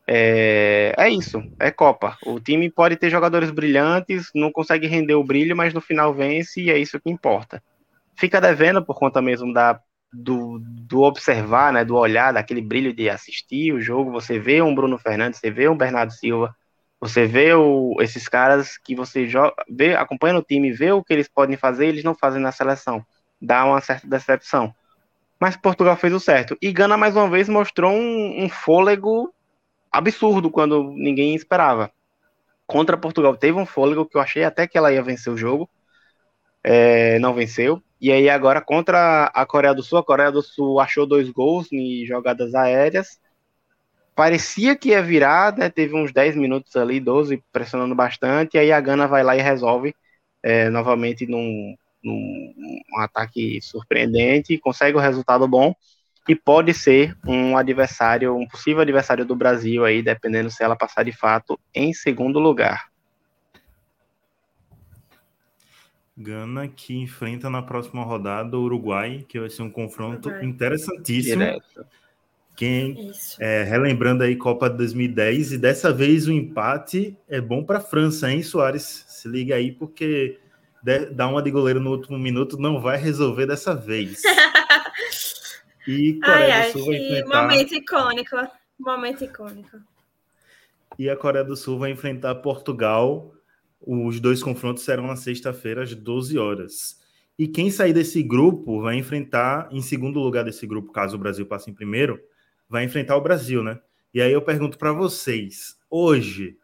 [0.05, 2.17] É, é isso, é Copa.
[2.25, 6.61] O time pode ter jogadores brilhantes, não consegue render o brilho, mas no final vence
[6.61, 7.63] e é isso que importa.
[8.15, 9.79] Fica devendo por conta mesmo da,
[10.11, 14.11] do, do observar, né, do olhar, daquele brilho de assistir o jogo.
[14.11, 16.53] Você vê um Bruno Fernandes, você vê um Bernardo Silva,
[17.03, 21.11] você vê o, esses caras que você joga, vê, acompanha o time, vê o que
[21.11, 23.05] eles podem fazer, eles não fazem na seleção.
[23.41, 24.73] Dá uma certa decepção.
[25.37, 26.57] Mas Portugal fez o certo.
[26.61, 29.33] E Gana mais uma vez mostrou um, um fôlego
[29.91, 31.91] absurdo quando ninguém esperava.
[32.65, 35.69] Contra Portugal teve um fôlego que eu achei até que ela ia vencer o jogo,
[36.63, 37.83] é, não venceu.
[37.99, 41.69] E aí agora contra a Coreia do Sul, a Coreia do Sul achou dois gols
[41.69, 43.19] em jogadas aéreas.
[44.15, 45.69] Parecia que ia virar, né?
[45.69, 49.41] teve uns 10 minutos ali, 12, pressionando bastante, e aí a Gana vai lá e
[49.41, 49.95] resolve
[50.43, 52.53] é, novamente num, num
[52.93, 55.73] um ataque surpreendente, consegue o um resultado bom
[56.27, 61.03] e pode ser um adversário, um possível adversário do Brasil aí, dependendo se ela passar
[61.03, 62.93] de fato em segundo lugar.
[66.15, 70.47] Gana que enfrenta na próxima rodada o Uruguai, que vai ser um confronto Uruguai.
[70.47, 71.43] interessantíssimo.
[71.43, 71.85] Direto.
[72.55, 77.79] Quem é, relembrando aí Copa de 2010 e dessa vez o empate é bom para
[77.79, 79.05] a França, hein, Soares?
[79.07, 80.37] Se liga aí porque
[81.11, 84.21] dar uma de goleiro no último minuto não vai resolver dessa vez.
[85.87, 87.41] E Coreia ai, do Sul vai enfrentar...
[87.41, 88.35] momento icônico,
[88.79, 89.77] momento icônico.
[90.97, 93.33] E a Coreia do Sul vai enfrentar Portugal.
[93.81, 97.01] Os dois confrontos serão na sexta-feira às 12 horas.
[97.37, 101.45] E quem sair desse grupo vai enfrentar, em segundo lugar desse grupo, caso o Brasil
[101.45, 102.19] passe em primeiro,
[102.69, 103.79] vai enfrentar o Brasil, né?
[104.13, 106.57] E aí eu pergunto para vocês, hoje,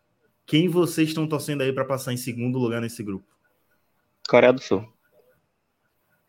[0.45, 3.27] quem vocês estão torcendo aí para passar em segundo lugar nesse grupo?
[4.27, 4.87] Coreia do Sul.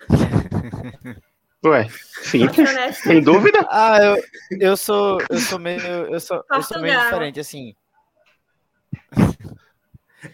[1.64, 1.88] Ué,
[2.22, 2.46] sim.
[2.94, 3.66] Sem dúvida?
[3.70, 4.22] Ah, eu,
[4.58, 7.74] eu sou eu sou meio eu sou, eu sou meio diferente assim.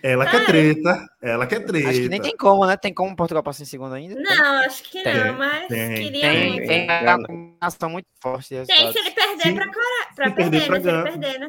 [0.02, 1.88] Ela quer treta, ela quer treta.
[1.88, 2.76] Acho que nem tem como, né?
[2.76, 4.20] Tem como Portugal passar em segundo ainda?
[4.20, 5.14] Não, acho que tem.
[5.14, 6.66] não, mas tem, queria tem, muito.
[6.66, 8.48] Tem uma combinação muito forte.
[8.48, 10.82] Tem se ele perder para Coreia, para perder, perder, pra né?
[10.82, 11.48] se ele perder, né?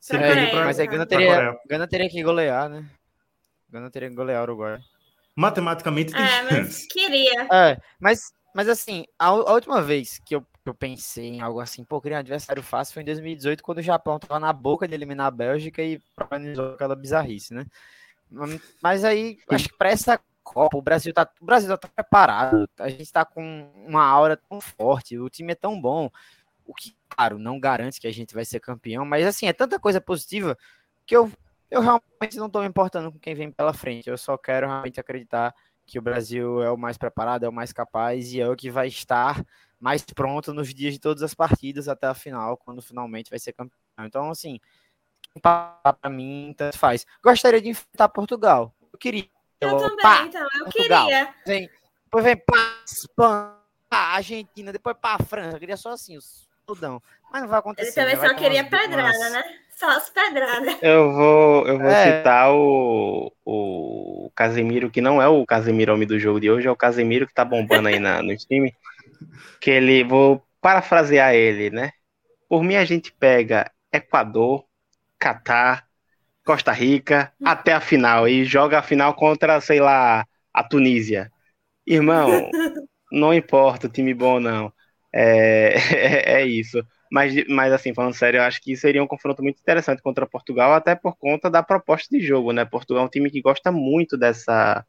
[0.00, 2.86] Se é, pra, mas aí Gana teria, Gana teria que golear, né?
[3.68, 4.78] Gana teria que golear o Uruguai.
[5.36, 6.52] Matematicamente tem é, chance.
[6.54, 7.46] Mas queria.
[7.52, 11.84] É, mas mas assim, a, a última vez que eu, eu, pensei em algo assim,
[11.84, 14.94] pô, queria um adversário fácil foi em 2018, quando o Japão tava na boca de
[14.94, 17.66] eliminar a Bélgica e organizou aquela bizarrice, né?
[18.82, 22.88] Mas aí, acho que para essa Copa, o Brasil tá, o Brasil tá preparado, a
[22.88, 26.10] gente tá com uma aura tão forte, o time é tão bom,
[26.66, 29.78] o que, claro, não garante que a gente vai ser campeão, mas assim, é tanta
[29.78, 30.56] coisa positiva
[31.06, 31.30] que eu,
[31.70, 34.98] eu realmente não tô me importando com quem vem pela frente, eu só quero realmente
[34.98, 35.54] acreditar
[35.90, 38.70] que o Brasil é o mais preparado, é o mais capaz e é o que
[38.70, 39.44] vai estar
[39.80, 43.52] mais pronto nos dias de todas as partidas até a final, quando finalmente vai ser
[43.52, 43.76] campeão.
[43.98, 44.60] Então, assim,
[45.42, 47.04] para mim, tanto faz.
[47.22, 48.72] Gostaria de enfrentar Portugal.
[48.92, 49.28] Eu queria.
[49.60, 51.06] Eu, eu também, pá, então, eu Portugal.
[51.06, 51.34] queria.
[51.44, 51.70] Vem,
[52.04, 53.56] depois vem para Espanha,
[53.90, 55.56] Argentina, depois para França.
[55.56, 56.20] Eu queria só assim, o
[56.74, 57.02] Sudão.
[57.32, 57.88] Mas não vai acontecer.
[58.00, 58.28] Ele também né?
[58.28, 59.44] só queria pedrada, né?
[59.76, 60.76] Só as pedradas.
[60.82, 62.18] Eu vou, eu vou é.
[62.18, 66.70] citar o, o Casemiro, que não é o Casemiro homem do jogo de hoje, é
[66.70, 68.74] o Casemiro que tá bombando aí na, no time.
[69.58, 71.92] Que ele, vou parafrasear ele, né?
[72.48, 74.64] Por mim, a gente pega Equador,
[75.18, 75.86] Catar,
[76.44, 81.32] Costa Rica, até a final, e joga a final contra, sei lá, a Tunísia.
[81.86, 82.50] Irmão,
[83.10, 84.70] não importa o time bom, não.
[85.12, 86.84] É, é, é isso.
[87.10, 90.72] Mas, mas assim, falando sério, eu acho que seria um confronto muito interessante contra Portugal,
[90.72, 92.64] até por conta da proposta de jogo, né?
[92.64, 94.86] Portugal é um time que gosta muito dessa,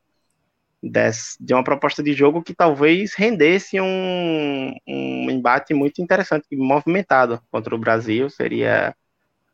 [0.83, 7.41] dessa de uma proposta de jogo que talvez rendesse um, um embate muito interessante, movimentado
[7.49, 8.29] contra o Brasil.
[8.29, 8.95] Seria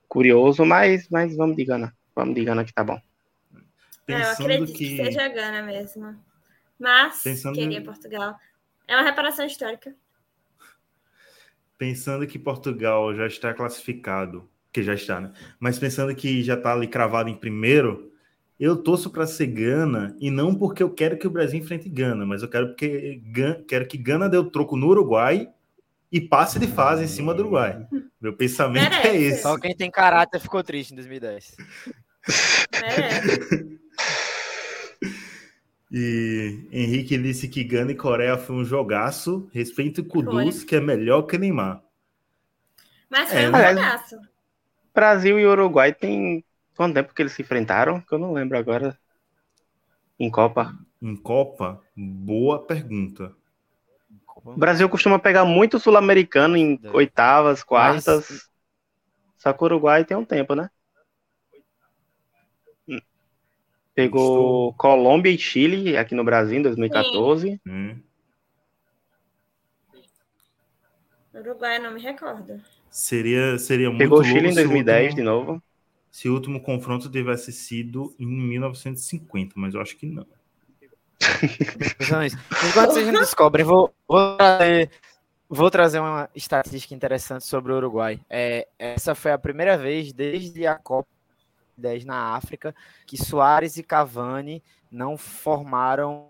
[0.10, 1.96] curioso, mas, mas vamos de Gana.
[2.14, 3.00] Vamos de Gana que tá bom.
[4.10, 4.90] É, eu acredito que...
[4.90, 6.16] que seja Gana mesmo.
[6.78, 7.56] Mas Pensando...
[7.56, 8.36] queria Portugal.
[8.86, 9.96] É uma reparação histórica
[11.78, 15.32] pensando que Portugal já está classificado, que já está, né?
[15.60, 18.12] Mas pensando que já está ali cravado em primeiro,
[18.60, 22.26] eu torço para ser Gana e não porque eu quero que o Brasil enfrente Gana,
[22.26, 23.22] mas eu quero porque
[23.68, 25.50] quero que Gana dê o troco no Uruguai
[26.12, 27.86] e passe de fase em cima do Uruguai.
[28.20, 29.42] Meu pensamento é esse.
[29.44, 31.56] Só quem tem caráter ficou triste em 2010.
[32.84, 33.77] É.
[35.92, 39.50] E Henrique disse que Gana e Coreia foi um jogaço.
[39.54, 41.82] Respeito o Kudus, que é melhor que Neymar.
[43.10, 43.74] Mas foi é, um né?
[43.74, 44.20] jogaço.
[44.94, 46.44] Brasil e Uruguai tem
[46.76, 48.02] quanto tempo que eles se enfrentaram?
[48.02, 48.98] Que eu não lembro agora.
[50.20, 50.76] Em Copa.
[51.02, 51.82] Em Copa?
[51.96, 53.34] Boa pergunta.
[54.44, 58.30] O Brasil costuma pegar muito sul-americano em oitavas, quartas.
[58.30, 58.50] Mas...
[59.38, 60.70] Só que o Uruguai tem um tempo, né?
[63.98, 64.74] Pegou Estou...
[64.74, 67.60] Colômbia e Chile aqui no Brasil em 2014.
[67.66, 67.96] Hum.
[71.34, 72.62] Uruguai, não me recordo.
[72.92, 75.64] Seria, seria muito Pegou o Chile em 2010 último, de novo.
[76.12, 80.28] Se o último confronto tivesse sido em 1950, mas eu acho que não.
[82.70, 84.92] Enquanto vocês não descobrem, vou, vou trazer
[85.50, 88.20] Vou trazer uma estatística interessante sobre o Uruguai.
[88.30, 91.08] É, essa foi a primeira vez desde a Copa
[91.78, 92.76] 10 na África
[93.06, 96.30] que Soares e Cavani não formaram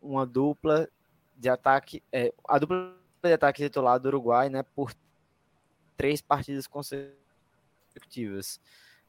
[0.00, 0.88] uma dupla
[1.36, 4.92] de ataque, é, a dupla de ataque titular do Uruguai, né, por
[5.96, 8.60] três partidas consecutivas,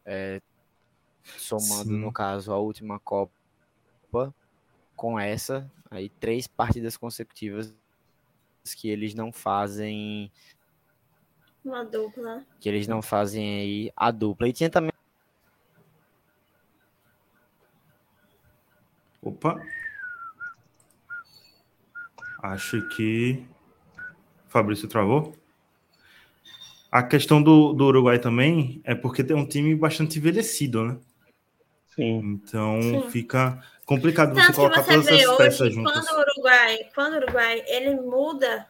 [0.05, 0.41] é,
[1.23, 1.99] somando Sim.
[1.99, 3.31] no caso a última Copa
[4.95, 7.73] com essa, aí três partidas consecutivas
[8.75, 10.31] que eles não fazem
[11.63, 14.47] uma dupla, que eles não fazem aí a dupla.
[14.47, 14.88] E tinha também
[19.21, 19.61] Opa.
[22.41, 23.45] Acho que.
[24.47, 25.35] Fabrício travou.
[26.91, 30.99] A questão do, do Uruguai também é porque tem um time bastante envelhecido, né?
[31.95, 32.19] Sim.
[32.19, 33.09] Então Sim.
[33.09, 36.07] fica complicado Tanto você colocar você todas as peças juntas.
[36.07, 38.67] Quando o Uruguai, quando o Uruguai ele muda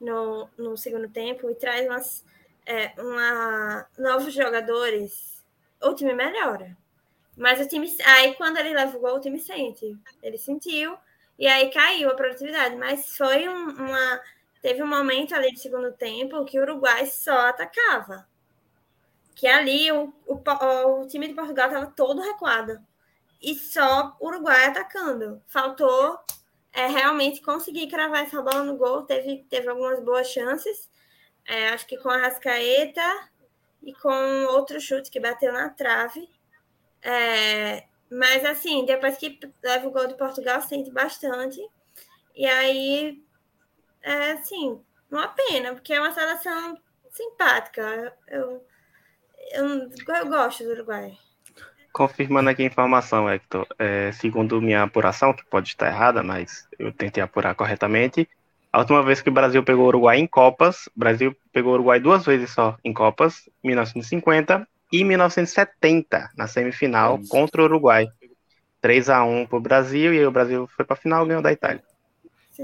[0.00, 2.24] no, no segundo tempo e traz umas,
[2.66, 5.44] é, uma, novos jogadores,
[5.82, 6.76] o time melhora.
[7.40, 7.90] Mas o time.
[8.04, 9.96] Aí quando ele leva o gol, o time sente.
[10.22, 10.94] Ele sentiu
[11.38, 12.76] e aí caiu a produtividade.
[12.76, 14.20] Mas foi um, uma.
[14.60, 18.28] Teve um momento ali de segundo tempo que o Uruguai só atacava.
[19.34, 22.78] Que ali o, o, o time de Portugal estava todo recuado.
[23.40, 25.42] E só o Uruguai atacando.
[25.46, 26.20] Faltou
[26.74, 29.04] é, realmente conseguir cravar essa bola no gol.
[29.04, 30.90] Teve, teve algumas boas chances.
[31.46, 33.30] É, acho que com a Rascaeta
[33.82, 36.28] e com outro chute que bateu na trave.
[37.02, 41.60] É, mas assim, depois que leva o gol de Portugal, sente bastante.
[42.34, 43.22] E aí,
[44.02, 46.78] é assim, uma pena, porque é uma seleção
[47.10, 48.14] simpática.
[48.28, 48.64] Eu,
[49.52, 51.16] eu, eu gosto do Uruguai.
[51.92, 56.92] Confirmando aqui a informação, Hector, é, segundo minha apuração, que pode estar errada, mas eu
[56.92, 58.28] tentei apurar corretamente,
[58.72, 61.98] a última vez que o Brasil pegou o Uruguai em Copas, Brasil pegou o Uruguai
[61.98, 68.08] duas vezes só em Copas, 1950 e 1970, na semifinal, contra o Uruguai.
[68.80, 71.42] 3 a 1 para o Brasil, e aí o Brasil foi para a final ganhou
[71.42, 71.82] da Itália.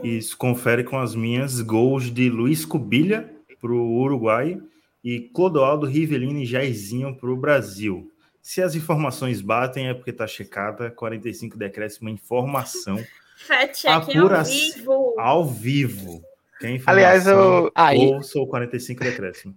[0.02, 3.30] Isso confere com as minhas gols de Luiz Cubilha
[3.60, 4.60] para o Uruguai
[5.02, 8.10] e Clodoaldo Rivelino e Jairzinho para o Brasil.
[8.42, 10.90] Se as informações batem, é porque está checada.
[10.90, 13.02] 45 decréscimo informação.
[13.36, 15.14] Fact ao vivo.
[15.18, 16.22] Ao vivo.
[16.60, 17.70] Quem Aliás, eu.
[17.74, 18.22] Aí...
[18.22, 19.54] sou 45 decréscimo.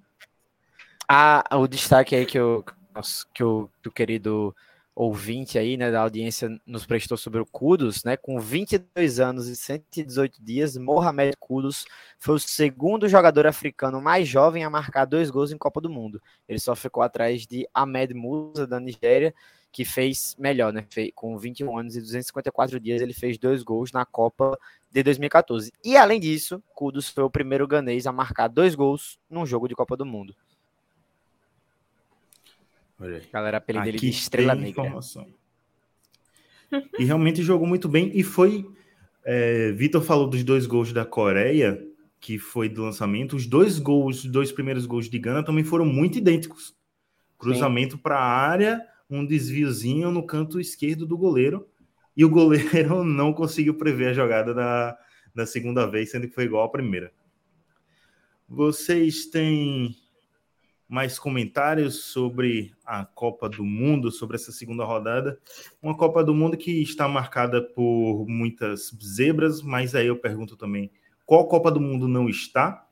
[1.12, 2.64] Ah, o destaque aí que, eu,
[3.34, 4.56] que, o, que o querido
[4.94, 9.56] ouvinte aí, né, da audiência nos prestou sobre o Kudos, né, com 22 anos e
[9.56, 11.86] 118 dias, Mohamed Kudos
[12.20, 16.22] foi o segundo jogador africano mais jovem a marcar dois gols em Copa do Mundo.
[16.48, 19.34] Ele só ficou atrás de Ahmed Musa, da Nigéria,
[19.72, 24.06] que fez melhor, né, com 21 anos e 254 dias, ele fez dois gols na
[24.06, 24.56] Copa
[24.92, 25.72] de 2014.
[25.84, 29.74] E além disso, Kudos foi o primeiro ganês a marcar dois gols num jogo de
[29.74, 30.36] Copa do Mundo.
[33.00, 34.84] Olha Galera, apelido dele de Estrela Negra.
[34.84, 35.28] Informação.
[37.00, 38.12] E realmente jogou muito bem.
[38.14, 38.70] E foi.
[39.24, 41.82] É, Vitor falou dos dois gols da Coreia,
[42.20, 43.36] que foi do lançamento.
[43.36, 46.76] Os dois gols, os dois primeiros gols de Gana também foram muito idênticos.
[47.38, 51.68] Cruzamento para a área, um desviozinho no canto esquerdo do goleiro.
[52.16, 54.98] E o goleiro não conseguiu prever a jogada da,
[55.34, 57.14] da segunda vez, sendo que foi igual à primeira.
[58.48, 59.96] Vocês têm
[60.90, 65.40] mais comentários sobre a Copa do Mundo, sobre essa segunda rodada.
[65.80, 70.92] Uma Copa do Mundo que está marcada por muitas zebras, mas aí eu pergunto também:
[71.28, 72.88] qual Copa do Mundo não está?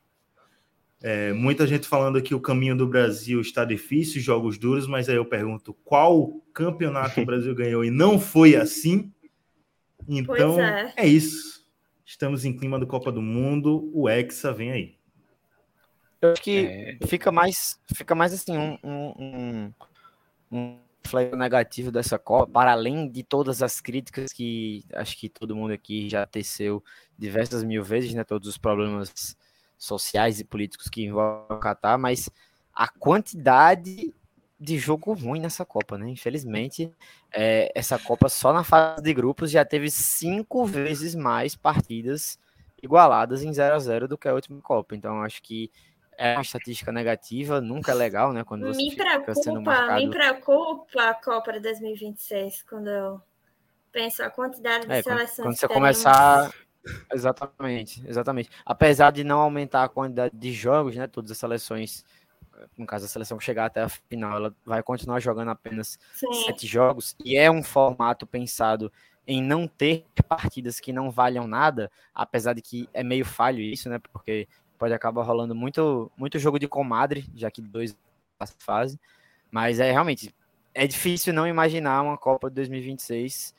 [1.01, 5.15] É, muita gente falando que o caminho do Brasil está difícil, jogos duros, mas aí
[5.15, 9.11] eu pergunto: qual campeonato o Brasil ganhou e não foi assim?
[10.07, 10.93] Então é.
[10.95, 11.65] é isso.
[12.05, 14.96] Estamos em clima do Copa do Mundo, o Hexa vem aí.
[16.21, 17.07] Eu acho que é...
[17.07, 19.73] fica mais fica mais assim um, um,
[20.51, 20.79] um,
[21.31, 25.71] um negativo dessa Copa, para além de todas as críticas que acho que todo mundo
[25.71, 26.83] aqui já teceu
[27.17, 28.23] diversas mil vezes, né?
[28.23, 29.37] Todos os problemas
[29.77, 32.29] sociais e políticos que envolvem o Qatar, mas
[32.73, 34.13] a quantidade
[34.59, 36.09] de jogo ruim nessa Copa, né?
[36.09, 36.91] Infelizmente,
[37.31, 42.39] é, essa Copa só na fase de grupos já teve cinco vezes mais partidas
[42.81, 44.95] igualadas em 0 a 0 do que a última Copa.
[44.95, 45.71] Então, acho que
[46.17, 48.43] é uma estatística negativa, nunca é legal, né?
[48.43, 50.01] Quando você me preocupa, sendo marcado...
[50.01, 53.21] me preocupa a Copa de 2026, quando eu
[53.91, 55.45] penso a quantidade de é, seleções.
[55.45, 56.51] Quando, você começar.
[57.13, 58.49] Exatamente, exatamente.
[58.65, 61.05] Apesar de não aumentar a quantidade de jogos, né?
[61.05, 62.03] Todas as seleções,
[62.77, 66.31] no caso a seleção que chegar até a final, ela vai continuar jogando apenas Sim.
[66.45, 68.91] sete jogos, e é um formato pensado
[69.27, 73.89] em não ter partidas que não valham nada, apesar de que é meio falho isso,
[73.89, 73.99] né?
[73.99, 74.47] Porque
[74.77, 77.95] pode acabar rolando muito, muito jogo de comadre, já que dois
[78.59, 78.99] fase.
[79.51, 80.33] Mas é realmente
[80.73, 83.55] é difícil não imaginar uma Copa de 2026,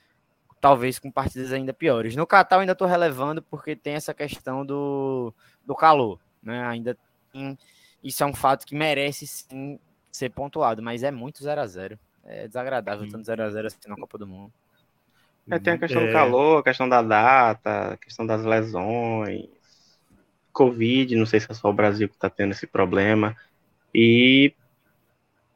[0.60, 2.14] talvez com partidas ainda piores.
[2.14, 5.34] No Catar ainda estou relevando porque tem essa questão do,
[5.66, 6.64] do calor, né?
[6.66, 6.96] Ainda
[7.32, 7.58] tem,
[8.02, 9.78] isso é um fato que merece sim
[10.12, 13.10] ser pontuado, mas é muito 0 a 0 É desagradável sim.
[13.10, 14.52] tanto 0 a 0 assim na Copa do Mundo.
[15.50, 16.06] É, tem a questão é...
[16.06, 19.48] do calor, a questão da data, a questão das lesões,
[20.58, 23.36] Covid, não sei se é só o Brasil que está tendo esse problema.
[23.94, 24.52] E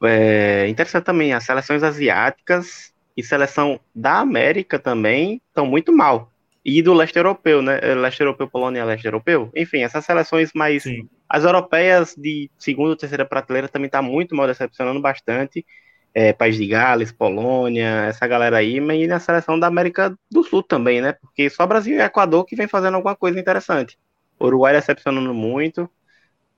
[0.01, 6.31] é, interessante também, as seleções asiáticas e seleção da América também estão muito mal.
[6.65, 7.81] E do leste europeu, né?
[7.83, 9.51] É, leste europeu, Polônia, leste europeu.
[9.57, 10.85] Enfim, essas seleções mais.
[10.85, 11.09] Sim.
[11.29, 15.67] As europeias de segunda ou terceira prateleira também tá muito mal, decepcionando bastante.
[16.15, 20.45] É, País de Gales, Polônia, essa galera aí, mas e na seleção da América do
[20.45, 21.15] Sul também, né?
[21.15, 23.99] Porque só Brasil e Equador que vem fazendo alguma coisa interessante.
[24.43, 25.89] Uruguai decepcionando muito.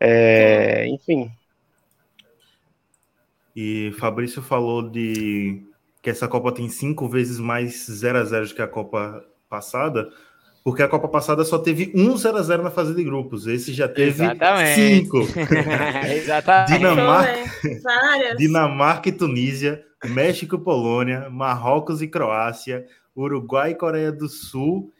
[0.01, 1.31] É, enfim,
[3.55, 5.63] e Fabrício falou de
[6.03, 10.11] que essa Copa tem cinco vezes mais 0 a 0 que a Copa passada,
[10.65, 13.47] porque a Copa passada só teve um 0 a 0 na fase de grupos.
[13.47, 14.75] Esse já teve Exatamente.
[14.75, 15.19] cinco.
[16.13, 16.73] Exatamente.
[16.73, 22.85] Dinamarca, Dinamarca e Tunísia, México e Polônia, Marrocos e Croácia,
[23.17, 24.93] Uruguai e Coreia do Sul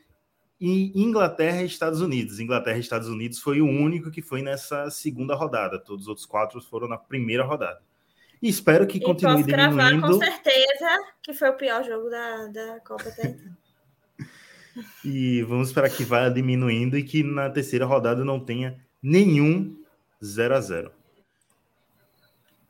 [0.61, 2.41] e Inglaterra e Estados Unidos.
[2.41, 5.79] Inglaterra e Estados Unidos foi o único que foi nessa segunda rodada.
[5.79, 7.81] Todos os outros quatro foram na primeira rodada.
[8.41, 10.07] E espero que e continue posso diminuindo.
[10.07, 13.57] com certeza que foi o pior jogo da, da Copa até então.
[15.05, 19.77] e vamos esperar que vá diminuindo e que na terceira rodada não tenha nenhum
[20.23, 20.93] 0 a 0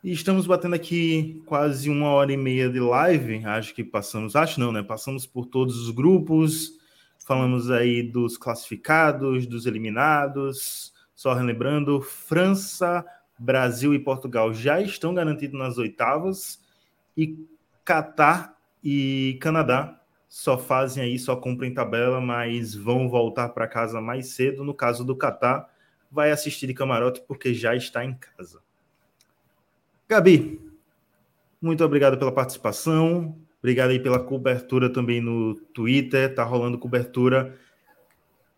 [0.03, 3.45] E estamos batendo aqui quase uma hora e meia de live.
[3.45, 4.83] Acho que passamos, acho não, né?
[4.83, 6.79] Passamos por todos os grupos,
[7.25, 10.93] falamos aí dos classificados, dos eliminados.
[11.15, 13.05] Só relembrando, França,
[13.39, 16.63] Brasil e Portugal já estão garantidos nas oitavas
[17.17, 17.47] e
[17.85, 24.31] Catar e Canadá só fazem aí, só cumprem tabela, mas vão voltar para casa mais
[24.31, 24.65] cedo.
[24.65, 25.71] No caso do Catar,
[26.11, 28.61] vai assistir de camarote porque já está em casa.
[30.09, 30.61] Gabi,
[31.63, 33.39] muito obrigado pela participação.
[33.65, 36.35] Obrigado aí pela cobertura também no Twitter.
[36.35, 37.59] Tá rolando cobertura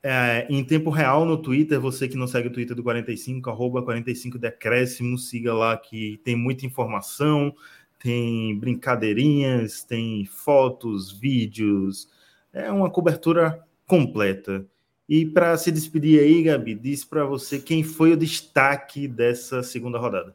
[0.03, 3.85] é, em tempo real no Twitter, você que não segue o Twitter do 45, arroba
[3.85, 7.55] 45 decréscimo, siga lá que tem muita informação,
[8.01, 12.09] tem brincadeirinhas, tem fotos, vídeos,
[12.53, 14.67] é uma cobertura completa.
[15.09, 20.01] E para se despedir aí, Gabi, diz para você quem foi o destaque dessa segunda
[20.01, 20.35] rodada.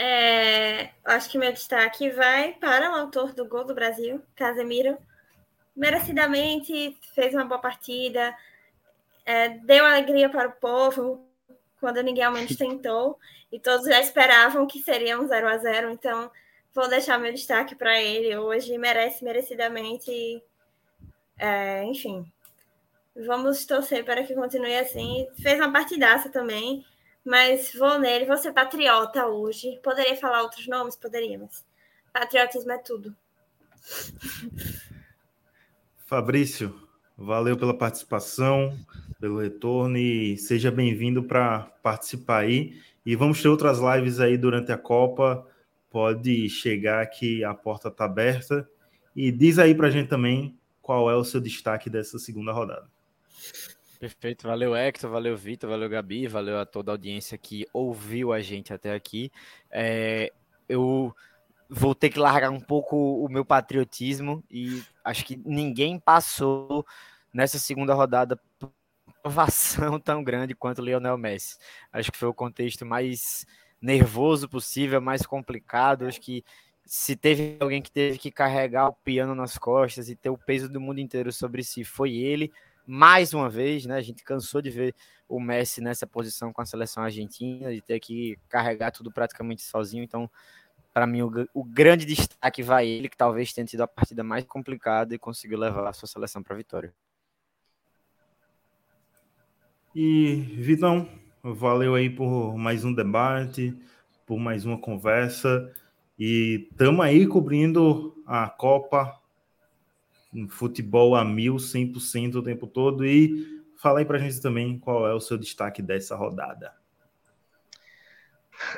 [0.00, 4.96] É, acho que meu destaque vai para o autor do gol do Brasil, Casemiro.
[5.74, 8.32] Merecidamente fez uma boa partida,
[9.26, 11.26] é, deu alegria para o povo
[11.80, 13.18] quando ninguém ao menos tentou,
[13.50, 16.30] e todos já esperavam que seria um 0 a 0 então
[16.72, 20.40] vou deixar meu destaque para ele hoje, merece merecidamente,
[21.36, 22.24] é, enfim,
[23.16, 26.84] vamos torcer para que continue assim, fez uma partidaça também,
[27.28, 30.96] mas vou nele, vou ser patriota hoje, poderia falar outros nomes?
[30.96, 31.62] Poderia, mas
[32.10, 33.14] patriotismo é tudo.
[36.06, 38.78] Fabrício, valeu pela participação,
[39.20, 42.80] pelo retorno e seja bem-vindo para participar aí.
[43.04, 45.46] E vamos ter outras lives aí durante a Copa.
[45.90, 48.66] Pode chegar que a porta está aberta.
[49.14, 52.88] E diz aí para a gente também qual é o seu destaque dessa segunda rodada.
[53.98, 58.40] Perfeito, valeu Hector, valeu Vitor, valeu Gabi, valeu a toda a audiência que ouviu a
[58.40, 59.30] gente até aqui.
[59.70, 60.32] É,
[60.68, 61.14] eu
[61.68, 66.86] vou ter que largar um pouco o meu patriotismo e acho que ninguém passou
[67.34, 68.40] nessa segunda rodada
[69.22, 71.58] provação tão grande quanto o Lionel Messi.
[71.92, 73.44] Acho que foi o contexto mais
[73.80, 76.06] nervoso possível, mais complicado.
[76.06, 76.44] Acho que
[76.84, 80.68] se teve alguém que teve que carregar o piano nas costas e ter o peso
[80.68, 82.52] do mundo inteiro sobre si, foi ele.
[82.90, 83.96] Mais uma vez, né?
[83.96, 84.94] A gente cansou de ver
[85.28, 90.02] o Messi nessa posição com a seleção argentina, de ter que carregar tudo praticamente sozinho.
[90.02, 90.30] Então,
[90.94, 94.46] para mim, o, o, grande destaque vai ele, que talvez tenha tido a partida mais
[94.46, 96.94] complicada e conseguiu levar a sua seleção para a vitória.
[99.94, 101.06] E, Vitão,
[101.42, 103.76] valeu aí por mais um debate,
[104.26, 105.70] por mais uma conversa.
[106.18, 109.20] E estamos aí cobrindo a Copa,
[110.50, 113.04] futebol a mil, 100% o tempo todo.
[113.04, 116.72] E fala aí para a gente também qual é o seu destaque dessa rodada.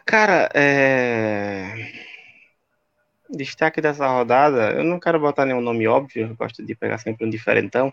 [0.05, 2.11] Cara, é
[3.33, 7.25] Destaque dessa rodada, eu não quero botar nenhum nome óbvio, eu gosto de pegar sempre
[7.25, 7.93] um diferentão.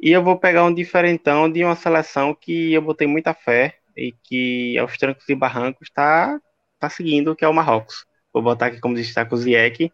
[0.00, 4.12] E eu vou pegar um diferentão de uma seleção que eu botei muita fé e
[4.12, 6.38] que aos trancos e barrancos está
[6.78, 8.04] tá seguindo, que é o Marrocos.
[8.32, 9.90] Vou botar aqui como destaque o Ziyech,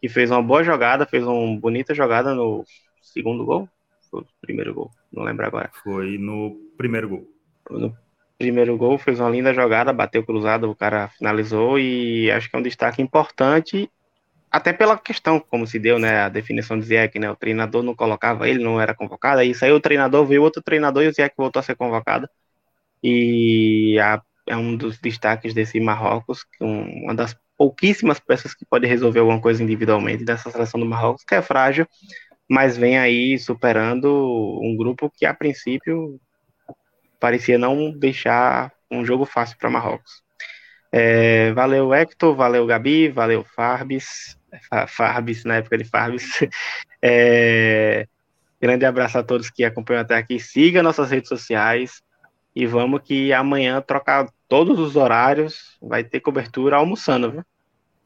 [0.00, 2.64] que fez uma boa jogada, fez uma bonita jogada no
[3.02, 3.68] segundo gol.
[4.10, 5.70] Foi o primeiro gol, não lembro agora.
[5.82, 7.28] Foi no primeiro gol.
[7.70, 7.94] No
[8.38, 12.58] primeiro gol, fez uma linda jogada, bateu cruzado, o cara finalizou e acho que é
[12.58, 13.90] um destaque importante
[14.50, 17.94] até pela questão como se deu, né, a definição de Ziyech, né, o treinador não
[17.94, 21.34] colocava ele, não era convocado, aí saiu o treinador, veio outro treinador e o Ziyech
[21.36, 22.28] voltou a ser convocado,
[23.02, 29.18] e a, é um dos destaques desse Marrocos, uma das pouquíssimas peças que pode resolver
[29.18, 31.86] alguma coisa individualmente dessa seleção do Marrocos, que é frágil,
[32.48, 34.08] mas vem aí superando
[34.62, 36.20] um grupo que a princípio
[37.18, 40.22] parecia não deixar um jogo fácil para Marrocos.
[40.90, 44.38] É, valeu Hector, valeu Gabi, valeu Farbis,
[44.86, 46.40] Farbis, na época de Farbis.
[47.00, 48.08] É,
[48.60, 50.40] grande abraço a todos que acompanham até aqui.
[50.40, 52.02] Siga nossas redes sociais
[52.56, 55.76] e vamos que amanhã trocar todos os horários.
[55.80, 57.44] Vai ter cobertura almoçando, viu?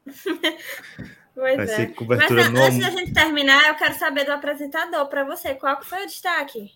[1.35, 1.67] Pois vai é.
[1.67, 5.55] ser cobertura Mas antes da gente terminar, eu quero saber do apresentador para você.
[5.55, 6.71] Qual que foi o destaque?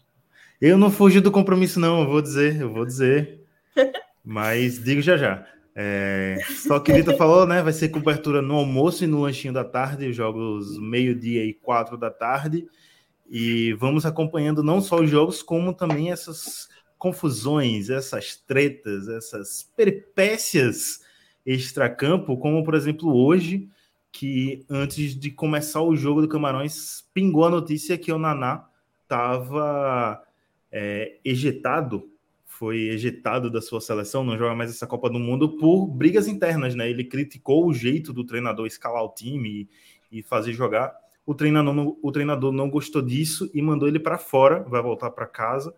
[0.59, 2.01] Eu não fugi do compromisso, não.
[2.01, 3.39] Eu vou dizer, eu vou dizer.
[4.25, 5.45] Mas digo já já.
[5.75, 7.61] É, só que o Vitor falou, né?
[7.61, 12.09] Vai ser cobertura no almoço e no lanchinho da tarde, jogos meio-dia e quatro da
[12.09, 12.67] tarde.
[13.29, 16.67] E vamos acompanhando não só os jogos, como também essas
[16.97, 21.01] confusões, essas tretas, essas peripécias
[21.45, 23.69] extracampo, como por exemplo hoje,
[24.11, 28.67] que antes de começar o jogo do Camarões, pingou a notícia que o Naná
[29.03, 30.23] estava
[30.71, 32.09] é, ejetado
[32.57, 36.73] foi ejetado da sua seleção, não joga mais essa Copa do Mundo por brigas internas,
[36.73, 36.89] né?
[36.89, 39.69] Ele criticou o jeito do treinador escalar o time
[40.11, 40.91] e, e fazer jogar.
[41.23, 45.11] O treinador, não, o treinador não gostou disso e mandou ele para fora, vai voltar
[45.11, 45.71] para casa.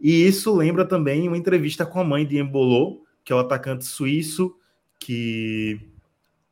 [0.00, 3.84] E isso lembra também uma entrevista com a mãe de Embolô, que é o atacante
[3.84, 4.56] suíço,
[4.98, 5.78] que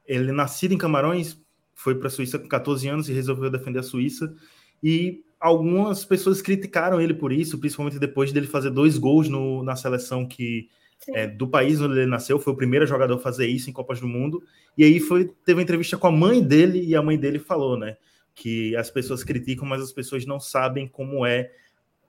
[0.06, 1.40] ele nascido em Camarões,
[1.74, 4.34] foi para a Suíça com 14 anos e resolveu defender a Suíça.
[4.82, 9.76] E algumas pessoas criticaram ele por isso, principalmente depois dele fazer dois gols no, na
[9.76, 10.68] seleção que
[11.08, 14.00] é, do país onde ele nasceu, foi o primeiro jogador a fazer isso em Copas
[14.00, 14.42] do Mundo.
[14.76, 17.78] E aí foi teve uma entrevista com a mãe dele e a mãe dele falou,
[17.78, 17.96] né,
[18.34, 21.50] que as pessoas criticam, mas as pessoas não sabem como é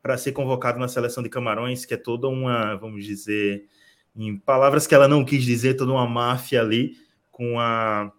[0.02, 3.66] para ser convocado na seleção de Camarões, que é toda uma, vamos dizer,
[4.16, 6.98] em palavras que ela não quis dizer, toda uma máfia ali
[7.32, 8.12] com a,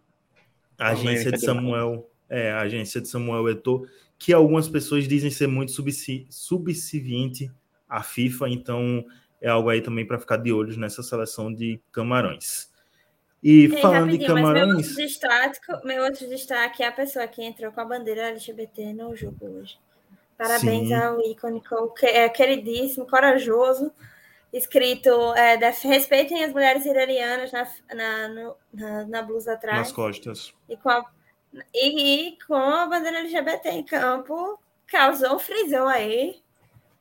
[0.78, 3.86] a agência de Samuel, é, a agência de Samuel Eto'o,
[4.18, 5.72] que algumas pessoas dizem ser muito
[6.30, 7.50] subserviente
[7.88, 9.04] à FIFA, então
[9.40, 12.70] é algo aí também para ficar de olhos nessa seleção de Camarões.
[13.42, 14.66] E Ei, falando de Camarões.
[14.66, 18.92] Meu outro, destaque, meu outro destaque é a pessoa que entrou com a bandeira LGBT
[18.92, 19.78] no jogo hoje.
[20.40, 20.94] Parabéns Sim.
[20.94, 23.92] ao icônico, é, queridíssimo, corajoso,
[24.50, 29.76] escrito é, respeitem as mulheres iranianas na, na, na, na blusa atrás.
[29.76, 30.54] Nas costas.
[30.66, 31.04] E com a
[31.74, 36.40] e com a bandeira LGBT em campo, causou um frisão aí.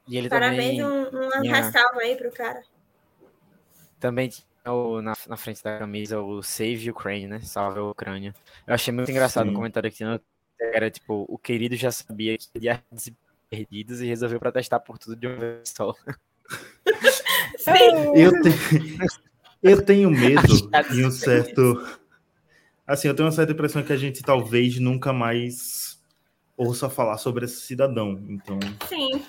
[0.05, 0.83] E ele Parabéns, também...
[0.83, 1.55] um, um tinha...
[1.55, 2.61] ressalva aí pro cara.
[4.01, 7.39] Também tinha o, na, na frente da camisa o Save Ukraine, né?
[7.39, 8.35] Salve a Ucrânia.
[8.67, 9.53] Eu achei muito engraçado Sim.
[9.53, 10.03] o comentário que
[10.59, 12.83] era tipo, o querido já sabia que ia
[13.49, 15.93] perdidos e resolveu protestar por tudo de uma vez só.
[18.15, 18.97] eu, tenho,
[19.61, 20.41] eu tenho medo
[20.91, 21.77] em um certo
[22.89, 26.01] Assim, eu tenho uma certa impressão que a gente talvez nunca mais
[26.57, 28.19] ouça falar sobre esse cidadão.
[28.27, 28.57] Então.
[28.87, 29.23] Sim.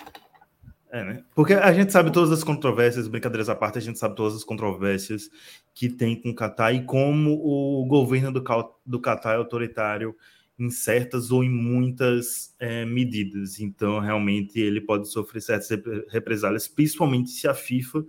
[0.91, 1.23] É, né?
[1.35, 4.45] Porque a gente sabe todas as controvérsias, brincadeiras à parte, a gente sabe todas as
[4.45, 5.29] controvérsias
[5.75, 8.43] que tem com o Catar e como o governo do,
[8.87, 10.17] do Catar é autoritário
[10.61, 13.59] em certas ou em muitas é, medidas.
[13.59, 15.71] Então, realmente, ele pode sofrer certas
[16.09, 18.05] represálias, principalmente se a FIFA,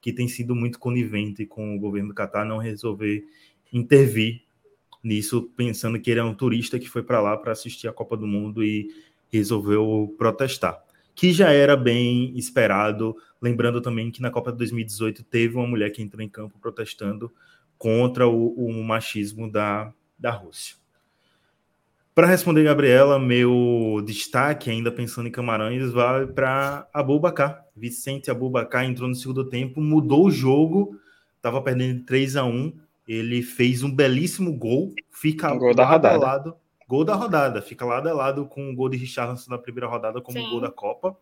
[0.00, 3.24] que tem sido muito conivente com o governo do Catar, não resolver
[3.72, 4.42] intervir
[5.02, 8.16] nisso, pensando que ele é um turista que foi para lá para assistir a Copa
[8.16, 8.88] do Mundo e
[9.28, 10.80] resolveu protestar.
[11.12, 15.90] Que já era bem esperado, lembrando também que na Copa de 2018 teve uma mulher
[15.90, 17.32] que entrou em campo protestando
[17.76, 20.76] contra o, o machismo da, da Rússia.
[22.16, 27.66] Para responder, Gabriela, meu destaque, ainda pensando em Camarões, vai para Abubacar.
[27.76, 30.98] Vicente Abubacar entrou no segundo tempo, mudou o jogo,
[31.36, 32.72] estava perdendo 3 a 1
[33.06, 36.16] ele fez um belíssimo gol, fica um gol da rodada.
[36.16, 36.56] lado,
[36.88, 40.18] gol da rodada, fica lado a lado com o gol de Richardson na primeira rodada
[40.22, 40.48] como Sim.
[40.48, 41.14] gol da Copa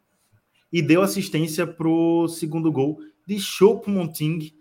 [0.72, 4.52] e deu assistência para o segundo gol de Choupo-Moting,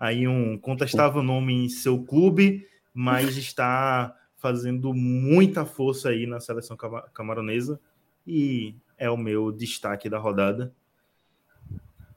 [0.00, 6.76] aí um contestável nome em seu clube, mas está fazendo muita força aí na seleção
[7.14, 7.80] camaronesa
[8.26, 10.70] e é o meu destaque da rodada.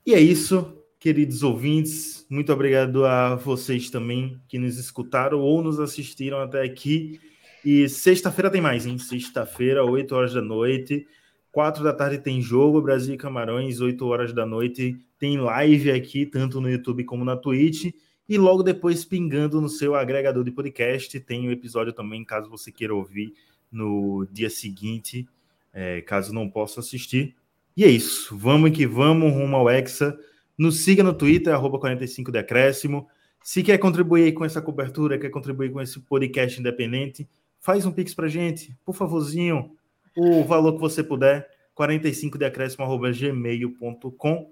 [0.06, 2.28] E é isso, queridos ouvintes.
[2.30, 7.18] Muito obrigado a vocês também que nos escutaram ou nos assistiram até aqui.
[7.64, 8.98] E sexta-feira tem mais, hein?
[8.98, 11.08] Sexta-feira, 8 horas da noite.
[11.54, 14.98] 4 da tarde tem jogo, Brasil e Camarões, 8 horas da noite.
[15.18, 17.94] Tem live aqui, tanto no YouTube como na Twitch.
[18.30, 22.70] E logo depois, pingando no seu agregador de podcast, tem o episódio também, caso você
[22.72, 23.34] queira ouvir
[23.72, 25.26] no dia seguinte,
[25.74, 27.36] é, caso não possa assistir.
[27.76, 28.36] E é isso.
[28.36, 30.20] Vamos que vamos rumo ao Hexa.
[30.58, 33.08] Nos siga no Twitter, arroba 45 Decréscimo.
[33.42, 37.26] Se quer contribuir com essa cobertura, quer contribuir com esse podcast independente,
[37.62, 39.72] faz um pix pra gente, por favorzinho.
[40.18, 44.52] O valor que você puder, 45decréscimo.gmail.com.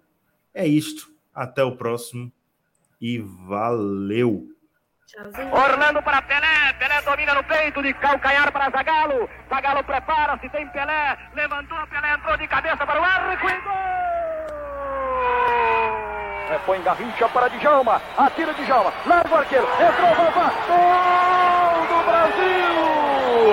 [0.54, 1.14] É isto.
[1.34, 2.32] Até o próximo
[3.06, 4.42] e valeu!
[5.52, 9.30] Orlando para Pelé, Pelé domina no peito de calcanhar para Zagalo.
[9.48, 13.76] Zagalo prepara-se, tem Pelé, levantou, Pelé entrou de cabeça para o arco e gol!
[16.50, 22.76] Repõe Garrincha para Djalma, atira Djalma, larga o arqueiro, entrou, Vavá, gol do Brasil!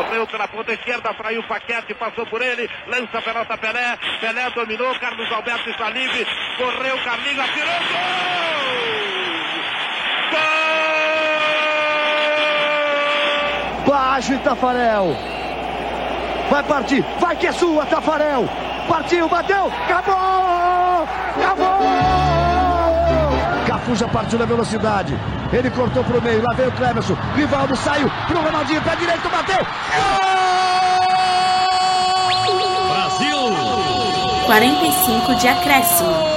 [0.04, 4.50] Correu pela ponta esquerda, fraiu o Paquete, passou por ele, lança a pelota Pelé, Pelé
[4.50, 6.26] dominou, Carlos Alberto e Salive,
[6.56, 9.11] correu, Carlinhos, atirou, gol!
[13.86, 15.16] Baixo Tafarel.
[16.50, 18.48] Vai partir, vai que é sua, Tafarel.
[18.88, 21.08] Partiu, bateu, acabou!
[21.36, 21.82] Acabou!
[23.66, 25.18] Cafu já partiu na velocidade.
[25.52, 27.16] Ele cortou pro meio, lá veio o Clemerson.
[27.34, 29.58] Rivaldo saiu pro Ronaldinho, pé direito, bateu.
[29.58, 30.32] Gol!
[32.88, 33.36] Brasil!
[34.46, 36.31] 45 de acréscimo.